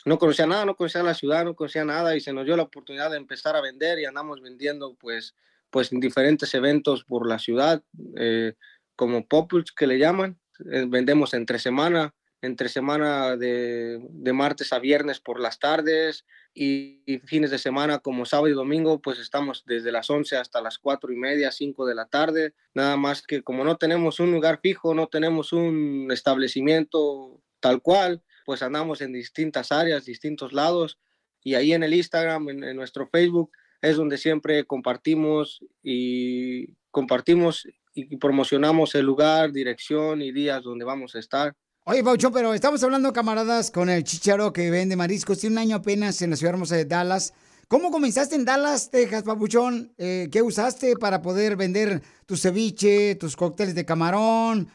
no 0.05 0.17
conocía 0.17 0.47
nada, 0.47 0.65
no 0.65 0.75
conocía 0.75 1.03
la 1.03 1.13
ciudad, 1.13 1.45
no 1.45 1.55
conocía 1.55 1.85
nada 1.85 2.15
y 2.15 2.21
se 2.21 2.33
nos 2.33 2.45
dio 2.45 2.55
la 2.57 2.63
oportunidad 2.63 3.11
de 3.11 3.17
empezar 3.17 3.55
a 3.55 3.61
vender 3.61 3.99
y 3.99 4.05
andamos 4.05 4.41
vendiendo 4.41 4.95
pues, 4.95 5.35
pues 5.69 5.91
en 5.91 5.99
diferentes 5.99 6.53
eventos 6.53 7.03
por 7.03 7.27
la 7.27 7.39
ciudad, 7.39 7.83
eh, 8.15 8.53
como 8.95 9.27
pop-ups 9.27 9.71
que 9.71 9.87
le 9.87 9.99
llaman. 9.99 10.39
Eh, 10.71 10.85
vendemos 10.87 11.33
entre 11.33 11.59
semana, 11.59 12.15
entre 12.41 12.69
semana 12.69 13.35
de, 13.35 13.99
de 14.09 14.33
martes 14.33 14.73
a 14.73 14.79
viernes 14.79 15.19
por 15.19 15.39
las 15.39 15.59
tardes 15.59 16.25
y, 16.57 17.21
fines 17.25 17.51
de 17.51 17.59
semana 17.59 17.99
como 17.99 18.25
sábado 18.25 18.49
y 18.49 18.53
domingo, 18.53 18.99
pues 18.99 19.19
estamos 19.19 19.63
desde 19.65 19.91
las 19.91 20.09
11 20.09 20.37
hasta 20.37 20.61
las 20.61 20.77
4 20.79 21.13
y 21.13 21.15
media, 21.15 21.51
5 21.51 21.85
de 21.85 21.95
la 21.95 22.05
tarde. 22.05 22.53
Nada 22.73 22.97
más 22.97 23.21
que 23.21 23.43
como 23.43 23.63
no 23.63 23.77
tenemos 23.77 24.19
un 24.19 24.31
lugar 24.31 24.59
fijo, 24.61 24.93
no 24.93 25.07
tenemos 25.07 25.53
un 25.53 26.09
establecimiento 26.11 27.41
tal 27.59 27.81
cual, 27.81 28.23
pues 28.45 28.61
andamos 28.61 29.01
en 29.01 29.13
distintas 29.13 29.71
áreas, 29.71 30.05
distintos 30.05 30.53
lados. 30.53 30.99
Y 31.43 31.55
ahí 31.55 31.73
en 31.73 31.83
el 31.83 31.93
Instagram, 31.93 32.49
en 32.49 32.75
nuestro 32.75 33.07
Facebook, 33.07 33.51
es 33.81 33.95
donde 33.95 34.17
siempre 34.17 34.65
compartimos 34.65 35.63
y 35.83 36.73
compartimos 36.91 37.67
y 37.93 38.17
promocionamos 38.17 38.95
el 38.95 39.05
lugar, 39.05 39.51
dirección 39.51 40.21
y 40.21 40.31
días 40.31 40.63
donde 40.63 40.85
vamos 40.85 41.15
a 41.15 41.19
estar. 41.19 41.55
Oye, 41.89 42.03
Pauchón, 42.03 42.33
pero 42.33 42.53
estamos 42.53 42.83
hablando, 42.83 43.13
camaradas, 43.13 43.71
con 43.71 43.89
el 43.89 44.03
chicharo 44.03 44.51
que 44.51 44.69
vende 44.69 44.97
mariscos. 44.97 45.39
Tiene 45.39 45.53
un 45.53 45.59
año 45.59 45.77
apenas 45.77 46.21
en 46.21 46.31
la 46.31 46.35
ciudad 46.35 46.55
hermosa 46.55 46.75
de 46.75 46.83
Dallas. 46.83 47.33
¿Cómo 47.69 47.91
comenzaste 47.91 48.35
en 48.35 48.43
Dallas, 48.43 48.91
Texas, 48.91 49.23
Papuchón? 49.23 49.93
Eh, 49.97 50.27
¿Qué 50.29 50.41
usaste 50.41 50.97
para 50.97 51.21
poder 51.21 51.55
vender 51.55 52.01
tu 52.25 52.35
ceviche, 52.35 53.15
tus 53.15 53.37
cócteles 53.37 53.73
de 53.73 53.85
camarón? 53.85 54.67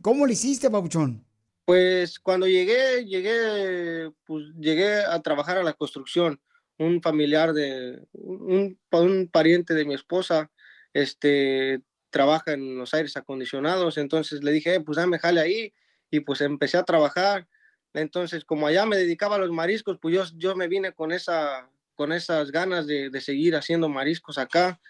¿Cómo 0.00 0.24
lo 0.24 0.32
hiciste, 0.32 0.70
Papuchón? 0.70 1.22
Pues 1.66 2.18
cuando 2.18 2.46
llegué, 2.46 3.04
llegué, 3.04 4.10
pues 4.24 4.46
llegué 4.58 5.04
a 5.04 5.20
trabajar 5.20 5.58
a 5.58 5.62
la 5.62 5.74
construcción. 5.74 6.40
Un 6.78 7.02
familiar 7.02 7.52
de, 7.52 8.00
un, 8.14 8.78
pariente 9.30 9.74
de 9.74 9.84
mi 9.84 9.92
esposa, 9.92 10.50
este, 10.94 11.82
trabaja 12.08 12.54
en 12.54 12.78
los 12.78 12.94
aires 12.94 13.18
acondicionados. 13.18 13.98
Entonces 13.98 14.42
le 14.42 14.50
dije, 14.50 14.76
"Eh, 14.76 14.80
pues 14.80 14.96
dame 14.96 15.18
jale 15.18 15.42
ahí. 15.42 15.74
Y 16.14 16.20
pues 16.20 16.40
empecé 16.40 16.76
a 16.76 16.84
trabajar. 16.84 17.48
Entonces, 17.92 18.44
como 18.44 18.66
allá 18.66 18.86
me 18.86 18.96
dedicaba 18.96 19.36
a 19.36 19.38
los 19.38 19.50
mariscos, 19.50 19.98
pues 20.00 20.14
yo, 20.14 20.24
yo 20.36 20.54
me 20.54 20.68
vine 20.68 20.92
con, 20.92 21.10
esa, 21.10 21.68
con 21.96 22.12
esas 22.12 22.52
ganas 22.52 22.86
de, 22.86 23.10
de 23.10 23.20
seguir 23.20 23.56
haciendo 23.56 23.88
mariscos 23.88 24.38
acá. 24.38 24.80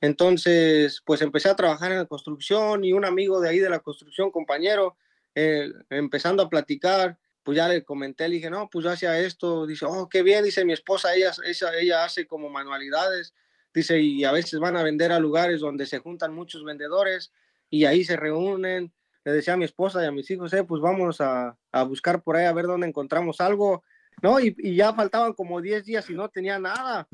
Entonces, 0.00 1.00
pues 1.04 1.22
empecé 1.22 1.48
a 1.48 1.56
trabajar 1.56 1.92
en 1.92 1.98
la 1.98 2.06
construcción 2.06 2.84
y 2.84 2.92
un 2.92 3.04
amigo 3.04 3.40
de 3.40 3.50
ahí 3.50 3.58
de 3.60 3.70
la 3.70 3.78
construcción, 3.78 4.32
compañero, 4.32 4.96
eh, 5.34 5.72
empezando 5.90 6.42
a 6.42 6.48
platicar, 6.48 7.18
pues 7.44 7.56
ya 7.56 7.68
le 7.68 7.84
comenté, 7.84 8.28
le 8.28 8.36
dije, 8.36 8.50
no, 8.50 8.68
pues 8.68 8.84
yo 8.84 8.90
hacía 8.90 9.18
esto, 9.18 9.66
dice, 9.66 9.86
oh, 9.86 10.08
qué 10.08 10.22
bien, 10.22 10.44
dice 10.44 10.64
mi 10.64 10.72
esposa, 10.72 11.14
ella, 11.14 11.32
ella, 11.44 11.70
ella 11.78 12.04
hace 12.04 12.26
como 12.26 12.48
manualidades, 12.50 13.32
dice, 13.72 14.00
y 14.00 14.24
a 14.24 14.32
veces 14.32 14.58
van 14.58 14.76
a 14.76 14.82
vender 14.82 15.12
a 15.12 15.20
lugares 15.20 15.60
donde 15.60 15.86
se 15.86 15.98
juntan 15.98 16.34
muchos 16.34 16.64
vendedores 16.64 17.32
y 17.70 17.84
ahí 17.84 18.04
se 18.04 18.16
reúnen. 18.16 18.92
Le 19.24 19.32
decía 19.32 19.54
a 19.54 19.56
mi 19.56 19.64
esposa 19.64 20.02
y 20.02 20.06
a 20.06 20.12
mis 20.12 20.30
hijos, 20.30 20.52
eh, 20.52 20.64
pues 20.64 20.80
vamos 20.82 21.20
a, 21.20 21.56
a 21.72 21.82
buscar 21.84 22.22
por 22.22 22.36
ahí 22.36 22.44
a 22.44 22.52
ver 22.52 22.66
dónde 22.66 22.86
encontramos 22.86 23.40
algo, 23.40 23.82
¿no? 24.22 24.38
Y, 24.38 24.54
y 24.58 24.76
ya 24.76 24.92
faltaban 24.92 25.32
como 25.32 25.60
10 25.60 25.84
días 25.84 26.08
y 26.10 26.14
no 26.14 26.28
tenía 26.28 26.58
nada. 26.58 27.08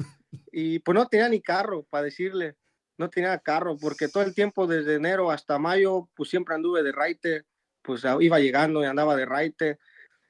Y 0.53 0.81
pues 0.81 0.95
no 0.95 1.07
tenía 1.07 1.29
ni 1.29 1.41
carro, 1.41 1.85
para 1.91 2.05
decirle, 2.05 2.57
no 2.99 3.09
tenía 3.09 3.39
carro, 3.39 3.77
porque 3.79 4.09
todo 4.09 4.23
el 4.23 4.35
tiempo 4.35 4.67
desde 4.67 4.95
enero 4.95 5.31
hasta 5.31 5.59
mayo, 5.59 6.09
pues 6.15 6.31
siempre 6.31 6.55
anduve 6.55 6.83
de 6.83 6.93
raite, 6.93 7.45
pues 7.83 8.05
iba 8.21 8.39
llegando 8.39 8.83
y 8.83 8.87
andaba 8.87 9.17
de 9.17 9.27
raite. 9.27 9.79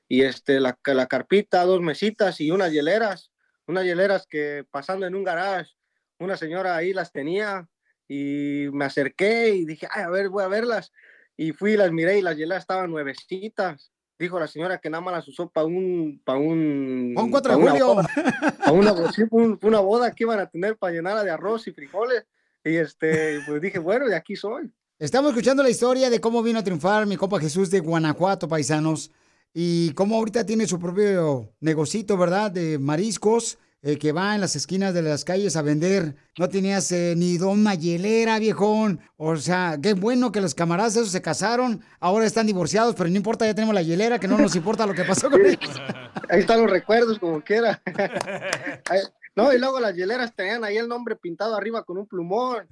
Y 0.08 0.22
este, 0.22 0.60
la, 0.60 0.78
la 0.84 1.06
carpita, 1.06 1.64
dos 1.64 1.80
mesitas 1.80 2.40
y 2.40 2.50
unas 2.50 2.72
hieleras, 2.72 3.32
unas 3.66 3.84
hieleras 3.84 4.26
que 4.26 4.64
pasando 4.70 5.06
en 5.06 5.14
un 5.14 5.24
garage, 5.24 5.72
una 6.18 6.36
señora 6.36 6.76
ahí 6.76 6.92
las 6.92 7.12
tenía 7.12 7.68
y 8.08 8.68
me 8.72 8.84
acerqué 8.84 9.50
y 9.50 9.64
dije, 9.64 9.88
ay, 9.90 10.02
a 10.02 10.10
ver, 10.10 10.28
voy 10.28 10.44
a 10.44 10.48
verlas. 10.48 10.92
Y 11.40 11.52
fui 11.52 11.72
y 11.72 11.76
las 11.78 11.90
miré 11.90 12.18
y 12.18 12.22
las 12.22 12.36
hieleras 12.36 12.64
estaban 12.64 12.90
nuevecitas. 12.90 13.90
Dijo 14.18 14.38
la 14.38 14.46
señora 14.46 14.76
que 14.76 14.90
nada 14.90 15.00
más 15.00 15.14
las 15.14 15.26
usó 15.26 15.48
para 15.48 15.64
un, 15.64 16.20
para 16.22 16.38
un, 16.38 17.14
Un 17.16 17.30
4 17.30 17.50
pa' 17.50 17.56
de 17.56 17.70
julio. 17.70 17.86
boda, 17.86 18.10
pa' 18.66 18.72
una, 18.72 18.94
una 19.62 19.80
boda 19.80 20.12
que 20.12 20.24
iban 20.24 20.38
a 20.38 20.50
tener 20.50 20.76
para 20.76 20.92
llenarla 20.92 21.24
de 21.24 21.30
arroz 21.30 21.66
y 21.66 21.72
frijoles. 21.72 22.26
Y 22.62 22.76
este, 22.76 23.40
pues 23.46 23.62
dije, 23.62 23.78
bueno, 23.78 24.06
de 24.06 24.16
aquí 24.16 24.36
soy. 24.36 24.70
Estamos 24.98 25.30
escuchando 25.30 25.62
la 25.62 25.70
historia 25.70 26.10
de 26.10 26.20
cómo 26.20 26.42
vino 26.42 26.58
a 26.58 26.62
triunfar 26.62 27.06
mi 27.06 27.16
compa 27.16 27.40
Jesús 27.40 27.70
de 27.70 27.80
Guanajuato, 27.80 28.46
paisanos, 28.46 29.10
y 29.54 29.94
cómo 29.94 30.16
ahorita 30.16 30.44
tiene 30.44 30.66
su 30.66 30.78
propio 30.78 31.54
negocito, 31.60 32.18
¿verdad? 32.18 32.50
De 32.50 32.78
mariscos, 32.78 33.56
eh, 33.82 33.98
que 33.98 34.12
va 34.12 34.34
en 34.34 34.40
las 34.40 34.56
esquinas 34.56 34.92
de 34.92 35.02
las 35.02 35.24
calles 35.24 35.56
a 35.56 35.62
vender. 35.62 36.14
No 36.38 36.48
tenías 36.48 36.92
eh, 36.92 37.14
ni 37.16 37.38
dona 37.38 37.74
hielera, 37.74 38.38
viejón. 38.38 39.00
O 39.16 39.36
sea, 39.36 39.78
qué 39.82 39.94
bueno 39.94 40.32
que 40.32 40.40
los 40.40 40.54
camaradas 40.54 40.96
esos 40.96 41.10
se 41.10 41.22
casaron, 41.22 41.82
ahora 41.98 42.26
están 42.26 42.46
divorciados, 42.46 42.94
pero 42.94 43.08
no 43.08 43.16
importa, 43.16 43.46
ya 43.46 43.54
tenemos 43.54 43.74
la 43.74 43.82
hielera, 43.82 44.18
que 44.18 44.28
no 44.28 44.38
nos 44.38 44.54
importa 44.54 44.86
lo 44.86 44.94
que 44.94 45.04
pasó 45.04 45.30
con 45.30 45.44
ellos. 45.44 45.80
Ahí 46.28 46.40
están 46.40 46.60
los 46.60 46.70
recuerdos, 46.70 47.18
como 47.18 47.42
quiera. 47.42 47.82
No, 49.36 49.52
y 49.52 49.58
luego 49.58 49.78
las 49.78 49.94
hieleras 49.94 50.34
tenían 50.34 50.64
ahí 50.64 50.76
el 50.76 50.88
nombre 50.88 51.14
pintado 51.16 51.56
arriba 51.56 51.84
con 51.84 51.96
un 51.96 52.06
plumón. 52.06 52.68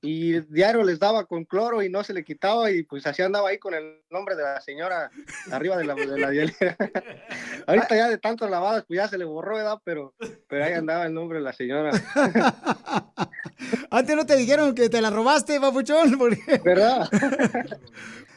Y 0.00 0.40
diario 0.40 0.82
les 0.82 0.98
daba 0.98 1.26
con 1.26 1.44
cloro 1.44 1.82
y 1.82 1.88
no 1.88 2.02
se 2.04 2.12
le 2.12 2.24
quitaba 2.24 2.70
y 2.70 2.82
pues 2.82 3.06
así 3.06 3.22
andaba 3.22 3.48
ahí 3.48 3.58
con 3.58 3.74
el 3.74 4.02
nombre 4.10 4.36
de 4.36 4.42
la 4.42 4.60
señora 4.60 5.10
arriba 5.50 5.76
de 5.76 5.84
la, 5.84 5.94
de 5.94 6.18
la. 6.18 6.28
Ahorita 7.66 7.96
ya 7.96 8.08
de 8.08 8.18
tantas 8.18 8.50
lavadas 8.50 8.84
pues 8.86 8.96
ya 8.96 9.08
se 9.08 9.18
le 9.18 9.24
borró, 9.24 9.56
¿verdad? 9.56 9.78
Pero, 9.84 10.14
pero 10.48 10.64
ahí 10.64 10.72
andaba 10.72 11.06
el 11.06 11.14
nombre 11.14 11.38
de 11.38 11.44
la 11.44 11.52
señora. 11.52 11.90
Antes 13.90 14.16
no 14.16 14.26
te 14.26 14.36
dijeron 14.36 14.74
que 14.74 14.88
te 14.88 15.00
la 15.00 15.10
robaste, 15.10 15.60
papuchón. 15.60 16.18
Porque... 16.18 16.60
¿Verdad? 16.64 17.08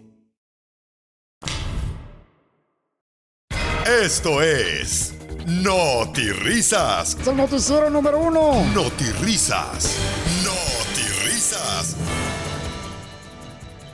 Esto 4.01 4.41
es 4.41 5.13
Risas. 6.41 7.15
Es 7.21 7.27
el 7.27 7.37
noticiero 7.37 7.87
número 7.91 8.17
uno. 8.17 8.65
Risas. 9.21 9.95
Risas. 11.23 11.95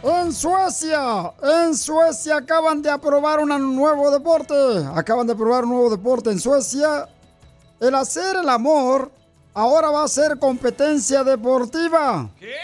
En 0.03 0.31
Suecia, 0.31 1.33
en 1.43 1.75
Suecia 1.75 2.37
acaban 2.37 2.81
de 2.81 2.89
aprobar 2.89 3.39
un 3.39 3.75
nuevo 3.75 4.09
deporte. 4.09 4.53
Acaban 4.95 5.27
de 5.27 5.33
aprobar 5.33 5.65
un 5.65 5.71
nuevo 5.71 5.89
deporte 5.89 6.31
en 6.31 6.39
Suecia. 6.39 7.09
El 7.81 7.93
hacer 7.93 8.37
el 8.37 8.47
amor 8.47 9.11
ahora 9.53 9.89
va 9.89 10.05
a 10.05 10.07
ser 10.07 10.39
competencia 10.39 11.25
deportiva. 11.25 12.29
¿Qué? 12.39 12.55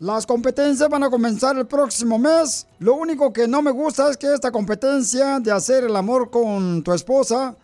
Las 0.00 0.26
competencias 0.26 0.88
van 0.88 1.04
a 1.04 1.10
comenzar 1.10 1.56
el 1.56 1.66
próximo 1.66 2.18
mes. 2.18 2.66
Lo 2.80 2.94
único 2.94 3.32
que 3.32 3.46
no 3.46 3.62
me 3.62 3.70
gusta 3.70 4.10
es 4.10 4.16
que 4.16 4.32
esta 4.34 4.50
competencia 4.50 5.38
de 5.38 5.52
hacer 5.52 5.84
el 5.84 5.94
amor 5.94 6.30
con 6.30 6.82
tu 6.82 6.92
esposa, 6.92 7.54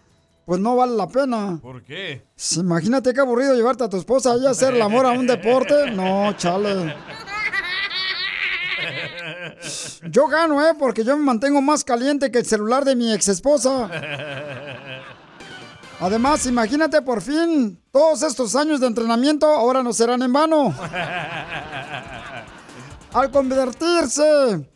pues 0.44 0.60
no 0.60 0.76
vale 0.76 0.94
la 0.94 1.08
pena. 1.08 1.58
¿Por 1.60 1.82
qué? 1.82 2.24
Imagínate 2.56 3.12
qué 3.12 3.20
aburrido 3.20 3.54
llevarte 3.56 3.82
a 3.82 3.88
tu 3.88 3.96
esposa 3.96 4.36
y 4.40 4.46
hacer 4.46 4.74
el 4.74 4.82
amor 4.82 5.06
a 5.06 5.10
un 5.10 5.26
deporte. 5.26 5.90
No, 5.90 6.32
chale. 6.36 6.94
Yo 10.08 10.28
gano, 10.28 10.64
¿eh? 10.64 10.74
Porque 10.78 11.02
yo 11.02 11.16
me 11.16 11.24
mantengo 11.24 11.60
más 11.60 11.82
caliente 11.82 12.30
que 12.30 12.38
el 12.38 12.46
celular 12.46 12.84
de 12.84 12.94
mi 12.94 13.12
ex 13.12 13.26
esposa. 13.26 13.90
Además, 16.01 16.46
imagínate 16.46 17.03
por 17.03 17.20
fin, 17.20 17.78
todos 17.92 18.22
estos 18.22 18.57
años 18.57 18.80
de 18.80 18.86
entrenamiento 18.86 19.46
ahora 19.46 19.82
no 19.82 19.92
serán 19.92 20.22
en 20.22 20.32
vano. 20.32 20.74
Al 23.12 23.30
convertirse 23.30 24.66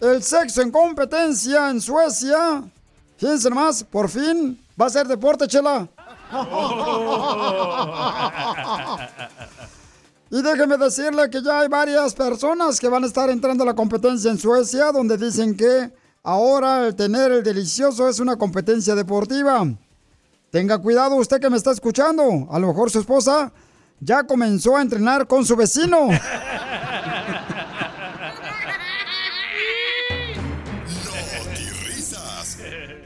el 0.00 0.22
sexo 0.22 0.62
en 0.62 0.72
competencia 0.72 1.70
en 1.70 1.80
Suecia, 1.80 2.64
fíjense 3.16 3.48
nomás, 3.48 3.84
por 3.84 4.08
fin 4.08 4.60
va 4.80 4.86
a 4.86 4.90
ser 4.90 5.06
deporte, 5.06 5.46
chela. 5.46 5.88
Y 10.32 10.42
déjeme 10.42 10.76
decirle 10.76 11.28
que 11.28 11.42
ya 11.42 11.58
hay 11.58 11.66
varias 11.66 12.14
personas 12.14 12.78
que 12.78 12.88
van 12.88 13.02
a 13.02 13.08
estar 13.08 13.28
entrando 13.30 13.64
a 13.64 13.66
la 13.66 13.74
competencia 13.74 14.30
en 14.30 14.38
Suecia, 14.38 14.92
donde 14.92 15.16
dicen 15.16 15.56
que 15.56 15.92
ahora 16.22 16.86
el 16.86 16.94
tener 16.94 17.32
el 17.32 17.42
delicioso 17.42 18.08
es 18.08 18.20
una 18.20 18.36
competencia 18.36 18.94
deportiva. 18.94 19.66
Tenga 20.50 20.78
cuidado 20.78 21.16
usted 21.16 21.40
que 21.40 21.48
me 21.48 21.56
está 21.56 21.70
escuchando. 21.70 22.48
A 22.50 22.58
lo 22.58 22.68
mejor 22.68 22.90
su 22.90 22.98
esposa 22.98 23.52
ya 24.00 24.24
comenzó 24.24 24.76
a 24.76 24.82
entrenar 24.82 25.26
con 25.26 25.44
su 25.44 25.56
vecino. 25.56 26.08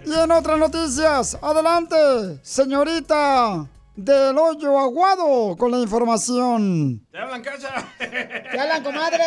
Y 0.07 0.13
en 0.13 0.31
otras 0.31 0.59
noticias, 0.59 1.39
adelante, 1.41 1.97
señorita 2.43 3.67
del 3.97 4.37
hoyo 4.37 4.79
aguado 4.79 5.57
con 5.57 5.71
la 5.71 5.79
información. 5.79 7.07
¿Te 7.11 7.19
hablan, 7.19 7.43
cacha? 7.43 7.73
¿Te 7.99 8.61
hablan, 8.61 8.85
comadre? 8.85 9.25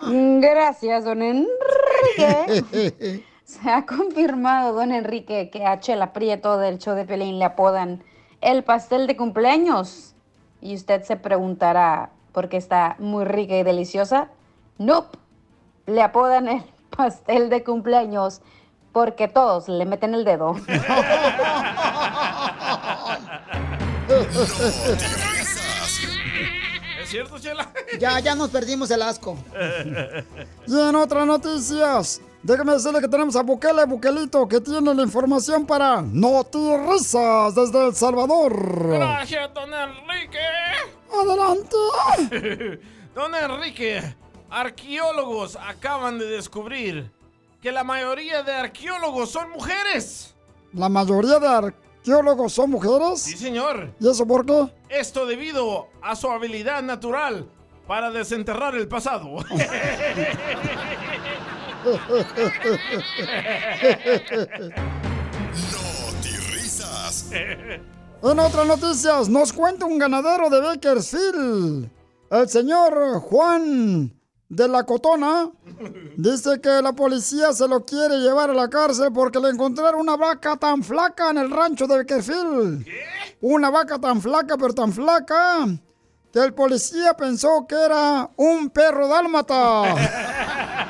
Gracias, 0.40 1.04
don 1.04 1.22
Enrique. 1.22 3.24
Se 3.62 3.68
ha 3.68 3.84
confirmado, 3.84 4.74
don 4.74 4.92
Enrique, 4.92 5.50
que 5.50 5.66
a 5.66 5.80
Chela 5.80 6.12
Prieto 6.12 6.56
del 6.56 6.78
show 6.78 6.94
de 6.94 7.04
Pelín 7.04 7.40
le 7.40 7.44
apodan 7.44 8.04
el 8.40 8.62
pastel 8.62 9.08
de 9.08 9.16
cumpleaños. 9.16 10.14
Y 10.60 10.76
usted 10.76 11.02
se 11.02 11.16
preguntará, 11.16 12.10
¿por 12.32 12.48
qué 12.48 12.56
está 12.56 12.94
muy 13.00 13.24
rica 13.24 13.56
y 13.56 13.64
deliciosa? 13.64 14.28
Nope, 14.78 15.18
le 15.86 16.00
apodan 16.02 16.46
el 16.48 16.62
pastel 16.96 17.50
de 17.50 17.64
cumpleaños 17.64 18.40
porque 18.92 19.26
todos 19.26 19.68
le 19.68 19.84
meten 19.84 20.14
el 20.14 20.24
dedo. 20.24 20.54
¿Es 27.00 27.08
cierto, 27.08 27.38
Chela? 27.40 27.68
Ya, 27.98 28.20
ya 28.20 28.36
nos 28.36 28.50
perdimos 28.50 28.90
el 28.92 29.02
asco. 29.02 29.36
Y 30.66 30.80
en 30.80 30.94
otras 30.94 31.26
noticias, 31.26 32.20
déjame 32.42 32.72
decirle 32.72 33.00
que 33.00 33.08
tenemos 33.08 33.36
a 33.36 33.42
Bukele 33.42 33.84
Bukelito, 33.86 34.46
que 34.48 34.60
tiene 34.60 34.94
la 34.94 35.02
información 35.02 35.66
para 35.66 36.02
Notirrisas 36.02 37.54
desde 37.54 37.86
El 37.86 37.94
Salvador. 37.94 38.88
Gracias, 38.88 39.52
don 39.54 39.70
Enrique. 39.72 40.38
Adelante. 41.12 41.76
Don 43.14 43.34
Enrique, 43.34 44.00
Arqueólogos 44.48 45.56
acaban 45.56 46.18
de 46.18 46.26
descubrir 46.26 47.10
que 47.60 47.70
la 47.72 47.84
mayoría 47.84 48.42
de 48.42 48.52
arqueólogos 48.52 49.30
son 49.30 49.50
mujeres. 49.50 50.34
¿La 50.72 50.88
mayoría 50.88 51.38
de 51.38 51.46
arqueólogos 51.46 52.52
son 52.52 52.70
mujeres? 52.70 53.20
Sí, 53.20 53.36
señor. 53.36 53.92
¿Y 54.00 54.08
eso 54.08 54.26
por 54.26 54.46
qué? 54.46 54.72
Esto 54.88 55.26
debido 55.26 55.88
a 56.02 56.16
su 56.16 56.30
habilidad 56.30 56.82
natural 56.82 57.48
para 57.86 58.10
desenterrar 58.10 58.74
el 58.74 58.88
pasado. 58.88 59.36
risas. 66.52 67.30
En 68.22 68.38
otras 68.38 68.66
noticias, 68.66 69.28
nos 69.28 69.52
cuenta 69.52 69.86
un 69.86 69.98
ganadero 69.98 70.50
de 70.50 70.60
Bakersfield. 70.60 71.90
El 72.30 72.48
señor 72.48 73.20
Juan 73.20 74.12
de 74.48 74.68
la 74.68 74.84
Cotona 74.84 75.50
dice 76.16 76.60
que 76.60 76.82
la 76.82 76.92
policía 76.92 77.52
se 77.52 77.66
lo 77.66 77.84
quiere 77.86 78.18
llevar 78.18 78.50
a 78.50 78.54
la 78.54 78.68
cárcel 78.68 79.10
porque 79.12 79.38
le 79.38 79.48
encontraron 79.48 80.00
una 80.00 80.16
vaca 80.16 80.56
tan 80.56 80.82
flaca 80.82 81.30
en 81.30 81.38
el 81.38 81.50
rancho 81.50 81.86
de 81.86 81.98
Bakersfield. 81.98 82.84
Una 83.40 83.70
vaca 83.70 83.98
tan 83.98 84.20
flaca, 84.20 84.56
pero 84.58 84.74
tan 84.74 84.92
flaca, 84.92 85.66
que 86.32 86.40
el 86.40 86.52
policía 86.52 87.14
pensó 87.14 87.66
que 87.66 87.74
era 87.74 88.28
un 88.36 88.70
perro 88.70 89.08
dálmata. 89.08 90.86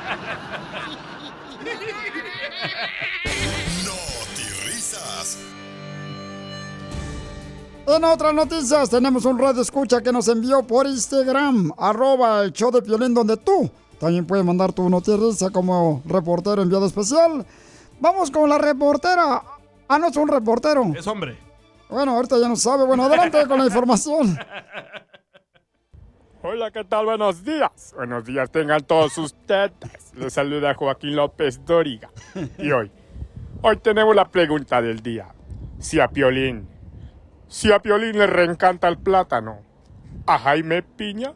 En 7.93 8.05
otras 8.05 8.33
noticias 8.33 8.89
tenemos 8.89 9.25
un 9.25 9.37
radio 9.37 9.61
escucha 9.61 10.01
que 10.01 10.13
nos 10.13 10.29
envió 10.29 10.63
por 10.63 10.87
Instagram, 10.87 11.73
arroba 11.77 12.41
el 12.41 12.53
show 12.53 12.71
de 12.71 12.81
Piolín, 12.81 13.13
donde 13.13 13.35
tú 13.35 13.69
también 13.99 14.25
puedes 14.25 14.45
mandar 14.45 14.71
tu 14.71 14.89
noticia 14.89 15.49
como 15.49 16.01
reportero 16.05 16.61
enviado 16.61 16.85
especial. 16.85 17.45
Vamos 17.99 18.31
con 18.31 18.49
la 18.49 18.57
reportera. 18.57 19.43
Ah, 19.89 19.99
no 19.99 20.07
es 20.07 20.15
un 20.15 20.29
reportero. 20.29 20.85
Es 20.97 21.05
hombre. 21.05 21.37
Bueno, 21.89 22.15
ahorita 22.15 22.39
ya 22.39 22.47
no 22.47 22.55
sabe. 22.55 22.85
Bueno, 22.85 23.03
adelante 23.03 23.45
con 23.45 23.59
la 23.59 23.65
información. 23.65 24.39
Hola, 26.43 26.71
¿qué 26.71 26.85
tal? 26.85 27.05
Buenos 27.05 27.43
días. 27.43 27.93
Buenos 27.93 28.23
días 28.23 28.49
tengan 28.49 28.83
todos 28.83 29.17
ustedes. 29.17 29.73
Les 30.15 30.31
saluda 30.31 30.73
Joaquín 30.75 31.17
López 31.17 31.59
Dóriga. 31.65 32.09
Y 32.57 32.71
hoy, 32.71 32.89
hoy 33.61 33.77
tenemos 33.77 34.15
la 34.15 34.29
pregunta 34.29 34.81
del 34.81 35.01
día. 35.01 35.27
Si 35.77 35.99
a 35.99 36.07
Piolín, 36.07 36.70
si 37.51 37.71
a 37.71 37.79
Piolín 37.79 38.17
le 38.17 38.25
reencanta 38.27 38.87
el 38.87 38.97
plátano, 38.97 39.59
¿a 40.25 40.39
Jaime 40.39 40.81
Piña? 40.81 41.33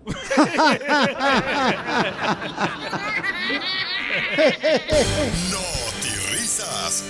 risas. 6.31 7.03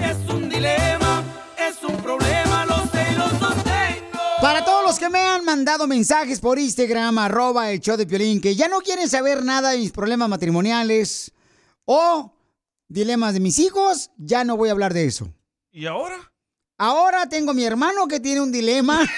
Es 0.00 0.16
un 0.28 0.48
dilema, 0.48 1.22
es 1.56 1.82
un 1.84 1.96
problema, 2.02 2.66
lo 2.66 2.78
sé, 2.88 3.12
lo 3.16 3.28
sostengo. 3.30 4.18
Para 4.42 4.64
todos 4.64 4.84
los 4.84 4.98
que 4.98 5.08
me 5.08 5.20
han 5.20 5.44
mandado 5.44 5.86
mensajes 5.86 6.40
por 6.40 6.58
Instagram, 6.58 7.18
arroba 7.18 7.70
el 7.70 7.78
show 7.78 7.96
de 7.96 8.04
Piolín, 8.04 8.40
que 8.40 8.56
ya 8.56 8.66
no 8.66 8.80
quieren 8.80 9.08
saber 9.08 9.44
nada 9.44 9.70
de 9.70 9.78
mis 9.78 9.92
problemas 9.92 10.28
matrimoniales 10.28 11.30
o 11.84 12.32
dilemas 12.90 13.32
de 13.32 13.40
mis 13.40 13.58
hijos, 13.58 14.10
ya 14.18 14.44
no 14.44 14.58
voy 14.58 14.68
a 14.68 14.72
hablar 14.72 14.92
de 14.92 15.06
eso. 15.06 15.32
¿Y 15.70 15.86
ahora? 15.86 16.16
Ahora 16.76 17.26
tengo 17.28 17.52
a 17.52 17.54
mi 17.54 17.64
hermano 17.64 18.08
que 18.08 18.20
tiene 18.20 18.40
un 18.40 18.52
dilema. 18.52 19.00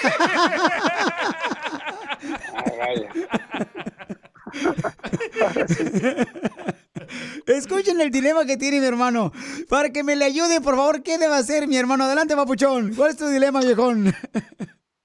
Escuchen 7.47 8.01
el 8.01 8.11
dilema 8.11 8.45
que 8.45 8.57
tiene 8.57 8.81
mi 8.81 8.87
hermano. 8.87 9.33
Para 9.69 9.91
que 9.91 10.03
me 10.05 10.17
le 10.17 10.25
ayude, 10.27 10.61
por 10.61 10.77
favor, 10.77 11.03
¿qué 11.03 11.19
debe 11.19 11.35
hacer 11.35 11.67
mi 11.67 11.77
hermano? 11.77 12.05
Adelante, 12.05 12.37
papuchón. 12.37 12.95
¿Cuál 12.95 13.11
es 13.11 13.17
tu 13.17 13.27
dilema, 13.27 13.61
viejón? 13.61 14.13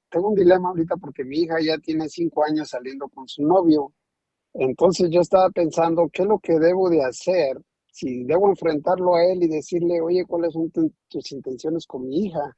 tengo 0.09 0.29
un 0.29 0.35
dilema 0.35 0.69
ahorita 0.69 0.97
porque 0.97 1.23
mi 1.23 1.39
hija 1.41 1.55
ya 1.61 1.77
tiene 1.77 2.09
cinco 2.09 2.43
años 2.43 2.69
saliendo 2.69 3.07
con 3.07 3.27
su 3.27 3.43
novio. 3.43 3.93
Entonces 4.53 5.09
yo 5.11 5.21
estaba 5.21 5.49
pensando, 5.51 6.09
¿qué 6.11 6.23
es 6.23 6.27
lo 6.27 6.39
que 6.39 6.59
debo 6.59 6.89
de 6.89 7.03
hacer? 7.03 7.61
Si 7.97 8.23
debo 8.25 8.47
enfrentarlo 8.47 9.15
a 9.15 9.25
él 9.25 9.41
y 9.41 9.47
decirle, 9.47 10.01
oye, 10.01 10.23
¿cuáles 10.23 10.53
son 10.53 10.69
tu- 10.69 10.93
tus 11.07 11.31
intenciones 11.31 11.87
con 11.87 12.07
mi 12.07 12.25
hija? 12.27 12.55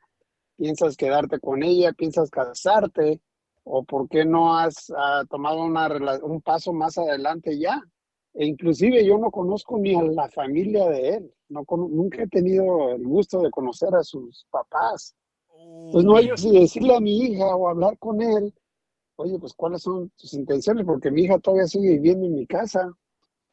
¿Piensas 0.58 0.98
quedarte 0.98 1.40
con 1.40 1.64
ella? 1.64 1.94
¿Piensas 1.94 2.30
casarte? 2.30 3.22
¿O 3.64 3.86
por 3.86 4.10
qué 4.10 4.26
no 4.26 4.58
has 4.58 4.92
tomado 5.30 5.64
una, 5.64 5.88
un 6.24 6.42
paso 6.42 6.74
más 6.74 6.98
adelante 6.98 7.58
ya? 7.58 7.82
E 8.34 8.46
inclusive 8.48 9.06
yo 9.06 9.18
no 9.18 9.32
conozco 9.32 9.78
ni 9.80 9.96
a 9.96 10.04
la 10.04 10.28
familia 10.30 10.90
de 10.90 11.10
él. 11.16 11.34
No 11.48 11.64
nunca 11.70 12.24
he 12.24 12.28
tenido 12.28 12.90
el 12.90 13.08
gusto 13.08 13.40
de 13.42 13.50
conocer 13.50 13.96
a 13.96 14.04
sus 14.04 14.46
papás. 14.52 15.16
Pues 15.94 16.04
no 16.04 16.18
hay 16.18 16.30
si 16.36 16.52
decirle 16.52 16.96
a 16.98 17.00
mi 17.00 17.18
hija 17.18 17.56
o 17.56 17.70
hablar 17.70 17.98
con 17.98 18.22
él, 18.22 18.54
oye, 19.16 19.40
pues 19.40 19.54
cuáles 19.54 19.84
son 19.84 20.12
tus 20.18 20.34
intenciones, 20.34 20.86
porque 20.86 21.10
mi 21.12 21.22
hija 21.22 21.40
todavía 21.40 21.66
sigue 21.66 21.92
viviendo 21.92 22.26
en 22.26 22.36
mi 22.36 22.46
casa. 22.46 22.92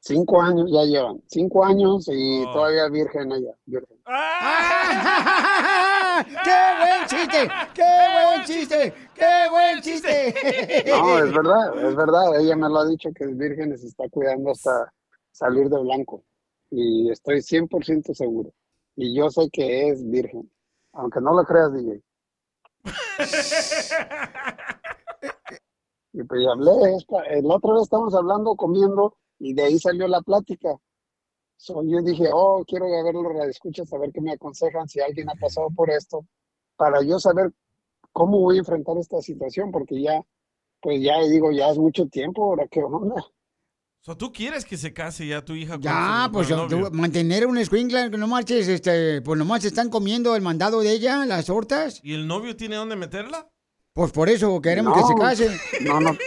Cinco 0.07 0.41
años 0.41 0.71
ya 0.71 0.85
llevan, 0.85 1.21
cinco 1.27 1.65
años 1.65 2.09
y 2.13 2.45
todavía 2.53 2.87
virgen 2.89 3.33
ella, 3.33 3.51
virgen. 3.65 3.99
¡Qué 6.45 6.61
buen 6.79 7.07
chiste! 7.09 7.49
¡Qué 7.75 7.91
buen 8.15 8.45
chiste! 8.45 8.95
¡Qué 9.15 9.49
buen 9.51 9.81
chiste! 9.83 10.85
No, 10.97 11.19
es 11.19 11.33
verdad, 11.35 11.85
es 11.89 11.97
verdad, 11.97 12.39
ella 12.41 12.55
me 12.55 12.69
lo 12.69 12.79
ha 12.79 12.87
dicho 12.87 13.11
que 13.17 13.25
es 13.25 13.37
virgen 13.37 13.73
y 13.75 13.79
se 13.79 13.89
está 13.89 14.09
cuidando 14.09 14.53
hasta 14.53 14.93
salir 15.33 15.69
de 15.69 15.81
blanco. 15.81 16.23
Y 16.71 17.11
estoy 17.11 17.39
100% 17.43 18.15
seguro. 18.15 18.53
Y 18.95 19.13
yo 19.13 19.29
sé 19.29 19.51
que 19.53 19.89
es 19.89 20.09
virgen, 20.09 20.49
aunque 20.93 21.21
no 21.21 21.35
lo 21.35 21.45
creas, 21.45 21.73
DJ. 21.75 22.01
Y 26.13 26.23
pues 26.23 26.41
ya 26.45 26.53
hablé, 26.53 26.95
esta- 26.97 27.25
la 27.43 27.57
otra 27.57 27.73
vez 27.75 27.83
estábamos 27.83 28.15
hablando, 28.15 28.55
comiendo, 28.57 29.17
y 29.39 29.55
de 29.55 29.63
ahí 29.65 29.79
salió 29.79 30.07
la 30.09 30.21
plática. 30.23 30.77
So, 31.59 31.83
yo 31.85 32.03
dije, 32.03 32.29
oh, 32.33 32.65
quiero 32.67 32.87
ver 32.87 33.15
los 33.15 33.25
radioescuchas, 33.25 33.93
a 33.93 33.99
ver 33.99 34.13
qué 34.13 34.21
me 34.21 34.33
aconsejan 34.33 34.89
si 34.89 35.01
alguien 35.01 35.29
ha 35.31 35.35
pasado 35.35 35.69
por 35.75 35.91
esto, 35.91 36.27
para 36.77 37.03
yo 37.03 37.19
saber 37.19 37.53
cómo 38.13 38.41
voy 38.41 38.57
a 38.57 38.59
enfrentar 38.61 38.97
esta 38.99 39.21
situación, 39.23 39.71
porque 39.73 40.01
ya, 40.03 40.23
pues 40.81 41.01
ya 41.03 41.19
digo, 41.31 41.51
ya 41.53 41.71
es 41.71 41.79
mucho 41.79 42.07
tiempo, 42.09 42.45
ahora 42.45 42.67
qué 42.71 42.83
onda. 42.83 43.15
O 43.17 44.05
sea, 44.07 44.15
¿tú 44.15 44.31
quieres 44.33 44.65
que 44.65 44.77
se 44.77 44.93
case 44.93 45.27
ya 45.27 45.45
tu 45.45 45.55
hija 45.55 45.73
con 45.75 45.83
Ya, 45.83 46.25
su- 46.27 46.33
pues 46.33 46.49
yo- 46.49 46.69
tú- 46.69 46.91
mantener 46.93 47.47
un 47.47 47.59
escuincla, 47.59 48.09
que 48.11 48.19
no 48.19 48.27
marches, 48.29 48.69
este, 48.69 49.21
pues 49.23 49.37
nomás 49.39 49.65
están 49.65 49.89
comiendo 49.91 50.37
el 50.37 50.43
mandado 50.43 50.81
de 50.81 50.93
ella, 50.93 51.25
las 51.27 51.47
tortas. 51.47 52.01
¿Y 52.05 52.15
el 52.15 52.27
novio 52.29 52.55
tiene 52.57 52.77
dónde 52.77 52.95
meterla? 52.97 53.51
Pues 53.97 54.13
por 54.13 54.29
eso 54.29 54.61
queremos 54.61 54.93
que 54.93 55.05
se 55.09 55.15
case. 55.15 55.61
No, 55.81 55.99
no. 55.99 56.19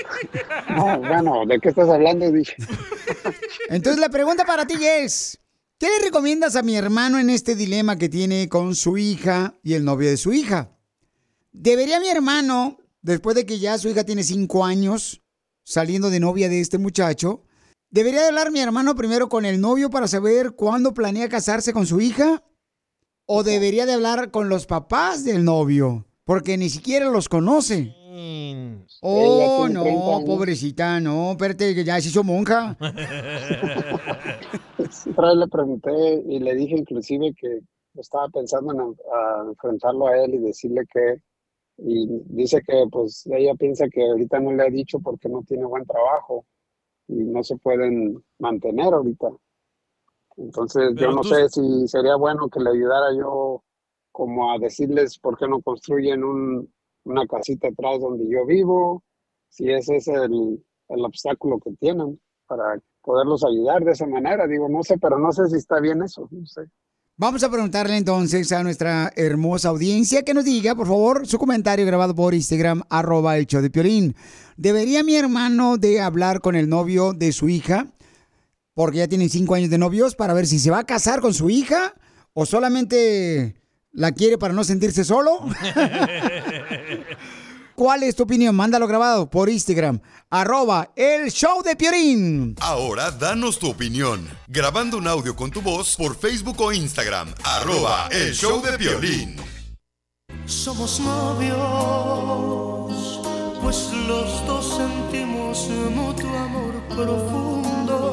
No, 0.75 0.99
bueno, 1.01 1.45
¿de 1.45 1.59
qué 1.59 1.69
estás 1.69 1.87
hablando? 1.87 2.31
Dije. 2.31 2.55
Entonces 3.69 3.99
la 4.01 4.09
pregunta 4.09 4.43
para 4.43 4.65
ti 4.65 4.73
es, 4.83 5.39
¿qué 5.77 5.85
le 5.85 6.03
recomiendas 6.03 6.55
a 6.55 6.63
mi 6.63 6.75
hermano 6.75 7.19
en 7.19 7.29
este 7.29 7.53
dilema 7.53 7.95
que 7.95 8.09
tiene 8.09 8.49
con 8.49 8.73
su 8.73 8.97
hija 8.97 9.59
y 9.61 9.75
el 9.75 9.85
novio 9.85 10.09
de 10.09 10.17
su 10.17 10.33
hija? 10.33 10.79
¿Debería 11.51 11.99
mi 11.99 12.09
hermano, 12.09 12.79
después 13.03 13.35
de 13.35 13.45
que 13.45 13.59
ya 13.59 13.77
su 13.77 13.87
hija 13.87 14.03
tiene 14.03 14.23
cinco 14.23 14.65
años, 14.65 15.21
saliendo 15.63 16.09
de 16.09 16.19
novia 16.19 16.49
de 16.49 16.61
este 16.61 16.79
muchacho, 16.79 17.43
¿debería 17.91 18.21
de 18.21 18.29
hablar 18.29 18.49
mi 18.49 18.61
hermano 18.61 18.95
primero 18.95 19.29
con 19.29 19.45
el 19.45 19.61
novio 19.61 19.91
para 19.91 20.07
saber 20.07 20.53
cuándo 20.53 20.95
planea 20.95 21.29
casarse 21.29 21.71
con 21.71 21.85
su 21.85 22.01
hija? 22.01 22.43
¿O 23.25 23.43
debería 23.43 23.85
de 23.85 23.93
hablar 23.93 24.31
con 24.31 24.49
los 24.49 24.65
papás 24.65 25.23
del 25.23 25.45
novio? 25.45 26.08
Porque 26.29 26.57
ni 26.59 26.69
siquiera 26.69 27.09
los 27.09 27.27
conoce. 27.27 27.91
Oh, 29.01 29.65
tiene 29.65 29.81
30 29.81 30.19
no, 30.19 30.23
pobrecita, 30.25 30.99
no, 30.99 31.31
espérate, 31.31 31.73
que 31.73 31.83
ya 31.83 31.99
se 31.99 32.09
hizo 32.09 32.23
monja. 32.23 32.77
Otra 35.09 35.29
vez 35.29 35.37
le 35.37 35.47
pregunté 35.47 36.23
y 36.27 36.37
le 36.37 36.53
dije 36.53 36.75
inclusive 36.77 37.33
que 37.33 37.61
estaba 37.95 38.27
pensando 38.29 38.73
en 38.73 38.79
a- 38.81 39.43
enfrentarlo 39.49 40.05
a 40.05 40.23
él 40.23 40.35
y 40.35 40.37
decirle 40.37 40.85
que, 40.93 41.15
y 41.79 42.05
dice 42.25 42.61
que 42.61 42.85
pues 42.91 43.25
ella 43.31 43.55
piensa 43.55 43.87
que 43.89 44.07
ahorita 44.07 44.39
no 44.39 44.51
le 44.53 44.67
ha 44.67 44.69
dicho 44.69 44.99
porque 44.99 45.29
no 45.29 45.41
tiene 45.47 45.65
buen 45.65 45.83
trabajo 45.87 46.45
y 47.07 47.15
no 47.15 47.43
se 47.43 47.57
pueden 47.57 48.23
mantener 48.37 48.93
ahorita. 48.93 49.29
Entonces 50.37 50.91
Pero 50.95 51.09
yo 51.09 51.15
no 51.15 51.21
tú- 51.21 51.29
sé 51.29 51.49
si 51.49 51.87
sería 51.87 52.17
bueno 52.17 52.49
que 52.49 52.59
le 52.59 52.69
ayudara 52.69 53.15
yo 53.17 53.63
como 54.19 54.51
a 54.51 54.57
decirles 54.59 55.17
por 55.17 55.37
qué 55.37 55.47
no 55.47 55.61
construyen 55.61 56.25
un, 56.25 56.69
una 57.05 57.25
casita 57.25 57.69
atrás 57.69 58.01
donde 58.01 58.25
yo 58.29 58.45
vivo, 58.45 59.01
si 59.47 59.71
ese 59.71 59.95
es 59.95 60.09
el, 60.09 60.61
el 60.89 61.05
obstáculo 61.05 61.57
que 61.57 61.71
tienen 61.79 62.19
para 62.45 62.81
poderlos 63.01 63.45
ayudar 63.45 63.81
de 63.85 63.93
esa 63.93 64.05
manera. 64.05 64.45
Digo, 64.45 64.67
no 64.67 64.83
sé, 64.83 64.97
pero 64.97 65.17
no 65.17 65.31
sé 65.31 65.47
si 65.47 65.55
está 65.55 65.79
bien 65.79 66.03
eso. 66.03 66.29
Vamos 67.15 67.45
a 67.45 67.49
preguntarle 67.49 67.95
entonces 67.95 68.51
a 68.51 68.61
nuestra 68.61 69.09
hermosa 69.15 69.69
audiencia 69.69 70.23
que 70.23 70.33
nos 70.33 70.43
diga, 70.43 70.75
por 70.75 70.87
favor, 70.87 71.25
su 71.25 71.39
comentario 71.39 71.85
grabado 71.85 72.13
por 72.13 72.33
Instagram, 72.33 72.81
arroba 72.89 73.37
el 73.37 73.47
show 73.47 73.61
de 73.61 73.69
Piolín. 73.69 74.15
¿Debería 74.57 75.01
mi 75.01 75.15
hermano 75.15 75.77
de 75.77 76.01
hablar 76.01 76.41
con 76.41 76.57
el 76.57 76.67
novio 76.67 77.13
de 77.13 77.31
su 77.31 77.47
hija? 77.47 77.87
Porque 78.73 78.97
ya 78.97 79.07
tienen 79.07 79.29
cinco 79.29 79.55
años 79.55 79.69
de 79.69 79.77
novios 79.77 80.15
para 80.15 80.33
ver 80.33 80.45
si 80.45 80.59
se 80.59 80.71
va 80.71 80.79
a 80.79 80.85
casar 80.85 81.21
con 81.21 81.33
su 81.33 81.49
hija 81.49 81.93
o 82.33 82.45
solamente 82.45 83.58
la 83.91 84.11
quiere 84.11 84.37
para 84.37 84.53
no 84.53 84.63
sentirse 84.63 85.03
solo. 85.03 85.39
¿Cuál 87.79 88.03
es 88.03 88.15
tu 88.15 88.23
opinión? 88.23 88.55
Mándalo 88.57 88.87
grabado 88.87 89.29
por 89.29 89.49
Instagram, 89.49 90.01
arroba 90.29 90.91
el 90.97 91.31
show 91.31 91.63
de 91.63 91.77
Piolín. 91.77 92.55
Ahora 92.59 93.09
danos 93.09 93.57
tu 93.57 93.69
opinión. 93.69 94.27
Grabando 94.49 94.97
un 94.97 95.07
audio 95.07 95.33
con 95.33 95.49
tu 95.49 95.61
voz 95.61 95.95
por 95.95 96.17
Facebook 96.17 96.59
o 96.59 96.73
Instagram. 96.73 97.33
Arroba 97.41 98.09
el 98.11 98.33
show 98.33 98.61
de 98.61 98.75
violín. 98.75 99.37
Somos 100.45 100.99
novios, 100.99 101.57
pues 103.61 103.89
los 104.07 104.45
dos 104.45 104.75
sentimos 104.75 105.69
mutuo 105.95 106.37
amor 106.37 106.73
profundo. 106.89 108.09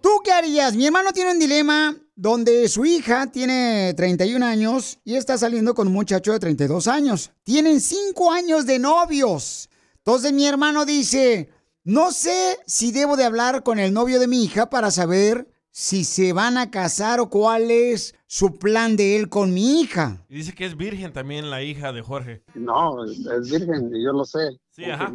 ¿Tú 0.00 0.22
qué 0.24 0.32
harías? 0.32 0.74
Mi 0.74 0.86
hermano 0.86 1.12
tiene 1.12 1.32
un 1.32 1.38
dilema 1.38 1.94
donde 2.16 2.66
su 2.68 2.84
hija 2.86 3.30
tiene 3.30 3.92
31 3.94 4.44
años 4.44 4.98
y 5.04 5.14
está 5.14 5.36
saliendo 5.36 5.74
con 5.74 5.86
un 5.88 5.92
muchacho 5.92 6.32
de 6.32 6.40
32 6.40 6.88
años. 6.88 7.30
Tienen 7.44 7.80
5 7.80 8.32
años 8.32 8.66
de 8.66 8.78
novios. 8.78 9.68
Entonces 9.98 10.32
mi 10.32 10.46
hermano 10.46 10.86
dice, 10.86 11.50
no 11.84 12.10
sé 12.10 12.58
si 12.66 12.90
debo 12.90 13.16
de 13.16 13.24
hablar 13.24 13.62
con 13.62 13.78
el 13.78 13.92
novio 13.92 14.18
de 14.18 14.28
mi 14.28 14.42
hija 14.42 14.70
para 14.70 14.90
saber 14.90 15.48
si 15.70 16.04
se 16.04 16.32
van 16.32 16.56
a 16.56 16.70
casar 16.70 17.20
o 17.20 17.28
cuál 17.28 17.70
es 17.70 18.14
su 18.26 18.58
plan 18.58 18.96
de 18.96 19.16
él 19.16 19.28
con 19.28 19.52
mi 19.52 19.82
hija. 19.82 20.24
Y 20.30 20.36
dice 20.36 20.54
que 20.54 20.64
es 20.64 20.74
virgen 20.74 21.12
también 21.12 21.50
la 21.50 21.62
hija 21.62 21.92
de 21.92 22.00
Jorge. 22.00 22.42
No, 22.54 23.04
es 23.04 23.50
virgen, 23.50 23.94
y 23.94 24.02
yo 24.02 24.12
lo 24.12 24.24
sé. 24.24 24.58
Sí, 24.70 24.84
ajá. 24.84 25.12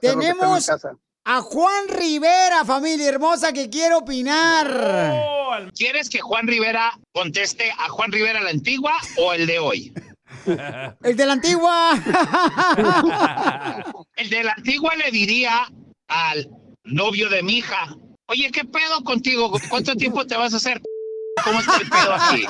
Tenemos 0.00 0.66
casa. 0.66 0.98
A 1.28 1.40
Juan 1.40 1.88
Rivera, 1.88 2.64
familia 2.64 3.08
hermosa, 3.08 3.52
que 3.52 3.68
quiere 3.68 3.96
opinar. 3.96 5.72
¿Quieres 5.74 6.08
que 6.08 6.20
Juan 6.20 6.46
Rivera 6.46 6.96
conteste 7.12 7.72
a 7.72 7.88
Juan 7.88 8.12
Rivera 8.12 8.40
la 8.40 8.50
antigua 8.50 8.92
o 9.18 9.32
el 9.32 9.44
de 9.44 9.58
hoy? 9.58 9.92
El 11.02 11.16
de 11.16 11.26
la 11.26 11.32
antigua. 11.32 11.94
El 14.16 14.30
de 14.30 14.44
la 14.44 14.52
antigua 14.52 14.94
le 14.94 15.10
diría 15.10 15.68
al 16.08 16.48
novio 16.84 17.28
de 17.28 17.42
mi 17.42 17.58
hija, 17.58 17.96
oye, 18.26 18.52
¿qué 18.52 18.64
pedo 18.64 19.02
contigo? 19.02 19.50
¿Cuánto 19.68 19.96
tiempo 19.96 20.24
te 20.26 20.36
vas 20.36 20.54
a 20.54 20.58
hacer? 20.58 20.80
¿Cómo 21.46 21.60
está 21.60 21.76
el 21.76 21.88
pedo 21.88 22.12
aquí? 22.14 22.44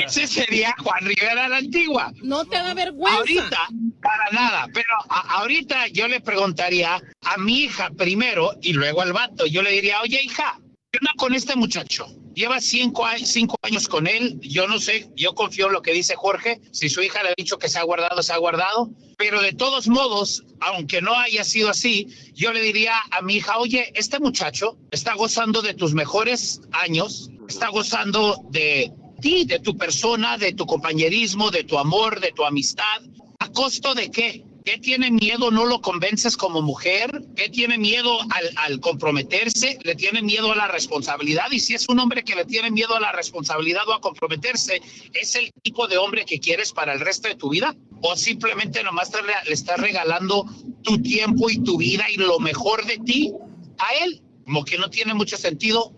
Ese 0.06 0.26
sería 0.26 0.74
Juan 0.78 1.00
Rivera 1.04 1.48
la 1.48 1.56
antigua. 1.58 2.12
No 2.22 2.44
te 2.44 2.56
da 2.56 2.72
vergüenza. 2.72 3.18
Ahorita, 3.18 3.58
para 4.00 4.30
nada, 4.32 4.66
pero 4.72 4.86
a- 5.08 5.38
ahorita 5.40 5.88
yo 5.88 6.06
le 6.08 6.20
preguntaría 6.20 7.00
a 7.24 7.36
mi 7.38 7.62
hija 7.64 7.90
primero 7.90 8.52
y 8.62 8.72
luego 8.74 9.02
al 9.02 9.12
vato. 9.12 9.44
Yo 9.46 9.62
le 9.62 9.72
diría, 9.72 10.00
oye, 10.02 10.20
hija, 10.22 10.58
¿qué 10.92 10.98
onda 11.00 11.12
con 11.16 11.34
este 11.34 11.56
muchacho? 11.56 12.06
Lleva 12.40 12.58
cinco, 12.58 13.04
cinco 13.22 13.58
años 13.60 13.86
con 13.86 14.06
él. 14.06 14.40
Yo 14.40 14.66
no 14.66 14.78
sé, 14.78 15.10
yo 15.14 15.34
confío 15.34 15.66
en 15.66 15.74
lo 15.74 15.82
que 15.82 15.92
dice 15.92 16.16
Jorge. 16.16 16.58
Si 16.72 16.88
su 16.88 17.02
hija 17.02 17.22
le 17.22 17.28
ha 17.28 17.34
dicho 17.36 17.58
que 17.58 17.68
se 17.68 17.78
ha 17.78 17.82
guardado, 17.82 18.22
se 18.22 18.32
ha 18.32 18.38
guardado. 18.38 18.88
Pero 19.18 19.42
de 19.42 19.52
todos 19.52 19.88
modos, 19.88 20.44
aunque 20.58 21.02
no 21.02 21.14
haya 21.14 21.44
sido 21.44 21.68
así, 21.68 22.06
yo 22.32 22.54
le 22.54 22.62
diría 22.62 22.94
a 23.10 23.20
mi 23.20 23.34
hija, 23.34 23.58
oye, 23.58 23.92
este 23.94 24.18
muchacho 24.20 24.78
está 24.90 25.12
gozando 25.16 25.60
de 25.60 25.74
tus 25.74 25.92
mejores 25.92 26.62
años, 26.72 27.28
está 27.46 27.68
gozando 27.68 28.42
de 28.48 28.90
ti, 29.20 29.44
de 29.44 29.58
tu 29.58 29.76
persona, 29.76 30.38
de 30.38 30.54
tu 30.54 30.64
compañerismo, 30.64 31.50
de 31.50 31.64
tu 31.64 31.76
amor, 31.76 32.20
de 32.20 32.32
tu 32.32 32.46
amistad. 32.46 33.02
¿A 33.38 33.50
costo 33.50 33.94
de 33.94 34.10
qué? 34.10 34.46
¿Qué 34.64 34.78
tiene 34.78 35.10
miedo? 35.10 35.50
¿No 35.50 35.64
lo 35.64 35.80
convences 35.80 36.36
como 36.36 36.60
mujer? 36.60 37.22
¿Qué 37.34 37.48
tiene 37.48 37.78
miedo 37.78 38.20
al, 38.30 38.50
al 38.56 38.80
comprometerse? 38.80 39.78
¿Le 39.82 39.94
tiene 39.94 40.20
miedo 40.22 40.52
a 40.52 40.56
la 40.56 40.68
responsabilidad? 40.68 41.50
Y 41.50 41.60
si 41.60 41.74
es 41.74 41.88
un 41.88 41.98
hombre 41.98 42.24
que 42.24 42.34
le 42.34 42.44
tiene 42.44 42.70
miedo 42.70 42.94
a 42.94 43.00
la 43.00 43.12
responsabilidad 43.12 43.88
o 43.88 43.94
a 43.94 44.00
comprometerse, 44.00 44.82
¿es 45.14 45.34
el 45.36 45.50
tipo 45.62 45.88
de 45.88 45.96
hombre 45.96 46.24
que 46.26 46.40
quieres 46.40 46.72
para 46.72 46.92
el 46.92 47.00
resto 47.00 47.28
de 47.28 47.36
tu 47.36 47.48
vida? 47.48 47.74
¿O 48.02 48.16
simplemente 48.16 48.82
nomás 48.82 49.10
te 49.10 49.18
le 49.22 49.52
estás 49.52 49.80
regalando 49.80 50.44
tu 50.82 51.00
tiempo 51.00 51.48
y 51.48 51.62
tu 51.62 51.78
vida 51.78 52.10
y 52.10 52.16
lo 52.16 52.38
mejor 52.38 52.84
de 52.84 52.98
ti 52.98 53.32
a 53.78 54.04
él? 54.04 54.22
Como 54.44 54.64
que 54.64 54.76
no 54.76 54.90
tiene 54.90 55.14
mucho 55.14 55.36
sentido 55.38 55.94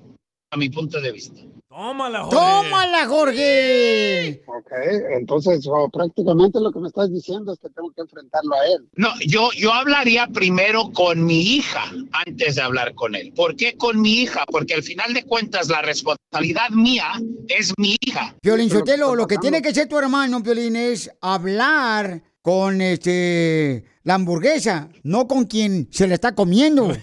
a 0.51 0.57
mi 0.57 0.69
punto 0.69 1.01
de 1.01 1.11
vista. 1.11 1.41
Tómala, 1.75 2.29
¡Tómala, 2.29 3.07
Jorge! 3.07 4.43
Ok, 4.47 4.73
entonces 5.17 5.67
oh, 5.67 5.89
prácticamente 5.89 6.61
lo 6.61 6.71
que 6.71 6.81
me 6.81 6.89
estás 6.89 7.11
diciendo 7.11 7.55
es 7.55 7.59
que 7.61 7.71
tengo 7.71 7.91
que 7.93 8.03
enfrentarlo 8.03 8.55
a 8.55 8.67
él. 8.67 8.87
No, 8.95 9.09
yo, 9.27 9.49
yo 9.57 9.73
hablaría 9.73 10.27
primero 10.27 10.93
con 10.93 11.25
mi 11.25 11.41
hija 11.41 11.81
antes 12.27 12.57
de 12.57 12.61
hablar 12.61 12.95
con 12.95 13.15
él. 13.15 13.33
¿Por 13.35 13.57
qué 13.57 13.75
con 13.79 14.03
mi 14.03 14.17
hija? 14.17 14.45
Porque 14.51 14.75
al 14.75 14.83
final 14.83 15.15
de 15.15 15.25
cuentas 15.25 15.71
la 15.71 15.81
responsabilidad 15.81 16.69
mía 16.69 17.07
es 17.49 17.73
mi 17.79 17.97
hija. 18.03 18.35
Piolín 18.43 18.69
Sotelo, 18.69 19.17
lo 19.17 19.27
que 19.27 19.39
tiene 19.39 19.63
que 19.63 19.71
hacer 19.71 19.89
tu 19.89 19.97
hermano, 19.97 20.43
Piolín, 20.43 20.77
es 20.77 21.11
hablar 21.23 22.21
con 22.43 22.83
este 22.83 23.85
la 24.03 24.15
hamburguesa, 24.15 24.91
no 25.05 25.27
con 25.27 25.45
quien 25.45 25.89
se 25.91 26.07
la 26.07 26.15
está 26.15 26.35
comiendo. 26.35 26.93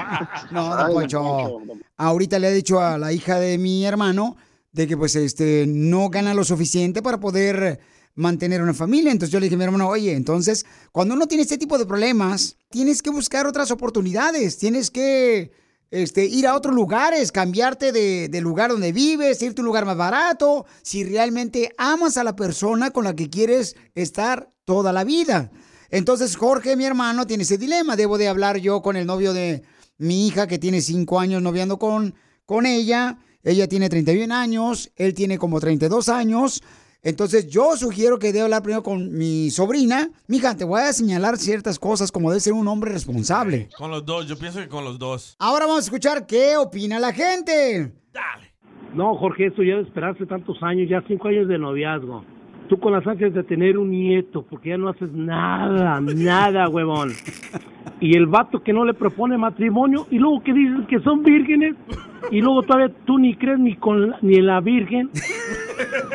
No, 0.50 0.76
don 0.76 0.92
Poncho. 0.92 1.60
Ahorita 1.96 2.38
le 2.38 2.48
he 2.48 2.54
dicho 2.54 2.80
a 2.80 2.98
la 2.98 3.12
hija 3.12 3.38
de 3.38 3.58
mi 3.58 3.84
hermano 3.84 4.36
de 4.72 4.86
que 4.86 4.96
pues 4.96 5.16
este 5.16 5.64
no 5.66 6.08
gana 6.10 6.34
lo 6.34 6.44
suficiente 6.44 7.02
para 7.02 7.18
poder 7.18 7.80
mantener 8.14 8.62
una 8.62 8.74
familia. 8.74 9.12
Entonces 9.12 9.32
yo 9.32 9.40
le 9.40 9.46
dije 9.46 9.54
a 9.54 9.58
mi 9.58 9.64
hermano, 9.64 9.88
oye, 9.88 10.14
entonces 10.14 10.66
cuando 10.92 11.14
uno 11.14 11.26
tiene 11.26 11.42
este 11.42 11.58
tipo 11.58 11.78
de 11.78 11.86
problemas, 11.86 12.56
tienes 12.68 13.02
que 13.02 13.10
buscar 13.10 13.46
otras 13.46 13.70
oportunidades, 13.70 14.58
tienes 14.58 14.90
que 14.90 15.52
este, 15.90 16.24
ir 16.26 16.46
a 16.46 16.54
otros 16.54 16.74
lugares, 16.74 17.32
cambiarte 17.32 17.92
de, 17.92 18.28
de 18.28 18.40
lugar 18.40 18.70
donde 18.70 18.92
vives, 18.92 19.42
irte 19.42 19.60
a 19.60 19.62
un 19.62 19.66
lugar 19.66 19.86
más 19.86 19.96
barato, 19.96 20.66
si 20.82 21.04
realmente 21.04 21.72
amas 21.78 22.16
a 22.16 22.24
la 22.24 22.36
persona 22.36 22.90
con 22.90 23.04
la 23.04 23.16
que 23.16 23.28
quieres 23.28 23.76
estar 23.94 24.52
toda 24.64 24.92
la 24.92 25.04
vida. 25.04 25.50
Entonces 25.90 26.36
Jorge, 26.36 26.76
mi 26.76 26.84
hermano, 26.84 27.26
tiene 27.26 27.42
ese 27.42 27.58
dilema. 27.58 27.96
Debo 27.96 28.18
de 28.18 28.28
hablar 28.28 28.58
yo 28.58 28.82
con 28.82 28.96
el 28.96 29.06
novio 29.06 29.32
de 29.32 29.62
mi 30.00 30.26
hija 30.26 30.46
que 30.46 30.58
tiene 30.58 30.80
cinco 30.80 31.20
años 31.20 31.42
noviando 31.42 31.78
con, 31.78 32.14
con 32.46 32.66
ella. 32.66 33.18
Ella 33.42 33.68
tiene 33.68 33.88
31 33.88 34.34
años, 34.34 34.90
él 34.96 35.14
tiene 35.14 35.38
como 35.38 35.60
32 35.60 36.08
años. 36.08 36.62
Entonces 37.02 37.48
yo 37.48 37.76
sugiero 37.76 38.18
que 38.18 38.32
debo 38.32 38.44
hablar 38.44 38.62
primero 38.62 38.82
con 38.82 39.12
mi 39.16 39.50
sobrina. 39.50 40.10
Mija, 40.26 40.56
te 40.56 40.64
voy 40.64 40.80
a 40.82 40.92
señalar 40.92 41.38
ciertas 41.38 41.78
cosas 41.78 42.12
como 42.12 42.30
debe 42.30 42.40
ser 42.40 42.52
un 42.52 42.68
hombre 42.68 42.92
responsable. 42.92 43.68
Con 43.76 43.90
los 43.90 44.04
dos, 44.04 44.26
yo 44.26 44.36
pienso 44.38 44.58
que 44.58 44.68
con 44.68 44.84
los 44.84 44.98
dos. 44.98 45.36
Ahora 45.38 45.66
vamos 45.66 45.82
a 45.82 45.84
escuchar 45.84 46.26
qué 46.26 46.56
opina 46.56 46.98
la 46.98 47.12
gente. 47.12 47.92
No, 48.94 49.16
Jorge, 49.16 49.46
eso 49.46 49.62
ya 49.62 49.76
de 49.76 49.82
esperarse 49.82 50.26
tantos 50.26 50.56
años, 50.62 50.88
ya 50.90 51.02
cinco 51.06 51.28
años 51.28 51.46
de 51.46 51.58
noviazgo. 51.58 52.24
Tú 52.70 52.78
con 52.78 52.92
las 52.92 53.04
ansias 53.04 53.34
de 53.34 53.42
tener 53.42 53.76
un 53.76 53.90
nieto, 53.90 54.46
porque 54.48 54.68
ya 54.68 54.78
no 54.78 54.90
haces 54.90 55.10
nada, 55.12 56.00
nada, 56.00 56.68
huevón. 56.68 57.10
Y 57.98 58.16
el 58.16 58.26
vato 58.26 58.62
que 58.62 58.72
no 58.72 58.84
le 58.84 58.94
propone 58.94 59.36
matrimonio, 59.36 60.06
y 60.08 60.18
luego 60.20 60.40
que 60.40 60.52
dices 60.52 60.86
que 60.88 61.00
son 61.00 61.24
vírgenes, 61.24 61.74
y 62.30 62.40
luego 62.40 62.62
todavía 62.62 62.94
tú 63.06 63.18
ni 63.18 63.34
crees 63.34 63.58
ni 63.58 63.74
con 63.74 64.14
ni 64.22 64.36
en 64.36 64.46
la 64.46 64.60
virgen. 64.60 65.10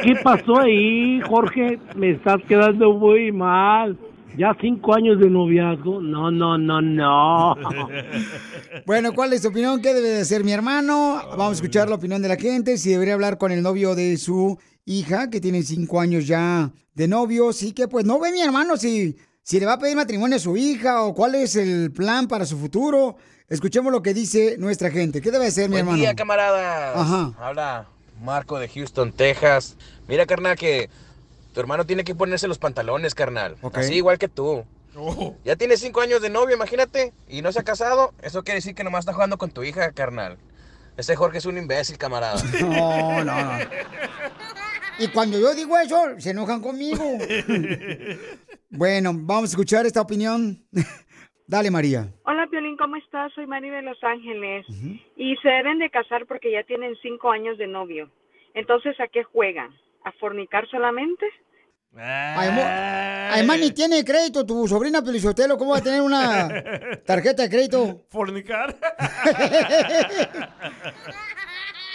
¿Qué 0.01 0.15
pasó 0.23 0.61
ahí, 0.61 1.19
Jorge? 1.27 1.77
Me 1.97 2.11
estás 2.11 2.41
quedando 2.47 2.93
muy 2.93 3.33
mal. 3.33 3.97
Ya 4.37 4.55
cinco 4.61 4.95
años 4.95 5.19
de 5.19 5.29
noviazgo. 5.29 5.99
No, 5.99 6.31
no, 6.31 6.57
no, 6.57 6.81
no. 6.81 7.55
Bueno, 8.85 9.11
¿cuál 9.13 9.33
es 9.33 9.41
tu 9.41 9.49
opinión? 9.49 9.81
¿Qué 9.81 9.93
debe 9.93 10.07
de 10.07 10.21
hacer 10.21 10.45
mi 10.45 10.53
hermano? 10.53 11.17
Vamos 11.31 11.49
a 11.49 11.53
escuchar 11.55 11.89
la 11.89 11.95
opinión 11.95 12.21
de 12.21 12.29
la 12.29 12.37
gente. 12.37 12.77
Si 12.77 12.91
debería 12.91 13.13
hablar 13.13 13.37
con 13.37 13.51
el 13.51 13.61
novio 13.61 13.93
de 13.93 14.15
su 14.15 14.57
hija, 14.85 15.29
que 15.29 15.41
tiene 15.41 15.63
cinco 15.63 15.99
años 15.99 16.27
ya 16.27 16.71
de 16.93 17.07
novio. 17.07 17.51
Sí 17.53 17.73
que 17.73 17.87
pues 17.87 18.05
no 18.05 18.19
ve 18.19 18.31
mi 18.31 18.41
hermano 18.41 18.77
si, 18.77 19.17
si 19.43 19.59
le 19.59 19.65
va 19.65 19.73
a 19.73 19.79
pedir 19.79 19.95
matrimonio 19.95 20.37
a 20.37 20.39
su 20.39 20.55
hija 20.57 21.03
o 21.03 21.13
cuál 21.13 21.35
es 21.35 21.55
el 21.55 21.91
plan 21.91 22.27
para 22.27 22.45
su 22.45 22.57
futuro. 22.57 23.17
Escuchemos 23.49 23.91
lo 23.91 24.01
que 24.01 24.13
dice 24.13 24.57
nuestra 24.57 24.89
gente. 24.89 25.21
¿Qué 25.21 25.31
debe 25.31 25.47
hacer 25.47 25.65
mi 25.69 25.73
Buen 25.73 25.79
hermano? 25.81 25.97
día, 25.97 26.15
camaradas. 26.15 26.95
Ajá. 26.97 27.33
Habla 27.37 27.87
Marco 28.21 28.57
de 28.57 28.67
Houston, 28.69 29.11
Texas. 29.11 29.75
Mira, 30.07 30.25
carnal, 30.25 30.55
que 30.57 30.89
tu 31.53 31.59
hermano 31.59 31.85
tiene 31.85 32.03
que 32.03 32.15
ponerse 32.15 32.47
los 32.47 32.57
pantalones, 32.57 33.13
carnal. 33.13 33.55
Ok. 33.61 33.77
Así 33.77 33.93
igual 33.95 34.17
que 34.17 34.27
tú. 34.29 34.63
Ya 35.43 35.57
tiene 35.57 35.75
cinco 35.75 35.99
años 35.99 36.21
de 36.21 36.29
novio, 36.29 36.55
imagínate, 36.55 37.11
y 37.27 37.41
no 37.41 37.51
se 37.51 37.59
ha 37.59 37.63
casado. 37.63 38.13
Eso 38.21 38.43
quiere 38.43 38.59
decir 38.59 38.75
que 38.75 38.83
nomás 38.85 39.01
está 39.01 39.11
jugando 39.13 39.37
con 39.37 39.51
tu 39.51 39.61
hija, 39.63 39.91
carnal. 39.91 40.37
Ese 40.95 41.17
Jorge 41.17 41.39
es 41.39 41.45
un 41.45 41.57
imbécil, 41.57 41.97
camarada. 41.97 42.41
No, 42.61 43.23
no, 43.23 43.35
no. 43.35 43.59
Y 44.99 45.07
cuando 45.09 45.39
yo 45.39 45.53
digo 45.53 45.77
eso, 45.77 46.19
se 46.19 46.31
enojan 46.31 46.61
conmigo. 46.61 47.03
Bueno, 48.77 49.11
vamos 49.15 49.43
a 49.43 49.53
escuchar 49.53 49.85
esta 49.85 50.01
opinión 50.01 50.61
Dale, 51.47 51.69
María. 51.69 52.07
Hola, 52.23 52.47
Piolín, 52.49 52.75
¿cómo 52.75 52.95
estás? 52.95 53.31
Soy 53.33 53.45
Mari 53.45 53.69
de 53.69 53.83
Los 53.83 54.03
Ángeles. 54.03 54.65
Y 55.15 55.35
se 55.37 55.49
deben 55.49 55.77
de 55.77 55.91
casar 55.91 56.25
porque 56.25 56.51
ya 56.51 56.63
tienen 56.63 56.95
cinco 57.03 57.31
años 57.31 57.57
de 57.59 57.67
novio. 57.67 58.09
Entonces, 58.55 58.99
¿a 58.99 59.07
qué 59.07 59.23
juegan? 59.23 59.69
¿A 60.03 60.11
fornicar 60.13 60.67
solamente? 60.69 61.25
Además, 61.97 63.59
ni 63.59 63.71
tiene 63.71 64.03
crédito 64.03 64.45
tu 64.45 64.67
sobrina 64.67 65.03
Pelizotelo. 65.03 65.57
¿Cómo 65.57 65.71
va 65.71 65.77
a 65.77 65.83
tener 65.83 66.01
una 66.01 66.49
tarjeta 67.05 67.43
de 67.43 67.49
crédito? 67.49 68.05
¿Fornicar? 68.09 68.75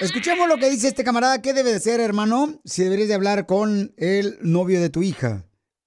Escuchemos 0.00 0.48
lo 0.48 0.56
que 0.56 0.70
dice 0.70 0.88
este 0.88 1.04
camarada. 1.04 1.42
¿Qué 1.42 1.52
debe 1.52 1.74
de 1.74 1.80
ser, 1.80 2.00
hermano, 2.00 2.58
si 2.64 2.82
deberías 2.82 3.08
de 3.08 3.14
hablar 3.14 3.44
con 3.44 3.92
el 3.98 4.38
novio 4.40 4.80
de 4.80 4.88
tu 4.88 5.02
hija? 5.02 5.44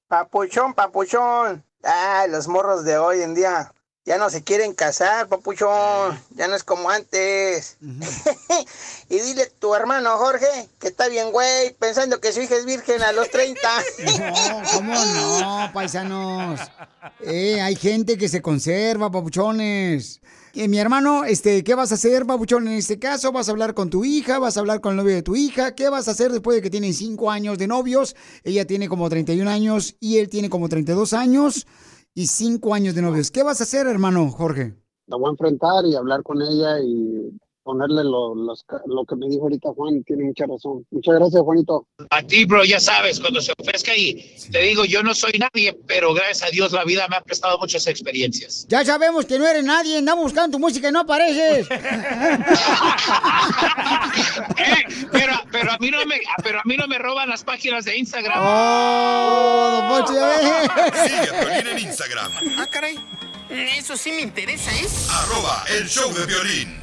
Papuchón, 0.08 0.76
papuchón. 0.76 1.66
Ah, 1.84 2.28
los 2.30 2.48
morros 2.48 2.86
de 2.86 2.98
hoy 2.98 3.24
en 3.24 3.34
día 3.34 3.74
ya 4.06 4.20
no 4.20 4.30
se 4.30 4.44
quieren 4.44 4.76
casar, 4.76 5.28
papuchón. 5.30 6.22
Ya 6.36 6.48
no 6.48 6.56
es 6.56 6.64
como 6.64 6.92
antes. 6.92 7.78
y 9.10 9.20
dile 9.20 9.44
a 9.44 9.60
tu 9.60 9.74
hermano 9.74 10.16
Jorge 10.18 10.70
que 10.80 10.90
está 10.90 11.08
bien, 11.08 11.32
güey, 11.32 11.74
pensando 11.80 12.22
que 12.22 12.32
su 12.34 12.42
hija 12.42 12.56
es 12.56 12.66
virgen 12.66 13.02
a 13.02 13.14
los 13.14 13.32
30. 13.32 13.60
No, 14.20 14.62
¿cómo 14.74 14.94
no, 14.94 15.72
paisanos? 15.74 16.60
Eh, 17.22 17.62
hay 17.62 17.76
gente 17.76 18.18
que 18.18 18.30
se 18.30 18.44
conserva, 18.44 19.10
papuchones. 19.12 20.22
Mi 20.56 20.78
hermano, 20.78 21.24
este, 21.24 21.64
¿qué 21.64 21.74
vas 21.74 21.92
a 21.92 21.96
hacer, 21.96 22.28
papuchón, 22.28 22.68
en 22.68 22.76
este 22.76 23.00
caso? 23.00 23.32
¿Vas 23.32 23.50
a 23.50 23.52
hablar 23.52 23.74
con 23.74 23.90
tu 23.90 24.06
hija? 24.06 24.38
¿Vas 24.38 24.56
a 24.56 24.60
hablar 24.60 24.82
con 24.82 24.92
el 24.92 24.98
novio 24.98 25.16
de 25.16 25.24
tu 25.24 25.36
hija? 25.36 25.74
¿Qué 25.74 25.90
vas 25.90 26.08
a 26.08 26.12
hacer 26.12 26.32
después 26.32 26.56
de 26.56 26.62
que 26.62 26.70
tienen 26.70 26.94
cinco 26.94 27.32
años 27.32 27.58
de 27.58 27.66
novios? 27.66 28.16
Ella 28.44 28.68
tiene 28.68 28.88
como 28.88 29.10
31 29.10 29.50
años 29.50 29.96
y 30.00 30.20
él 30.20 30.30
tiene 30.30 30.52
como 30.52 30.70
32 30.70 31.14
años 31.14 31.66
y 32.14 32.28
cinco 32.28 32.76
años 32.76 32.94
de 32.94 33.02
novios. 33.02 33.32
¿Qué 33.32 33.42
vas 33.42 33.62
a 33.62 33.64
hacer, 33.64 33.88
hermano 33.88 34.30
Jorge? 34.30 34.76
La 35.08 35.18
voy 35.18 35.30
a 35.30 35.32
enfrentar 35.32 35.86
y 35.86 35.96
hablar 35.96 36.22
con 36.22 36.40
ella 36.40 36.80
y 36.82 37.36
ponerle 37.64 38.04
lo, 38.04 38.36
los 38.36 38.66
lo 38.86 39.06
que 39.06 39.16
me 39.16 39.28
dijo 39.30 39.44
ahorita 39.44 39.70
Juan. 39.76 40.04
Tiene 40.04 40.26
mucha 40.26 40.46
razón. 40.46 40.86
Muchas 40.92 41.16
gracias, 41.16 41.42
Juanito. 41.42 41.88
A 42.10 42.22
ti, 42.22 42.46
bro, 42.46 42.64
ya 42.64 42.80
sabes, 42.80 43.20
cuando 43.20 43.42
se 43.42 43.54
ofrezca 43.58 43.96
y 43.96 44.36
te 44.52 44.60
digo, 44.60 44.86
yo 44.86 45.02
no 45.04 45.14
soy 45.16 45.34
nadie, 45.40 45.74
pero 45.88 46.14
gracias 46.14 46.44
a 46.44 46.52
Dios 46.52 46.72
la 46.72 46.84
vida 46.84 47.08
me 47.08 47.16
ha 47.16 47.22
prestado 47.22 47.58
muchas 47.58 47.88
experiencias. 47.88 48.66
Ya 48.70 48.84
sabemos 48.86 49.26
que 49.26 49.40
no 49.40 49.48
eres 49.48 49.64
nadie, 49.64 49.98
andamos 49.98 50.26
buscando 50.26 50.58
tu 50.58 50.60
música 50.60 50.90
y 50.90 50.92
no 50.92 51.00
apareces. 51.02 51.68
Pero, 55.12 55.34
pero 55.52 55.72
a 55.72 55.78
mí 55.78 55.90
no 55.92 56.06
me, 56.06 56.20
pero 56.44 56.60
a 56.60 56.62
mí 56.66 56.76
no 56.78 56.88
me 56.88 56.98
roban 56.98 57.30
las 57.30 57.44
páginas 57.44 57.86
de 57.86 57.98
Instagram. 57.98 58.40
Oh, 58.42 59.80
don 59.80 59.90
Poncho, 59.90 60.14
ya 60.16 60.28
ve. 60.28 61.10
Sigue 61.10 61.36
a 61.36 61.60
en 61.60 61.80
Instagram, 61.80 62.32
Ah, 62.58 62.68
caray. 62.68 63.00
Eso 63.50 63.96
sí 63.96 64.12
me 64.12 64.22
interesa, 64.22 64.72
¿eh? 64.72 64.88
arroba 65.12 65.64
el 65.78 65.88
show 65.88 66.12
de 66.14 66.26
violín. 66.26 66.83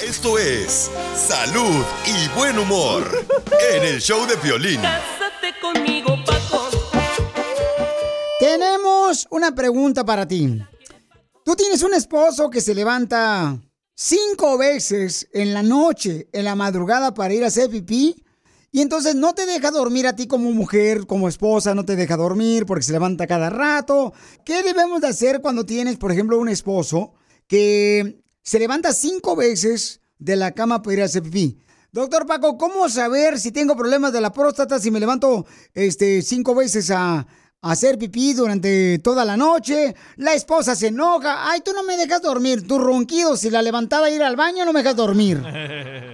Esto 0.00 0.38
es 0.38 0.90
salud 1.16 1.84
y 2.06 2.38
buen 2.38 2.58
humor 2.58 3.04
en 3.74 3.82
el 3.82 4.00
show 4.00 4.26
de 4.26 4.36
violín. 4.36 4.80
Cásate 4.80 5.58
conmigo, 5.60 6.16
Paco. 6.24 6.68
Tenemos 8.38 9.26
una 9.30 9.54
pregunta 9.54 10.04
para 10.04 10.26
ti. 10.26 10.62
Tú 11.44 11.56
tienes 11.56 11.82
un 11.82 11.94
esposo 11.94 12.48
que 12.48 12.60
se 12.60 12.74
levanta 12.74 13.58
cinco 13.94 14.56
veces 14.56 15.28
en 15.32 15.52
la 15.52 15.62
noche, 15.62 16.28
en 16.32 16.44
la 16.44 16.54
madrugada 16.54 17.12
para 17.12 17.34
ir 17.34 17.42
a 17.42 17.48
hacer 17.48 17.68
pipí. 17.68 18.14
Y 18.70 18.80
entonces 18.80 19.16
no 19.16 19.34
te 19.34 19.46
deja 19.46 19.70
dormir 19.70 20.06
a 20.06 20.16
ti 20.16 20.26
como 20.26 20.50
mujer, 20.52 21.06
como 21.06 21.28
esposa, 21.28 21.74
no 21.74 21.84
te 21.84 21.96
deja 21.96 22.16
dormir 22.16 22.66
porque 22.66 22.84
se 22.84 22.92
levanta 22.92 23.26
cada 23.26 23.50
rato. 23.50 24.12
¿Qué 24.44 24.62
debemos 24.62 25.00
de 25.00 25.08
hacer 25.08 25.40
cuando 25.40 25.66
tienes, 25.66 25.96
por 25.96 26.12
ejemplo, 26.12 26.38
un 26.38 26.48
esposo 26.48 27.14
que 27.48 28.21
se 28.42 28.58
levanta 28.58 28.92
cinco 28.92 29.36
veces 29.36 30.00
de 30.18 30.36
la 30.36 30.52
cama 30.52 30.82
para 30.82 30.94
ir 30.94 31.02
a 31.02 31.04
hacer 31.06 31.22
pipí? 31.22 31.58
Doctor 31.92 32.26
Paco, 32.26 32.56
¿cómo 32.56 32.88
saber 32.88 33.38
si 33.38 33.52
tengo 33.52 33.76
problemas 33.76 34.12
de 34.12 34.20
la 34.20 34.32
próstata 34.32 34.78
si 34.78 34.90
me 34.90 34.98
levanto 34.98 35.46
este, 35.74 36.22
cinco 36.22 36.54
veces 36.54 36.90
a, 36.90 37.26
hacer 37.60 37.96
pipí 37.96 38.32
durante 38.32 38.98
toda 38.98 39.24
la 39.24 39.36
noche? 39.36 39.94
La 40.16 40.32
esposa 40.32 40.74
se 40.74 40.88
enoja. 40.88 41.50
Ay, 41.50 41.60
tú 41.60 41.72
no 41.72 41.84
me 41.84 41.96
dejas 41.96 42.22
dormir. 42.22 42.66
Tus 42.66 42.80
ronquidos 42.80 43.44
y 43.44 43.50
la 43.50 43.62
levantada 43.62 44.10
ir 44.10 44.22
al 44.22 44.36
baño 44.36 44.64
no 44.64 44.72
me 44.72 44.80
dejas 44.80 44.96
dormir. 44.96 45.42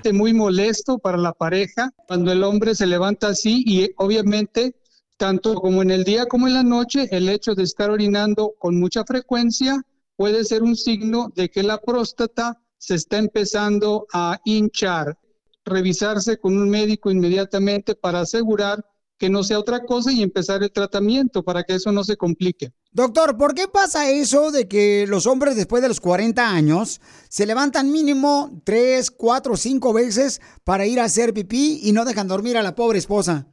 Es 0.04 0.12
muy 0.12 0.34
molesto 0.34 0.98
para 0.98 1.16
la 1.16 1.32
pareja 1.32 1.92
cuando 2.06 2.32
el 2.32 2.42
hombre 2.42 2.74
se 2.74 2.86
levanta 2.86 3.28
así 3.28 3.62
y 3.64 3.90
obviamente 3.96 4.74
tanto 5.16 5.54
como 5.54 5.82
en 5.82 5.90
el 5.90 6.04
día 6.04 6.26
como 6.26 6.46
en 6.46 6.54
la 6.54 6.62
noche 6.62 7.08
el 7.10 7.28
hecho 7.28 7.54
de 7.54 7.62
estar 7.64 7.90
orinando 7.90 8.54
con 8.58 8.78
mucha 8.78 9.04
frecuencia 9.04 9.82
puede 10.18 10.44
ser 10.44 10.64
un 10.64 10.74
signo 10.74 11.32
de 11.36 11.48
que 11.48 11.62
la 11.62 11.80
próstata 11.80 12.60
se 12.76 12.96
está 12.96 13.18
empezando 13.18 14.08
a 14.12 14.40
hinchar. 14.44 15.16
Revisarse 15.64 16.38
con 16.38 16.58
un 16.58 16.68
médico 16.68 17.12
inmediatamente 17.12 17.94
para 17.94 18.20
asegurar 18.20 18.84
que 19.16 19.30
no 19.30 19.44
sea 19.44 19.60
otra 19.60 19.84
cosa 19.84 20.12
y 20.12 20.22
empezar 20.22 20.62
el 20.64 20.72
tratamiento 20.72 21.44
para 21.44 21.62
que 21.62 21.76
eso 21.76 21.92
no 21.92 22.02
se 22.02 22.16
complique. 22.16 22.72
Doctor, 22.90 23.36
¿por 23.36 23.54
qué 23.54 23.68
pasa 23.68 24.10
eso 24.10 24.50
de 24.50 24.66
que 24.66 25.06
los 25.06 25.26
hombres 25.26 25.54
después 25.54 25.82
de 25.82 25.88
los 25.88 26.00
40 26.00 26.50
años 26.50 27.00
se 27.28 27.46
levantan 27.46 27.92
mínimo 27.92 28.60
3, 28.64 29.12
4, 29.12 29.56
5 29.56 29.92
veces 29.92 30.40
para 30.64 30.86
ir 30.86 30.98
a 30.98 31.04
hacer 31.04 31.32
pipí 31.32 31.80
y 31.84 31.92
no 31.92 32.04
dejan 32.04 32.26
dormir 32.26 32.56
a 32.56 32.64
la 32.64 32.74
pobre 32.74 32.98
esposa? 32.98 33.46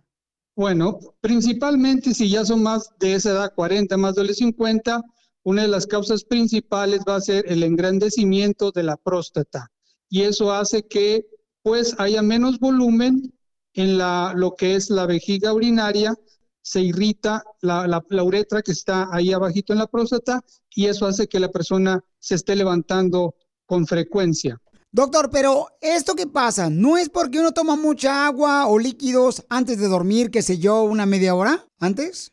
Bueno, 0.55 0.97
principalmente 1.21 2.15
si 2.15 2.27
ya 2.27 2.43
son 2.43 2.63
más 2.63 2.89
de 2.99 3.13
esa 3.13 3.31
edad, 3.31 3.53
40, 3.55 3.97
más 3.97 4.15
de 4.15 4.23
los 4.23 4.37
50, 4.37 5.03
una 5.45 5.61
de 5.61 5.67
las 5.67 5.85
causas 5.85 6.23
principales 6.23 7.01
va 7.07 7.15
a 7.15 7.21
ser 7.21 7.45
el 7.47 7.61
engrandecimiento 7.63 8.71
de 8.71 8.81
la 8.81 8.97
próstata. 8.97 9.71
Y 10.09 10.23
eso 10.23 10.51
hace 10.51 10.87
que 10.87 11.27
pues 11.61 11.95
haya 11.99 12.23
menos 12.23 12.59
volumen 12.59 13.31
en 13.73 13.97
la, 13.97 14.33
lo 14.35 14.55
que 14.55 14.75
es 14.75 14.89
la 14.89 15.05
vejiga 15.05 15.53
urinaria, 15.53 16.15
se 16.61 16.81
irrita 16.81 17.43
la, 17.61 17.87
la, 17.87 18.23
uretra 18.23 18.63
que 18.63 18.71
está 18.71 19.07
ahí 19.11 19.33
abajito 19.33 19.71
en 19.71 19.79
la 19.79 19.87
próstata 19.87 20.41
y 20.73 20.87
eso 20.87 21.05
hace 21.05 21.27
que 21.27 21.39
la 21.39 21.51
persona 21.51 22.03
se 22.17 22.35
esté 22.35 22.55
levantando 22.55 23.35
con 23.67 23.85
frecuencia. 23.85 24.59
Doctor, 24.91 25.29
pero 25.29 25.67
esto 25.79 26.15
que 26.15 26.25
pasa, 26.25 26.71
¿no 26.71 26.97
es 26.97 27.09
porque 27.09 27.39
uno 27.39 27.51
toma 27.51 27.75
mucha 27.75 28.25
agua 28.25 28.65
o 28.67 28.79
líquidos 28.79 29.45
antes 29.49 29.77
de 29.77 29.87
dormir, 29.87 30.31
qué 30.31 30.41
sé 30.41 30.57
yo, 30.57 30.83
una 30.83 31.05
media 31.05 31.35
hora 31.35 31.67
antes? 31.79 32.31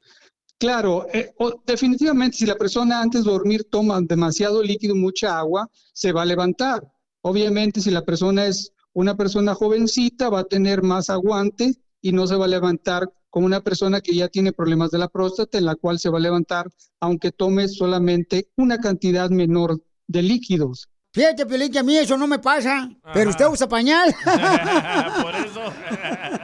Claro, 0.63 1.09
eh, 1.13 1.33
o- 1.41 1.61
definitivamente 1.67 2.37
si 2.37 2.47
la 2.47 2.55
persona 2.55 3.01
antes 3.01 3.25
de 3.25 3.31
dormir 3.33 3.65
toma 3.69 4.01
demasiado 4.01 4.63
líquido, 4.63 4.95
mucha 4.95 5.37
agua, 5.37 5.69
se 5.93 6.13
va 6.13 6.23
a 6.23 6.25
levantar. 6.25 6.87
Obviamente 7.23 7.81
si 7.81 7.91
la 7.91 8.03
persona 8.05 8.47
es 8.47 8.73
una 8.93 9.17
persona 9.17 9.55
jovencita, 9.57 10.29
va 10.31 10.39
a 10.39 10.45
tener 10.45 10.85
más 10.85 11.11
aguante 11.11 11.75
y 12.01 12.13
no 12.13 12.29
se 12.29 12.37
va 12.37 12.45
a 12.45 12.49
levantar 12.49 13.11
como 13.29 13.47
una 13.47 13.61
persona 13.61 14.01
que 14.01 14.15
ya 14.15 14.29
tiene 14.29 14.53
problemas 14.53 14.93
de 14.93 14.99
la 14.99 15.09
próstata, 15.09 15.59
en 15.59 15.65
la 15.65 15.75
cual 15.75 15.99
se 15.99 16.11
va 16.11 16.19
a 16.19 16.21
levantar 16.21 16.69
aunque 17.01 17.33
tome 17.33 17.67
solamente 17.67 18.47
una 18.57 18.79
cantidad 18.79 19.31
menor 19.31 19.83
de 20.07 20.23
líquidos. 20.23 20.89
Fíjate, 21.13 21.45
Piolín, 21.45 21.73
que 21.73 21.81
a 21.81 21.83
mí 21.83 21.97
eso 21.97 22.17
no 22.17 22.29
me 22.29 22.39
pasa, 22.39 22.89
pero 23.13 23.31
usted 23.31 23.47
usa 23.49 23.69
pañal. 23.69 24.15
Por 25.23 25.35
eso. 25.35 25.61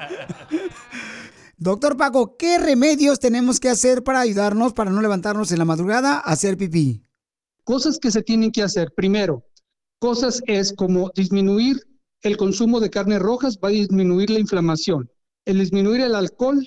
Doctor 1.60 1.96
Paco, 1.96 2.36
¿qué 2.36 2.56
remedios 2.58 3.18
tenemos 3.18 3.58
que 3.58 3.68
hacer 3.68 4.04
para 4.04 4.20
ayudarnos 4.20 4.74
para 4.74 4.92
no 4.92 5.02
levantarnos 5.02 5.50
en 5.50 5.58
la 5.58 5.64
madrugada 5.64 6.14
a 6.14 6.30
hacer 6.30 6.56
pipí? 6.56 7.02
Cosas 7.64 7.98
que 7.98 8.12
se 8.12 8.22
tienen 8.22 8.52
que 8.52 8.62
hacer. 8.62 8.92
Primero, 8.94 9.44
cosas 9.98 10.40
es 10.46 10.72
como 10.72 11.10
disminuir 11.16 11.82
el 12.22 12.36
consumo 12.36 12.78
de 12.78 12.90
carnes 12.90 13.18
rojas, 13.18 13.58
va 13.58 13.68
a 13.68 13.72
disminuir 13.72 14.30
la 14.30 14.38
inflamación. 14.38 15.10
El 15.46 15.58
disminuir 15.58 16.02
el 16.02 16.14
alcohol 16.14 16.64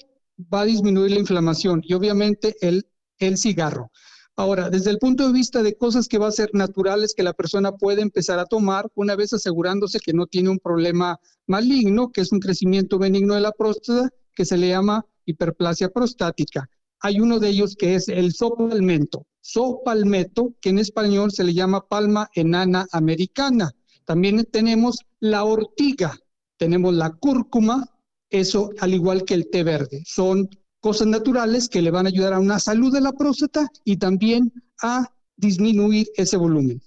va 0.53 0.61
a 0.61 0.65
disminuir 0.65 1.11
la 1.11 1.19
inflamación 1.19 1.81
y 1.85 1.93
obviamente 1.93 2.57
el, 2.59 2.85
el 3.19 3.37
cigarro. 3.37 3.91
Ahora, 4.35 4.69
desde 4.69 4.89
el 4.89 4.97
punto 4.97 5.25
de 5.25 5.31
vista 5.31 5.63
de 5.63 5.77
cosas 5.77 6.09
que 6.09 6.17
va 6.17 6.27
a 6.27 6.31
ser 6.33 6.49
naturales 6.51 7.13
que 7.15 7.23
la 7.23 7.33
persona 7.33 7.71
puede 7.71 8.01
empezar 8.01 8.39
a 8.39 8.45
tomar 8.45 8.89
una 8.95 9.15
vez 9.15 9.31
asegurándose 9.31 9.99
que 9.99 10.11
no 10.11 10.27
tiene 10.27 10.49
un 10.49 10.59
problema 10.59 11.17
maligno, 11.47 12.11
que 12.11 12.19
es 12.19 12.33
un 12.33 12.41
crecimiento 12.41 12.99
benigno 12.99 13.35
de 13.35 13.41
la 13.41 13.53
próstata, 13.53 14.09
que 14.35 14.45
se 14.45 14.57
le 14.57 14.69
llama 14.69 15.05
hiperplasia 15.25 15.89
prostática. 15.89 16.69
Hay 16.99 17.19
uno 17.19 17.39
de 17.39 17.49
ellos 17.49 17.75
que 17.75 17.95
es 17.95 18.07
el 18.07 18.33
sopalmento. 18.33 19.25
Sopalmeto, 19.41 20.53
que 20.61 20.69
en 20.69 20.79
español 20.79 21.31
se 21.31 21.43
le 21.43 21.53
llama 21.53 21.87
palma 21.87 22.29
enana 22.35 22.85
americana. 22.91 23.71
También 24.05 24.45
tenemos 24.51 24.99
la 25.19 25.43
ortiga, 25.43 26.17
tenemos 26.57 26.93
la 26.93 27.09
cúrcuma, 27.11 27.89
eso 28.29 28.69
al 28.79 28.93
igual 28.93 29.25
que 29.25 29.33
el 29.33 29.49
té 29.49 29.63
verde. 29.63 30.03
Son 30.05 30.49
cosas 30.79 31.07
naturales 31.07 31.69
que 31.69 31.81
le 31.81 31.91
van 31.91 32.05
a 32.05 32.09
ayudar 32.09 32.33
a 32.33 32.39
una 32.39 32.59
salud 32.59 32.93
de 32.93 33.01
la 33.01 33.13
próstata 33.13 33.69
y 33.83 33.97
también 33.97 34.51
a 34.81 35.11
disminuir 35.37 36.07
ese 36.15 36.37
volumen. 36.37 36.81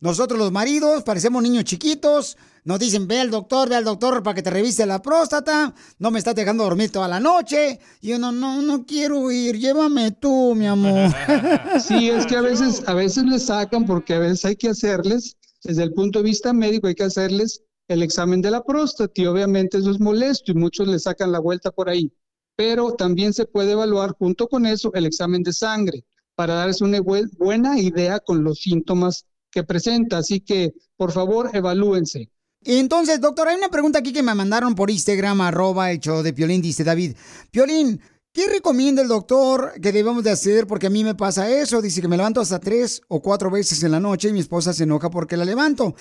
Nosotros 0.00 0.38
los 0.38 0.50
maridos 0.52 1.02
parecemos 1.02 1.42
niños 1.42 1.64
chiquitos. 1.64 2.36
Nos 2.64 2.78
dicen, 2.78 3.06
ve 3.08 3.20
al 3.20 3.30
doctor, 3.30 3.68
ve 3.68 3.76
al 3.76 3.84
doctor 3.84 4.22
para 4.22 4.34
que 4.34 4.42
te 4.42 4.50
revise 4.50 4.84
la 4.86 5.00
próstata. 5.00 5.74
No 5.98 6.10
me 6.10 6.18
estás 6.18 6.34
dejando 6.34 6.64
dormir 6.64 6.90
toda 6.90 7.08
la 7.08 7.20
noche. 7.20 7.80
Y 8.00 8.12
uno, 8.12 8.32
no, 8.32 8.60
no 8.62 8.84
quiero 8.86 9.30
ir, 9.30 9.58
llévame 9.58 10.10
tú, 10.12 10.54
mi 10.54 10.66
amor. 10.66 11.10
Sí, 11.80 12.10
es 12.10 12.26
que 12.26 12.36
a 12.36 12.42
veces, 12.42 12.82
a 12.86 12.94
veces 12.94 13.24
les 13.24 13.44
sacan 13.46 13.86
porque 13.86 14.14
a 14.14 14.18
veces 14.18 14.44
hay 14.44 14.56
que 14.56 14.68
hacerles, 14.68 15.36
desde 15.64 15.82
el 15.82 15.92
punto 15.94 16.18
de 16.20 16.24
vista 16.24 16.52
médico, 16.52 16.86
hay 16.86 16.94
que 16.94 17.04
hacerles 17.04 17.62
el 17.88 18.02
examen 18.02 18.40
de 18.42 18.50
la 18.50 18.62
próstata 18.62 19.12
y 19.20 19.26
obviamente 19.26 19.78
eso 19.78 19.90
es 19.90 19.98
molesto 20.00 20.52
y 20.52 20.54
muchos 20.54 20.86
le 20.86 20.98
sacan 20.98 21.32
la 21.32 21.40
vuelta 21.40 21.70
por 21.70 21.88
ahí. 21.88 22.12
Pero 22.56 22.92
también 22.92 23.32
se 23.32 23.46
puede 23.46 23.72
evaluar 23.72 24.12
junto 24.18 24.48
con 24.48 24.66
eso 24.66 24.92
el 24.94 25.06
examen 25.06 25.42
de 25.42 25.52
sangre 25.52 26.04
para 26.34 26.54
darles 26.54 26.80
una 26.82 26.98
bue- 26.98 27.28
buena 27.38 27.78
idea 27.78 28.20
con 28.20 28.44
los 28.44 28.58
síntomas 28.60 29.24
que 29.50 29.64
presenta. 29.64 30.18
Así 30.18 30.40
que, 30.40 30.72
por 30.96 31.12
favor, 31.12 31.50
evalúense. 31.52 32.30
Entonces, 32.62 33.20
doctor, 33.20 33.48
hay 33.48 33.56
una 33.56 33.68
pregunta 33.68 33.98
aquí 33.98 34.12
que 34.12 34.22
me 34.22 34.34
mandaron 34.34 34.74
por 34.74 34.90
Instagram, 34.90 35.40
arroba 35.40 35.90
el 35.90 35.98
show 35.98 36.22
de 36.22 36.32
Piolín, 36.32 36.60
dice 36.60 36.84
David. 36.84 37.16
Piolín, 37.50 38.00
¿qué 38.34 38.48
recomienda 38.48 39.00
el 39.00 39.08
doctor 39.08 39.72
que 39.80 39.92
debemos 39.92 40.22
de 40.24 40.30
hacer? 40.30 40.66
Porque 40.66 40.88
a 40.88 40.90
mí 40.90 41.02
me 41.02 41.14
pasa 41.14 41.50
eso. 41.50 41.80
Dice 41.80 42.02
que 42.02 42.08
me 42.08 42.18
levanto 42.18 42.40
hasta 42.40 42.60
tres 42.60 43.00
o 43.08 43.22
cuatro 43.22 43.50
veces 43.50 43.82
en 43.82 43.92
la 43.92 44.00
noche 44.00 44.28
y 44.28 44.32
mi 44.32 44.40
esposa 44.40 44.74
se 44.74 44.84
enoja 44.84 45.10
porque 45.10 45.38
la 45.38 45.44
levanto. 45.46 45.94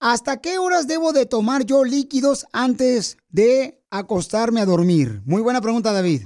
¿Hasta 0.00 0.42
qué 0.42 0.58
horas 0.58 0.86
debo 0.86 1.12
de 1.14 1.24
tomar 1.24 1.64
yo 1.64 1.84
líquidos 1.84 2.46
antes 2.52 3.16
de 3.30 3.82
acostarme 3.90 4.60
a 4.60 4.66
dormir? 4.66 5.22
Muy 5.24 5.40
buena 5.40 5.62
pregunta, 5.62 5.92
David. 5.92 6.24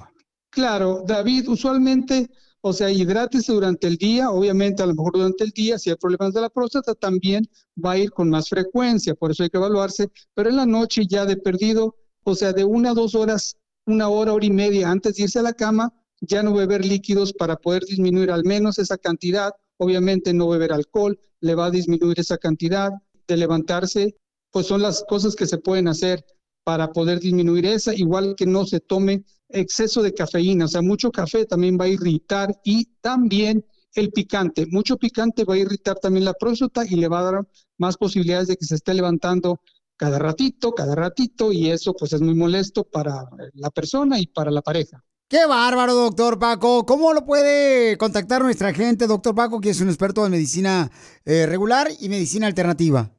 Claro, 0.51 1.05
David, 1.07 1.49
usualmente, 1.49 2.29
o 2.61 2.73
sea, 2.73 2.91
hidrátese 2.91 3.53
durante 3.53 3.87
el 3.87 3.97
día, 3.97 4.31
obviamente 4.31 4.83
a 4.83 4.87
lo 4.87 4.95
mejor 4.95 5.13
durante 5.15 5.45
el 5.45 5.51
día, 5.51 5.79
si 5.79 5.91
hay 5.91 5.97
problemas 5.97 6.35
de 6.35 6.41
la 6.41 6.51
próstata, 6.51 6.95
también 6.95 7.49
va 7.83 7.93
a 7.93 7.99
ir 7.99 8.11
con 8.11 8.29
más 8.29 8.49
frecuencia, 8.49 9.15
por 9.15 9.31
eso 9.31 9.43
hay 9.43 9.51
que 9.51 9.59
evaluarse, 9.59 10.11
pero 10.35 10.51
en 10.51 10.57
la 10.57 10.67
noche 10.67 11.07
ya 11.07 11.25
de 11.25 11.37
perdido, 11.37 11.97
o 12.25 12.35
sea, 12.35 12.53
de 12.53 12.65
una 12.65 12.91
a 12.91 12.95
dos 12.95 13.15
horas, 13.15 13.57
una 13.87 14.09
hora, 14.09 14.33
hora 14.33 14.45
y 14.45 14.51
media 14.51 14.91
antes 14.91 15.17
de 15.17 15.25
irse 15.25 15.39
a 15.39 15.43
la 15.43 15.53
cama, 15.53 15.93
ya 16.21 16.43
no 16.43 16.53
beber 16.53 16.85
líquidos 16.85 17.33
para 17.33 17.57
poder 17.57 17.85
disminuir 17.85 18.31
al 18.31 18.45
menos 18.45 18.79
esa 18.79 18.99
cantidad, 18.99 19.53
obviamente 19.77 20.35
no 20.35 20.49
beber 20.49 20.73
alcohol, 20.73 21.19
le 21.41 21.55
va 21.55 21.67
a 21.67 21.71
disminuir 21.71 22.19
esa 22.19 22.39
cantidad, 22.39 22.91
de 23.29 23.37
levantarse, 23.37 24.17
pues 24.51 24.67
son 24.67 24.83
las 24.83 25.05
cosas 25.07 25.37
que 25.37 25.47
se 25.47 25.59
pueden 25.59 25.87
hacer 25.87 26.25
para 26.65 26.93
poder 26.93 27.21
disminuir 27.21 27.67
esa, 27.67 27.95
igual 27.95 28.35
que 28.37 28.47
no 28.47 28.67
se 28.67 28.81
tome 28.81 29.25
exceso 29.49 30.03
de 30.03 30.15
cafeína, 30.15 30.67
o 30.67 30.69
sea, 30.69 30.83
mucho 30.83 31.11
café 31.11 31.45
también 31.47 31.79
va 31.81 31.85
a 31.87 31.89
irritar 31.89 32.55
y 32.65 32.87
también 33.01 33.65
el 33.95 34.11
picante, 34.11 34.67
mucho 34.67 34.97
picante 34.97 35.45
va 35.45 35.55
a 35.55 35.59
irritar 35.59 35.99
también 35.99 36.25
la 36.25 36.35
próstata 36.35 36.85
y 36.85 36.97
le 36.97 37.09
va 37.09 37.21
a 37.21 37.33
dar 37.33 37.49
más 37.79 37.97
posibilidades 37.97 38.49
de 38.49 38.57
que 38.57 38.65
se 38.65 38.75
esté 38.75 38.95
levantando 38.95 39.61
cada 39.97 40.19
ratito, 40.19 40.73
cada 40.73 40.95
ratito 40.95 41.53
y 41.53 41.71
eso 41.71 41.95
pues 41.95 42.13
es 42.13 42.21
muy 42.21 42.35
molesto 42.35 42.85
para 42.85 43.25
la 43.55 43.71
persona 43.71 44.19
y 44.19 44.27
para 44.27 44.51
la 44.51 44.63
pareja. 44.63 45.03
Qué 45.29 45.45
bárbaro, 45.45 45.95
doctor 45.95 46.39
Paco. 46.39 46.87
¿Cómo 46.87 47.13
lo 47.13 47.27
puede 47.27 47.99
contactar 47.99 48.43
nuestra 48.43 48.73
gente, 48.73 49.07
doctor 49.07 49.35
Paco, 49.35 49.61
que 49.61 49.71
es 49.71 49.81
un 49.81 49.89
experto 49.89 50.25
en 50.25 50.33
medicina 50.33 50.91
eh, 51.27 51.45
regular 51.45 51.89
y 52.01 52.09
medicina 52.09 52.47
alternativa? 52.47 53.13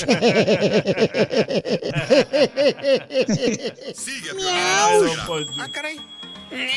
Sigue 3.95 4.31
Instagram, 4.31 5.47
Ah, 5.59 5.69
caray. 5.71 5.97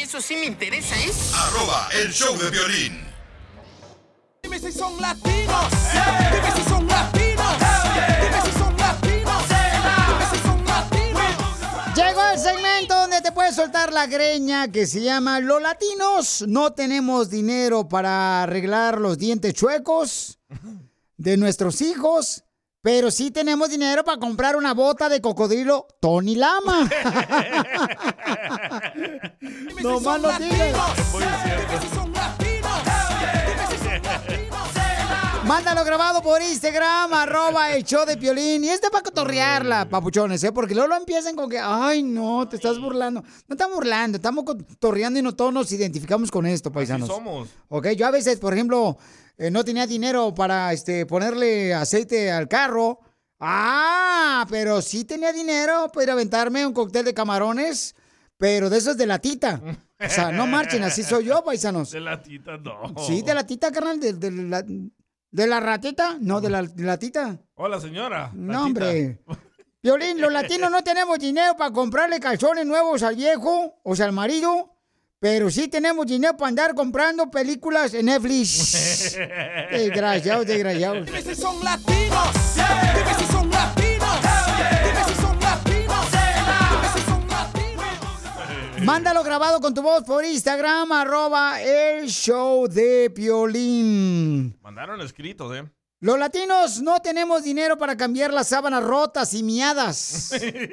Eso 0.03 0.21
sí 0.21 0.37
me 0.37 0.47
interesa, 0.47 0.97
¿eh? 0.97 1.11
arroba 1.35 1.89
el 2.03 2.13
show 2.13 2.37
de 2.39 2.51
violín. 2.51 3.05
Dime 4.43 4.59
si 4.59 4.73
son 4.73 5.01
latinos. 5.01 5.67
Dime 6.33 6.53
si 6.57 6.63
son 6.69 6.87
latinos. 6.87 7.57
Dime 8.23 8.41
si 8.45 8.53
son 8.59 8.77
latinos. 8.77 9.43
Dime 9.49 10.27
si 10.33 10.39
son 10.47 10.65
latinos. 10.65 11.35
Llegó 11.95 12.23
el 12.33 12.39
segmento 12.39 12.95
donde 12.95 13.21
te 13.21 13.33
puedes 13.33 13.55
soltar 13.57 13.93
la 13.93 14.07
greña 14.07 14.71
que 14.73 14.87
se 14.87 15.03
llama 15.03 15.41
Los 15.41 15.61
latinos 15.61 16.45
no 16.47 16.73
tenemos 16.73 17.29
dinero 17.29 17.89
para 17.89 18.45
arreglar 18.45 18.99
los 19.01 19.19
dientes 19.19 19.53
chuecos 19.55 20.39
de 21.17 21.37
nuestros 21.37 21.81
hijos, 21.83 22.45
pero 22.83 23.11
sí 23.11 23.31
tenemos 23.31 23.71
dinero 23.71 24.05
para 24.05 24.19
comprar 24.19 24.57
una 24.57 24.75
bota 24.75 25.09
de 25.09 25.21
cocodrilo 25.21 25.87
Tony 26.01 26.37
Lama. 26.37 26.89
no 29.83 30.01
más 30.01 30.21
no 30.21 30.39
digas. 30.39 30.77
Mándalo 35.47 35.85
grabado 35.85 36.23
por 36.23 36.43
Instagram, 36.43 37.13
arroba 37.15 37.71
el 37.73 37.85
show 37.85 38.05
de 38.05 38.17
Piolín. 38.17 38.65
Y 38.65 38.69
este 38.69 38.91
para 38.91 39.05
cotorrearla, 39.05 39.89
papuchones, 39.89 40.43
¿eh? 40.43 40.51
Porque 40.51 40.75
luego 40.75 40.89
lo 40.89 40.97
empiezan 40.97 41.37
con 41.37 41.49
que, 41.49 41.61
ay, 41.61 42.03
no, 42.03 42.49
te 42.49 42.57
estás 42.57 42.81
burlando. 42.81 43.23
No 43.23 43.55
estamos 43.55 43.77
burlando, 43.77 44.17
estamos 44.17 44.43
cotorreando 44.43 45.21
y 45.21 45.23
no 45.23 45.37
todos 45.37 45.53
nos 45.53 45.71
identificamos 45.71 46.33
con 46.33 46.47
esto, 46.47 46.73
paisanos. 46.73 47.09
somos. 47.09 47.49
Ok, 47.69 47.91
yo 47.91 48.09
a 48.09 48.11
veces, 48.11 48.41
por 48.41 48.55
ejemplo, 48.55 48.99
eh, 49.39 49.51
no 49.51 49.65
tenía 49.65 49.87
dinero 49.87 50.35
para 50.35 50.73
este, 50.73 51.07
ponerle 51.07 51.75
aceite 51.75 52.31
al 52.31 52.49
carro. 52.49 53.01
Ah, 53.39 54.47
pero 54.49 54.81
sí 54.81 55.05
tenía 55.05 55.33
dinero 55.33 55.91
para 55.93 56.05
ir 56.05 56.11
a 56.11 56.13
aventarme 56.15 56.67
un 56.67 56.73
cóctel 56.73 57.05
de 57.05 57.13
camarones, 57.15 57.95
pero 58.39 58.71
de 58.71 58.79
esos 58.79 58.97
de 58.97 59.07
latita. 59.07 59.61
O 59.99 60.09
sea, 60.09 60.33
no 60.33 60.47
marchen, 60.47 60.83
así 60.83 61.03
soy 61.03 61.27
yo, 61.27 61.45
paisanos. 61.45 61.91
De 61.91 62.01
latita, 62.01 62.57
no. 62.59 62.95
Sí, 63.07 63.23
de 63.23 63.35
la 63.35 63.47
tita, 63.47 63.71
carnal, 63.71 64.01
de, 64.01 64.15
de 64.15 64.31
la, 64.31 64.63
de 64.63 65.47
la 65.47 65.61
ratita, 65.61 66.17
no, 66.21 66.41
de 66.41 66.51
la, 66.51 66.63
de 66.63 66.83
la 66.83 66.99
tita. 66.99 67.39
Hola, 67.55 67.81
señora. 67.81 68.31
No, 68.35 68.53
Latita. 68.53 68.65
hombre. 68.65 69.19
Violín, 69.83 70.21
los 70.21 70.33
latinos 70.33 70.71
no 70.71 70.83
tenemos 70.83 71.19
dinero 71.19 71.57
para 71.57 71.71
comprarle 71.71 72.19
calzones 72.19 72.67
nuevos 72.67 73.03
al 73.03 73.17
viejo, 73.17 73.79
o 73.85 73.95
sea, 73.95 74.07
al 74.07 74.13
marido, 74.13 74.76
pero 75.19 75.51
sí 75.51 75.69
tenemos 75.69 76.07
dinero 76.07 76.37
para 76.37 76.49
andar 76.49 76.75
comprando 76.75 77.31
películas 77.31 77.95
en 77.95 78.07
Netflix. 78.07 79.17
desgraciados, 79.71 80.47
desgraciados. 80.47 81.07
Dime 81.07 81.23
si 81.23 81.35
son 81.35 81.65
latinos. 81.65 82.29
Dime 82.55 83.15
si 83.19 83.27
son 83.33 83.51
latinos. 83.51 84.21
Dime 84.85 85.05
si 85.09 85.15
son 85.21 85.41
latinos. 85.41 86.07
Dime 86.11 86.89
si 86.95 87.01
son 87.05 87.27
Mándalo 88.85 89.25
grabado 89.25 89.61
con 89.61 89.75
tu 89.75 89.83
voz 89.83 90.05
por 90.05 90.25
Instagram, 90.25 90.93
arroba 90.93 91.61
el 91.61 92.07
show 92.09 92.69
de 92.69 93.11
Piolín. 93.11 94.57
Mandaron 94.63 95.01
escritos, 95.01 95.57
¿eh? 95.57 95.65
Los 95.99 96.19
latinos 96.19 96.83
no 96.83 97.01
tenemos 97.01 97.43
dinero 97.43 97.79
para 97.79 97.97
cambiar 97.97 98.33
las 98.33 98.49
sábanas 98.49 98.85
rotas 98.85 99.33
y 99.33 99.43
miadas 99.43 100.31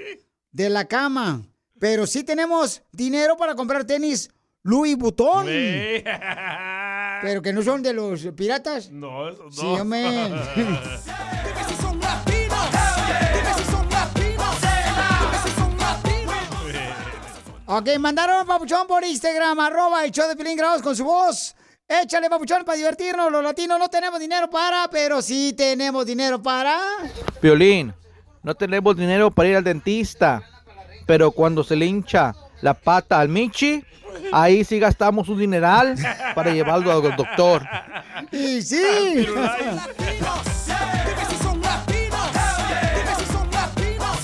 de 0.51 0.69
la 0.69 0.85
cama, 0.85 1.41
pero 1.83 2.07
sí 2.07 2.23
tenemos 2.23 2.81
dinero 2.93 3.35
para 3.35 3.55
comprar 3.55 3.83
tenis 3.83 4.31
Louis 4.61 4.95
Vuitton. 4.95 5.45
Pero 5.45 7.41
que 7.41 7.51
no 7.51 7.61
son 7.61 7.83
de 7.83 7.91
los 7.91 8.25
piratas. 8.37 8.89
No, 8.89 9.27
eso 9.27 9.43
no. 9.43 9.51
Sí, 9.51 9.65
hombre. 9.65 10.31
Ok, 17.65 17.89
mandaron 17.99 18.41
a 18.41 18.45
Papuchón 18.45 18.87
por 18.87 19.03
Instagram, 19.03 19.59
arroba 19.59 20.05
el 20.05 20.11
show 20.11 20.27
de 20.27 20.35
Pilín 20.35 20.55
grabados 20.55 20.81
con 20.81 20.95
su 20.95 21.03
voz. 21.03 21.55
Échale, 21.87 22.29
Papuchón, 22.29 22.63
para 22.63 22.77
divertirnos. 22.77 23.31
Los 23.31 23.43
latinos 23.43 23.79
no 23.79 23.89
tenemos 23.89 24.19
dinero 24.19 24.49
para, 24.49 24.87
pero 24.89 25.21
sí 25.21 25.53
tenemos 25.57 26.05
dinero 26.05 26.41
para... 26.41 26.79
Violín, 27.41 27.93
no 28.43 28.53
tenemos 28.53 28.95
dinero 28.95 29.31
para 29.31 29.49
ir 29.49 29.55
al 29.55 29.63
dentista, 29.63 30.52
pero 31.05 31.31
cuando 31.31 31.63
se 31.63 31.75
le 31.75 31.85
hincha 31.85 32.35
la 32.61 32.73
pata 32.73 33.19
al 33.19 33.29
Michi, 33.29 33.83
ahí 34.31 34.63
sí 34.63 34.79
gastamos 34.79 35.27
un 35.29 35.39
dineral 35.39 35.95
para 36.35 36.53
llevarlo 36.53 36.91
al 36.91 37.15
doctor. 37.15 37.67
Y 38.31 38.61
sí. 38.61 38.81
Dime 39.15 39.27
si 41.29 41.37
son 41.43 41.61
latinos. 41.61 42.31
Dime 42.97 43.15
si 43.19 43.25
son 43.31 43.51
latinos. 43.51 44.17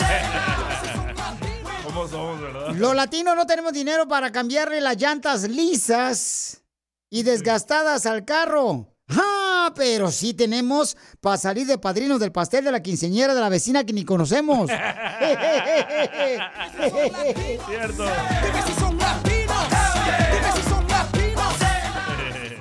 ¿Cómo 1.83 2.07
somos, 2.07 2.41
verdad? 2.41 2.75
Los 2.75 2.95
latinos 2.95 3.35
no 3.35 3.45
tenemos 3.45 3.73
dinero 3.73 4.07
para 4.07 4.31
cambiarle 4.31 4.79
las 4.79 4.97
llantas 4.97 5.49
lisas 5.49 6.61
y 7.09 7.23
desgastadas 7.23 8.05
al 8.05 8.23
carro. 8.23 8.87
Pero 9.75 10.11
sí 10.11 10.33
tenemos 10.33 10.97
para 11.21 11.37
salir 11.37 11.67
de 11.67 11.77
padrinos 11.77 12.19
del 12.19 12.31
pastel 12.31 12.65
de 12.65 12.71
la 12.71 12.81
quinceñera 12.81 13.33
de 13.33 13.41
la 13.41 13.49
vecina 13.49 13.83
que 13.83 13.93
ni 13.93 14.03
conocemos. 14.05 14.69
Cierto. 17.67 18.05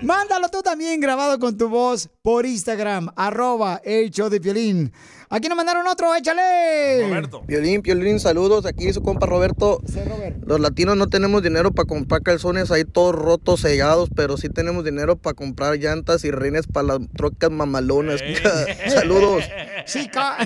Mándalo 0.03 0.49
tú 0.49 0.63
también 0.63 1.01
grabado 1.01 1.39
con 1.39 1.57
tu 1.59 1.69
voz 1.69 2.09
por 2.23 2.47
Instagram, 2.47 3.11
arroba 3.17 3.81
el 3.85 4.11
show 4.11 4.29
de 4.29 4.41
Piolín. 4.41 4.93
Aquí 5.31 5.47
nos 5.49 5.57
mandaron 5.57 5.87
otro, 5.87 6.15
échale. 6.15 7.05
Violín, 7.47 7.83
Piolín, 7.83 8.19
saludos. 8.19 8.65
Aquí 8.65 8.91
su 8.95 9.03
compa 9.03 9.27
Roberto. 9.27 9.83
Los 10.47 10.59
latinos 10.61 10.97
no 10.97 11.09
tenemos 11.09 11.43
dinero 11.43 11.71
para 11.73 11.87
comprar 11.87 12.23
calzones 12.23 12.71
ahí 12.71 12.85
todos 12.85 13.15
rotos, 13.15 13.61
sellados, 13.61 14.09
pero 14.15 14.39
sí 14.39 14.49
tenemos 14.49 14.85
dinero 14.85 15.17
para 15.17 15.35
comprar 15.35 15.77
llantas 15.77 16.25
y 16.25 16.31
rines 16.31 16.67
para 16.67 16.87
las 16.87 16.99
trocas 17.15 17.51
mamalonas. 17.51 18.21
saludos. 18.89 19.45
Sí, 19.85 20.09
ca- 20.09 20.39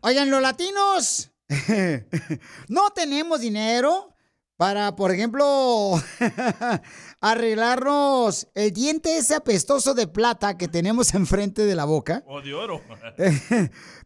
Oigan, 0.00 0.30
los 0.30 0.42
latinos 0.42 1.30
no 2.68 2.90
tenemos 2.90 3.40
dinero 3.40 4.12
para, 4.56 4.94
por 4.94 5.10
ejemplo, 5.10 6.00
arreglarnos 7.20 8.46
el 8.54 8.72
diente 8.72 9.16
ese 9.16 9.34
apestoso 9.34 9.92
de 9.92 10.06
plata 10.06 10.56
que 10.56 10.68
tenemos 10.68 11.14
enfrente 11.16 11.64
de 11.64 11.74
la 11.74 11.84
boca. 11.84 12.22
O 12.26 12.40
de 12.40 12.54
oro. 12.54 12.80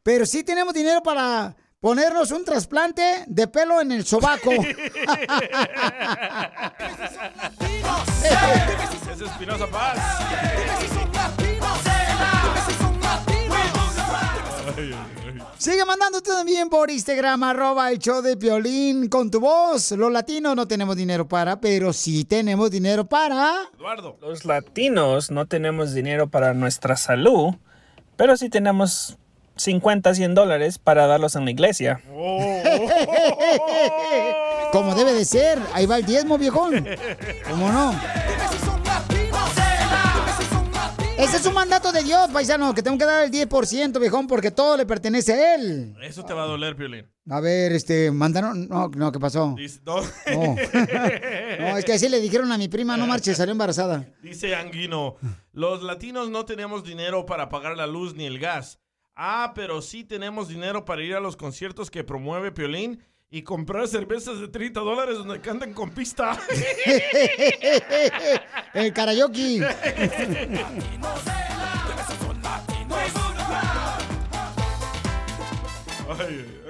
Pero 0.02 0.24
sí 0.24 0.44
tenemos 0.44 0.72
dinero 0.72 1.02
para 1.02 1.54
ponernos 1.78 2.30
un 2.30 2.44
trasplante 2.44 3.24
de 3.26 3.48
pelo 3.48 3.80
en 3.82 3.92
el 3.92 4.06
sobaco. 4.06 4.50
Es 9.12 9.20
Espinosa 9.20 9.66
Paz. 9.66 9.98
Sigue 15.58 15.84
mandando 15.86 16.20
tú 16.20 16.32
también 16.32 16.68
por 16.68 16.90
Instagram, 16.90 17.42
arroba 17.42 17.90
el 17.90 17.98
show 17.98 18.20
de 18.20 18.36
Piolín 18.36 19.08
con 19.08 19.30
tu 19.30 19.40
voz. 19.40 19.90
Los 19.92 20.12
latinos 20.12 20.54
no 20.54 20.68
tenemos 20.68 20.96
dinero 20.96 21.26
para, 21.26 21.60
pero 21.60 21.94
sí 21.94 22.24
tenemos 22.24 22.70
dinero 22.70 23.06
para... 23.06 23.54
Eduardo. 23.74 24.18
Los 24.20 24.44
latinos 24.44 25.30
no 25.30 25.46
tenemos 25.46 25.94
dinero 25.94 26.28
para 26.28 26.52
nuestra 26.52 26.96
salud, 26.96 27.54
pero 28.16 28.36
sí 28.36 28.50
tenemos 28.50 29.16
50, 29.56 30.14
100 30.14 30.34
dólares 30.34 30.78
para 30.78 31.06
darlos 31.06 31.36
en 31.36 31.46
la 31.46 31.50
iglesia. 31.52 32.02
Como 34.72 34.94
debe 34.94 35.14
de 35.14 35.24
ser. 35.24 35.58
Ahí 35.72 35.86
va 35.86 35.96
el 35.96 36.04
diezmo, 36.04 36.36
viejón. 36.36 36.86
¿Cómo 37.48 37.72
no? 37.72 37.98
Ese 41.18 41.38
es 41.38 41.46
un 41.46 41.54
mandato 41.54 41.92
de 41.92 42.02
Dios, 42.02 42.28
paisano, 42.30 42.74
que 42.74 42.82
tengo 42.82 42.98
que 42.98 43.06
dar 43.06 43.24
el 43.24 43.30
10%, 43.30 43.98
viejón, 43.98 44.26
porque 44.26 44.50
todo 44.50 44.76
le 44.76 44.84
pertenece 44.84 45.32
a 45.32 45.54
él. 45.54 45.96
Eso 46.02 46.24
te 46.24 46.34
va 46.34 46.42
a 46.42 46.46
doler, 46.46 46.76
Piolín. 46.76 47.10
A 47.30 47.40
ver, 47.40 47.72
este, 47.72 48.10
mandaron... 48.10 48.68
No, 48.68 48.88
no, 48.88 49.10
¿qué 49.10 49.18
pasó? 49.18 49.54
Dice, 49.56 49.80
no. 49.84 50.00
No. 50.02 50.56
No, 51.58 51.78
es 51.78 51.84
que 51.86 51.94
así 51.94 52.08
le 52.08 52.20
dijeron 52.20 52.52
a 52.52 52.58
mi 52.58 52.68
prima, 52.68 52.96
no 52.98 53.06
marche, 53.06 53.34
salió 53.34 53.52
embarazada. 53.52 54.06
Dice 54.22 54.54
Anguino, 54.54 55.16
los 55.52 55.82
latinos 55.82 56.28
no 56.28 56.44
tenemos 56.44 56.84
dinero 56.84 57.24
para 57.24 57.48
pagar 57.48 57.76
la 57.76 57.86
luz 57.86 58.14
ni 58.14 58.26
el 58.26 58.38
gas. 58.38 58.78
Ah, 59.14 59.52
pero 59.54 59.80
sí 59.80 60.04
tenemos 60.04 60.48
dinero 60.48 60.84
para 60.84 61.02
ir 61.02 61.14
a 61.14 61.20
los 61.20 61.36
conciertos 61.36 61.90
que 61.90 62.04
promueve 62.04 62.52
Piolín 62.52 63.02
y 63.30 63.42
comprar 63.42 63.88
cervezas 63.88 64.40
de 64.40 64.48
30 64.48 64.80
dólares 64.80 65.18
donde 65.18 65.40
cantan 65.40 65.72
con 65.72 65.90
pista. 65.90 66.38
el 68.74 68.92
karaoke. 68.92 69.60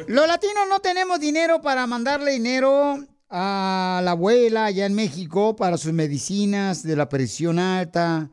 Los 0.09 0.27
latinos 0.27 0.65
no 0.69 0.81
tenemos 0.81 1.21
dinero 1.21 1.61
para 1.61 1.87
mandarle 1.87 2.33
dinero 2.33 2.99
a 3.29 4.01
la 4.03 4.13
abuela 4.13 4.67
allá 4.67 4.87
en 4.87 4.95
México 4.95 5.57
para 5.57 5.77
sus 5.77 5.93
medicinas 5.93 6.83
de 6.83 6.97
la 6.97 7.09
presión 7.09 7.59
alta. 7.59 8.31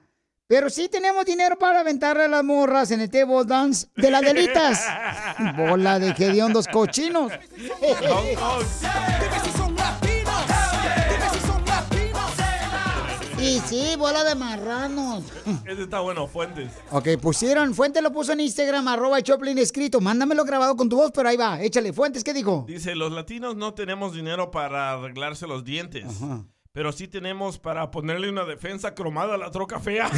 Pero 0.48 0.70
sí 0.70 0.90
tenemos 0.90 1.26
dinero 1.26 1.58
para 1.58 1.80
aventarle 1.80 2.26
a 2.26 2.28
las 2.28 2.44
morras 2.44 2.92
en 2.92 3.02
el 3.02 3.10
table 3.10 3.46
dance 3.46 3.88
de 3.96 4.12
las 4.12 4.22
delitas. 4.22 4.86
Bola 5.58 6.00
de 6.00 6.10
hediondos 6.10 6.68
cochinos. 6.68 7.32
Y 13.44 13.60
sí, 13.60 13.96
bola 13.98 14.24
de 14.24 14.36
marranos. 14.36 15.26
Ese 15.66 15.84
está 15.84 16.00
bueno, 16.00 16.28
Fuentes. 16.28 16.72
Ok, 16.92 17.10
pusieron, 17.22 17.76
Fuentes 17.76 18.02
lo 18.02 18.10
puso 18.14 18.32
en 18.32 18.40
Instagram, 18.40 18.88
arroba 18.88 19.22
Choplin 19.22 19.58
escrito. 19.58 20.00
Mándamelo 20.00 20.46
grabado 20.46 20.78
con 20.78 20.88
tu 20.88 20.96
voz, 20.96 21.12
pero 21.14 21.28
ahí 21.28 21.36
va, 21.36 21.62
échale. 21.62 21.92
Fuentes, 21.92 22.24
¿qué 22.24 22.34
dijo? 22.34 22.64
Dice, 22.66 22.96
los 22.96 23.12
latinos 23.12 23.58
no 23.58 23.74
tenemos 23.74 24.14
dinero 24.14 24.50
para 24.50 24.94
arreglarse 24.94 25.46
los 25.46 25.66
dientes. 25.66 26.06
Pero 26.76 26.92
sí 26.92 27.08
tenemos 27.08 27.60
para 27.60 27.92
ponerle 27.92 28.28
una 28.32 28.46
defensa 28.46 28.96
cromada 28.96 29.36
a 29.36 29.38
la 29.38 29.52
troca 29.52 29.80
fea. 29.80 30.10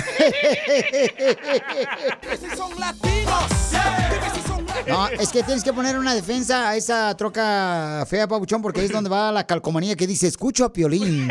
No, 4.88 5.08
es 5.10 5.30
que 5.32 5.44
tienes 5.44 5.66
que 5.66 5.74
poner 5.74 6.00
una 6.00 6.14
defensa 6.16 6.70
a 6.70 6.78
esa 6.78 7.14
troca 7.18 8.06
fea, 8.10 8.26
Pabuchón, 8.26 8.62
porque 8.62 8.86
es 8.86 8.92
donde 8.92 9.10
va 9.10 9.34
la 9.34 9.46
calcomanía 9.46 9.98
que 9.98 10.08
dice, 10.08 10.28
escucho 10.28 10.64
a 10.64 10.72
Piolín. 10.72 11.28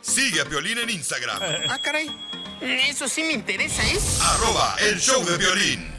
Sigue 0.00 0.40
a 0.40 0.44
Piolín 0.44 0.78
en 0.78 0.90
Instagram. 0.90 1.40
Ah, 1.68 1.78
caray. 1.80 2.10
Eso 2.60 3.06
sí 3.06 3.22
me 3.22 3.34
interesa, 3.34 3.84
¿eh? 3.84 3.98
Arroba 4.20 4.74
el 4.80 4.98
show 4.98 5.24
de 5.24 5.36
violín. 5.36 5.92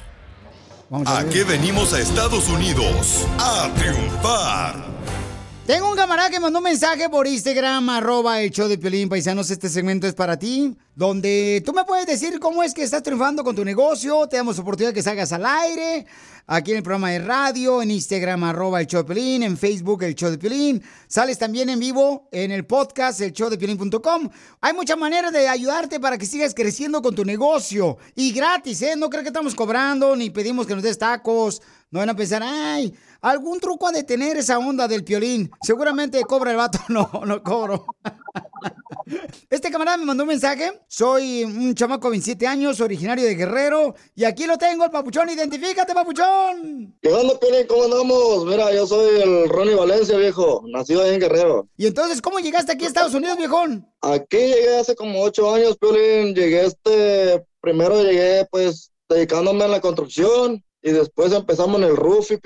Vamos 0.90 1.08
a 1.08 1.20
¿A 1.20 1.24
ver. 1.24 1.32
qué 1.32 1.44
venimos 1.46 1.94
a 1.94 2.02
Estados 2.02 2.50
Unidos? 2.50 3.26
A 3.40 3.70
triunfar. 3.78 4.92
Tengo 5.66 5.90
un 5.90 5.96
camarada 5.96 6.30
que 6.30 6.42
mandó 6.42 6.60
un 6.60 6.66
mensaje 6.66 7.08
por 7.08 7.26
Instagram, 7.26 7.90
arroba 7.90 8.42
el 8.42 8.52
show 8.52 8.68
de 8.68 8.78
Piolín, 8.78 9.08
paisanos, 9.08 9.50
este 9.50 9.70
segmento 9.70 10.06
es 10.06 10.14
para 10.14 10.38
ti, 10.38 10.76
donde 10.94 11.64
tú 11.66 11.72
me 11.72 11.86
puedes 11.86 12.06
decir 12.06 12.38
cómo 12.42 12.64
es 12.64 12.74
que 12.74 12.84
estás 12.84 13.02
triunfando 13.02 13.46
con 13.46 13.56
tu 13.56 13.64
negocio, 13.64 14.28
te 14.28 14.36
damos 14.36 14.60
oportunidad 14.60 14.94
que 14.94 15.02
salgas 15.02 15.32
al 15.32 15.46
aire, 15.46 16.06
aquí 16.48 16.72
en 16.72 16.78
el 16.78 16.84
programa 16.84 17.12
de 17.12 17.20
radio, 17.20 17.82
en 17.82 17.92
Instagram, 17.92 18.44
arroba 18.44 18.82
el 18.82 18.88
show 18.88 19.04
de 19.04 19.14
Piolín, 19.14 19.44
en 19.44 19.58
Facebook, 19.58 20.04
el 20.04 20.16
show 20.16 20.30
de 20.30 20.38
Piolín, 20.38 20.84
sales 21.08 21.38
también 21.38 21.70
en 21.70 21.80
vivo 21.80 22.28
en 22.34 22.52
el 22.52 22.66
podcast, 22.66 23.22
el 23.22 23.32
show 23.32 23.50
de 23.50 23.58
Piolín.com. 23.58 24.30
Hay 24.60 24.74
muchas 24.74 24.98
maneras 24.98 25.32
de 25.32 25.48
ayudarte 25.48 25.98
para 25.98 26.18
que 26.18 26.26
sigas 26.26 26.54
creciendo 26.54 27.02
con 27.02 27.16
tu 27.16 27.24
negocio, 27.24 27.98
y 28.16 28.34
gratis, 28.34 28.82
¿eh? 28.82 28.96
No 28.98 29.10
creo 29.10 29.24
que 29.24 29.30
estamos 29.30 29.56
cobrando, 29.56 30.14
ni 30.18 30.30
pedimos 30.30 30.68
que 30.68 30.76
nos 30.76 30.84
des 30.84 30.98
tacos, 30.98 31.62
no 31.90 32.00
van 32.00 32.10
a 32.10 32.16
pensar, 32.16 32.42
ay, 32.44 32.94
algún 33.24 33.60
truco 33.60 33.88
ha 33.88 33.92
de 33.92 34.04
tener 34.04 34.38
esa 34.38 34.60
onda 34.60 34.88
del 34.88 35.04
piolín. 35.04 35.50
Seguramente 35.62 36.22
cobra 36.24 36.52
el 36.52 36.58
vato. 36.58 36.80
No, 36.90 37.10
no 37.26 37.42
cobro. 37.42 37.88
Este 39.50 39.72
camarada 39.72 39.98
me 39.98 40.06
mandó 40.06 40.24
un 40.24 40.30
mensaje. 40.30 40.80
Soy 40.88 41.44
un 41.44 41.74
chamaco 41.74 42.08
de 42.08 42.12
27 42.12 42.46
años, 42.46 42.82
originario 42.82 43.26
de 43.26 43.36
Guerrero. 43.36 43.96
Y 44.16 44.26
aquí 44.26 44.46
lo 44.46 44.58
tengo, 44.58 44.84
el 44.84 44.92
papuchón. 44.92 45.30
Identifícate, 45.30 45.94
papuchón. 45.94 46.96
¿Qué 47.02 47.10
onda, 47.12 47.40
Piolín? 47.40 47.66
¿Cómo 47.68 47.86
andamos? 47.86 48.46
Mira, 48.46 48.72
yo 48.74 48.86
soy 48.86 49.22
el 49.22 49.50
Ronnie 49.50 49.76
Valencia, 49.76 50.18
viejo, 50.18 50.64
nacido 50.68 51.02
ahí 51.02 51.16
en 51.16 51.22
Guerrero. 51.22 51.68
Y 51.78 51.88
entonces, 51.88 52.22
¿cómo 52.22 52.40
llegaste 52.40 52.74
aquí 52.74 52.84
a 52.84 52.88
Estados 52.88 53.14
Unidos, 53.14 53.38
viejón? 53.38 53.88
Aquí 54.02 54.38
llegué 54.38 54.78
hace 54.78 54.96
como 54.96 55.24
ocho 55.24 55.54
años, 55.54 55.78
Piolín. 55.78 56.36
Llegué 56.36 56.66
este, 56.66 57.44
primero 57.60 58.04
llegué 58.04 58.46
pues 58.52 58.92
dedicándome 59.10 59.64
a 59.64 59.70
la 59.70 59.82
construcción 59.82 60.64
y 60.84 60.92
después 60.92 61.32
empezamos 61.32 61.82
en 61.82 61.88
el 61.88 61.96
roofing. 61.96 62.40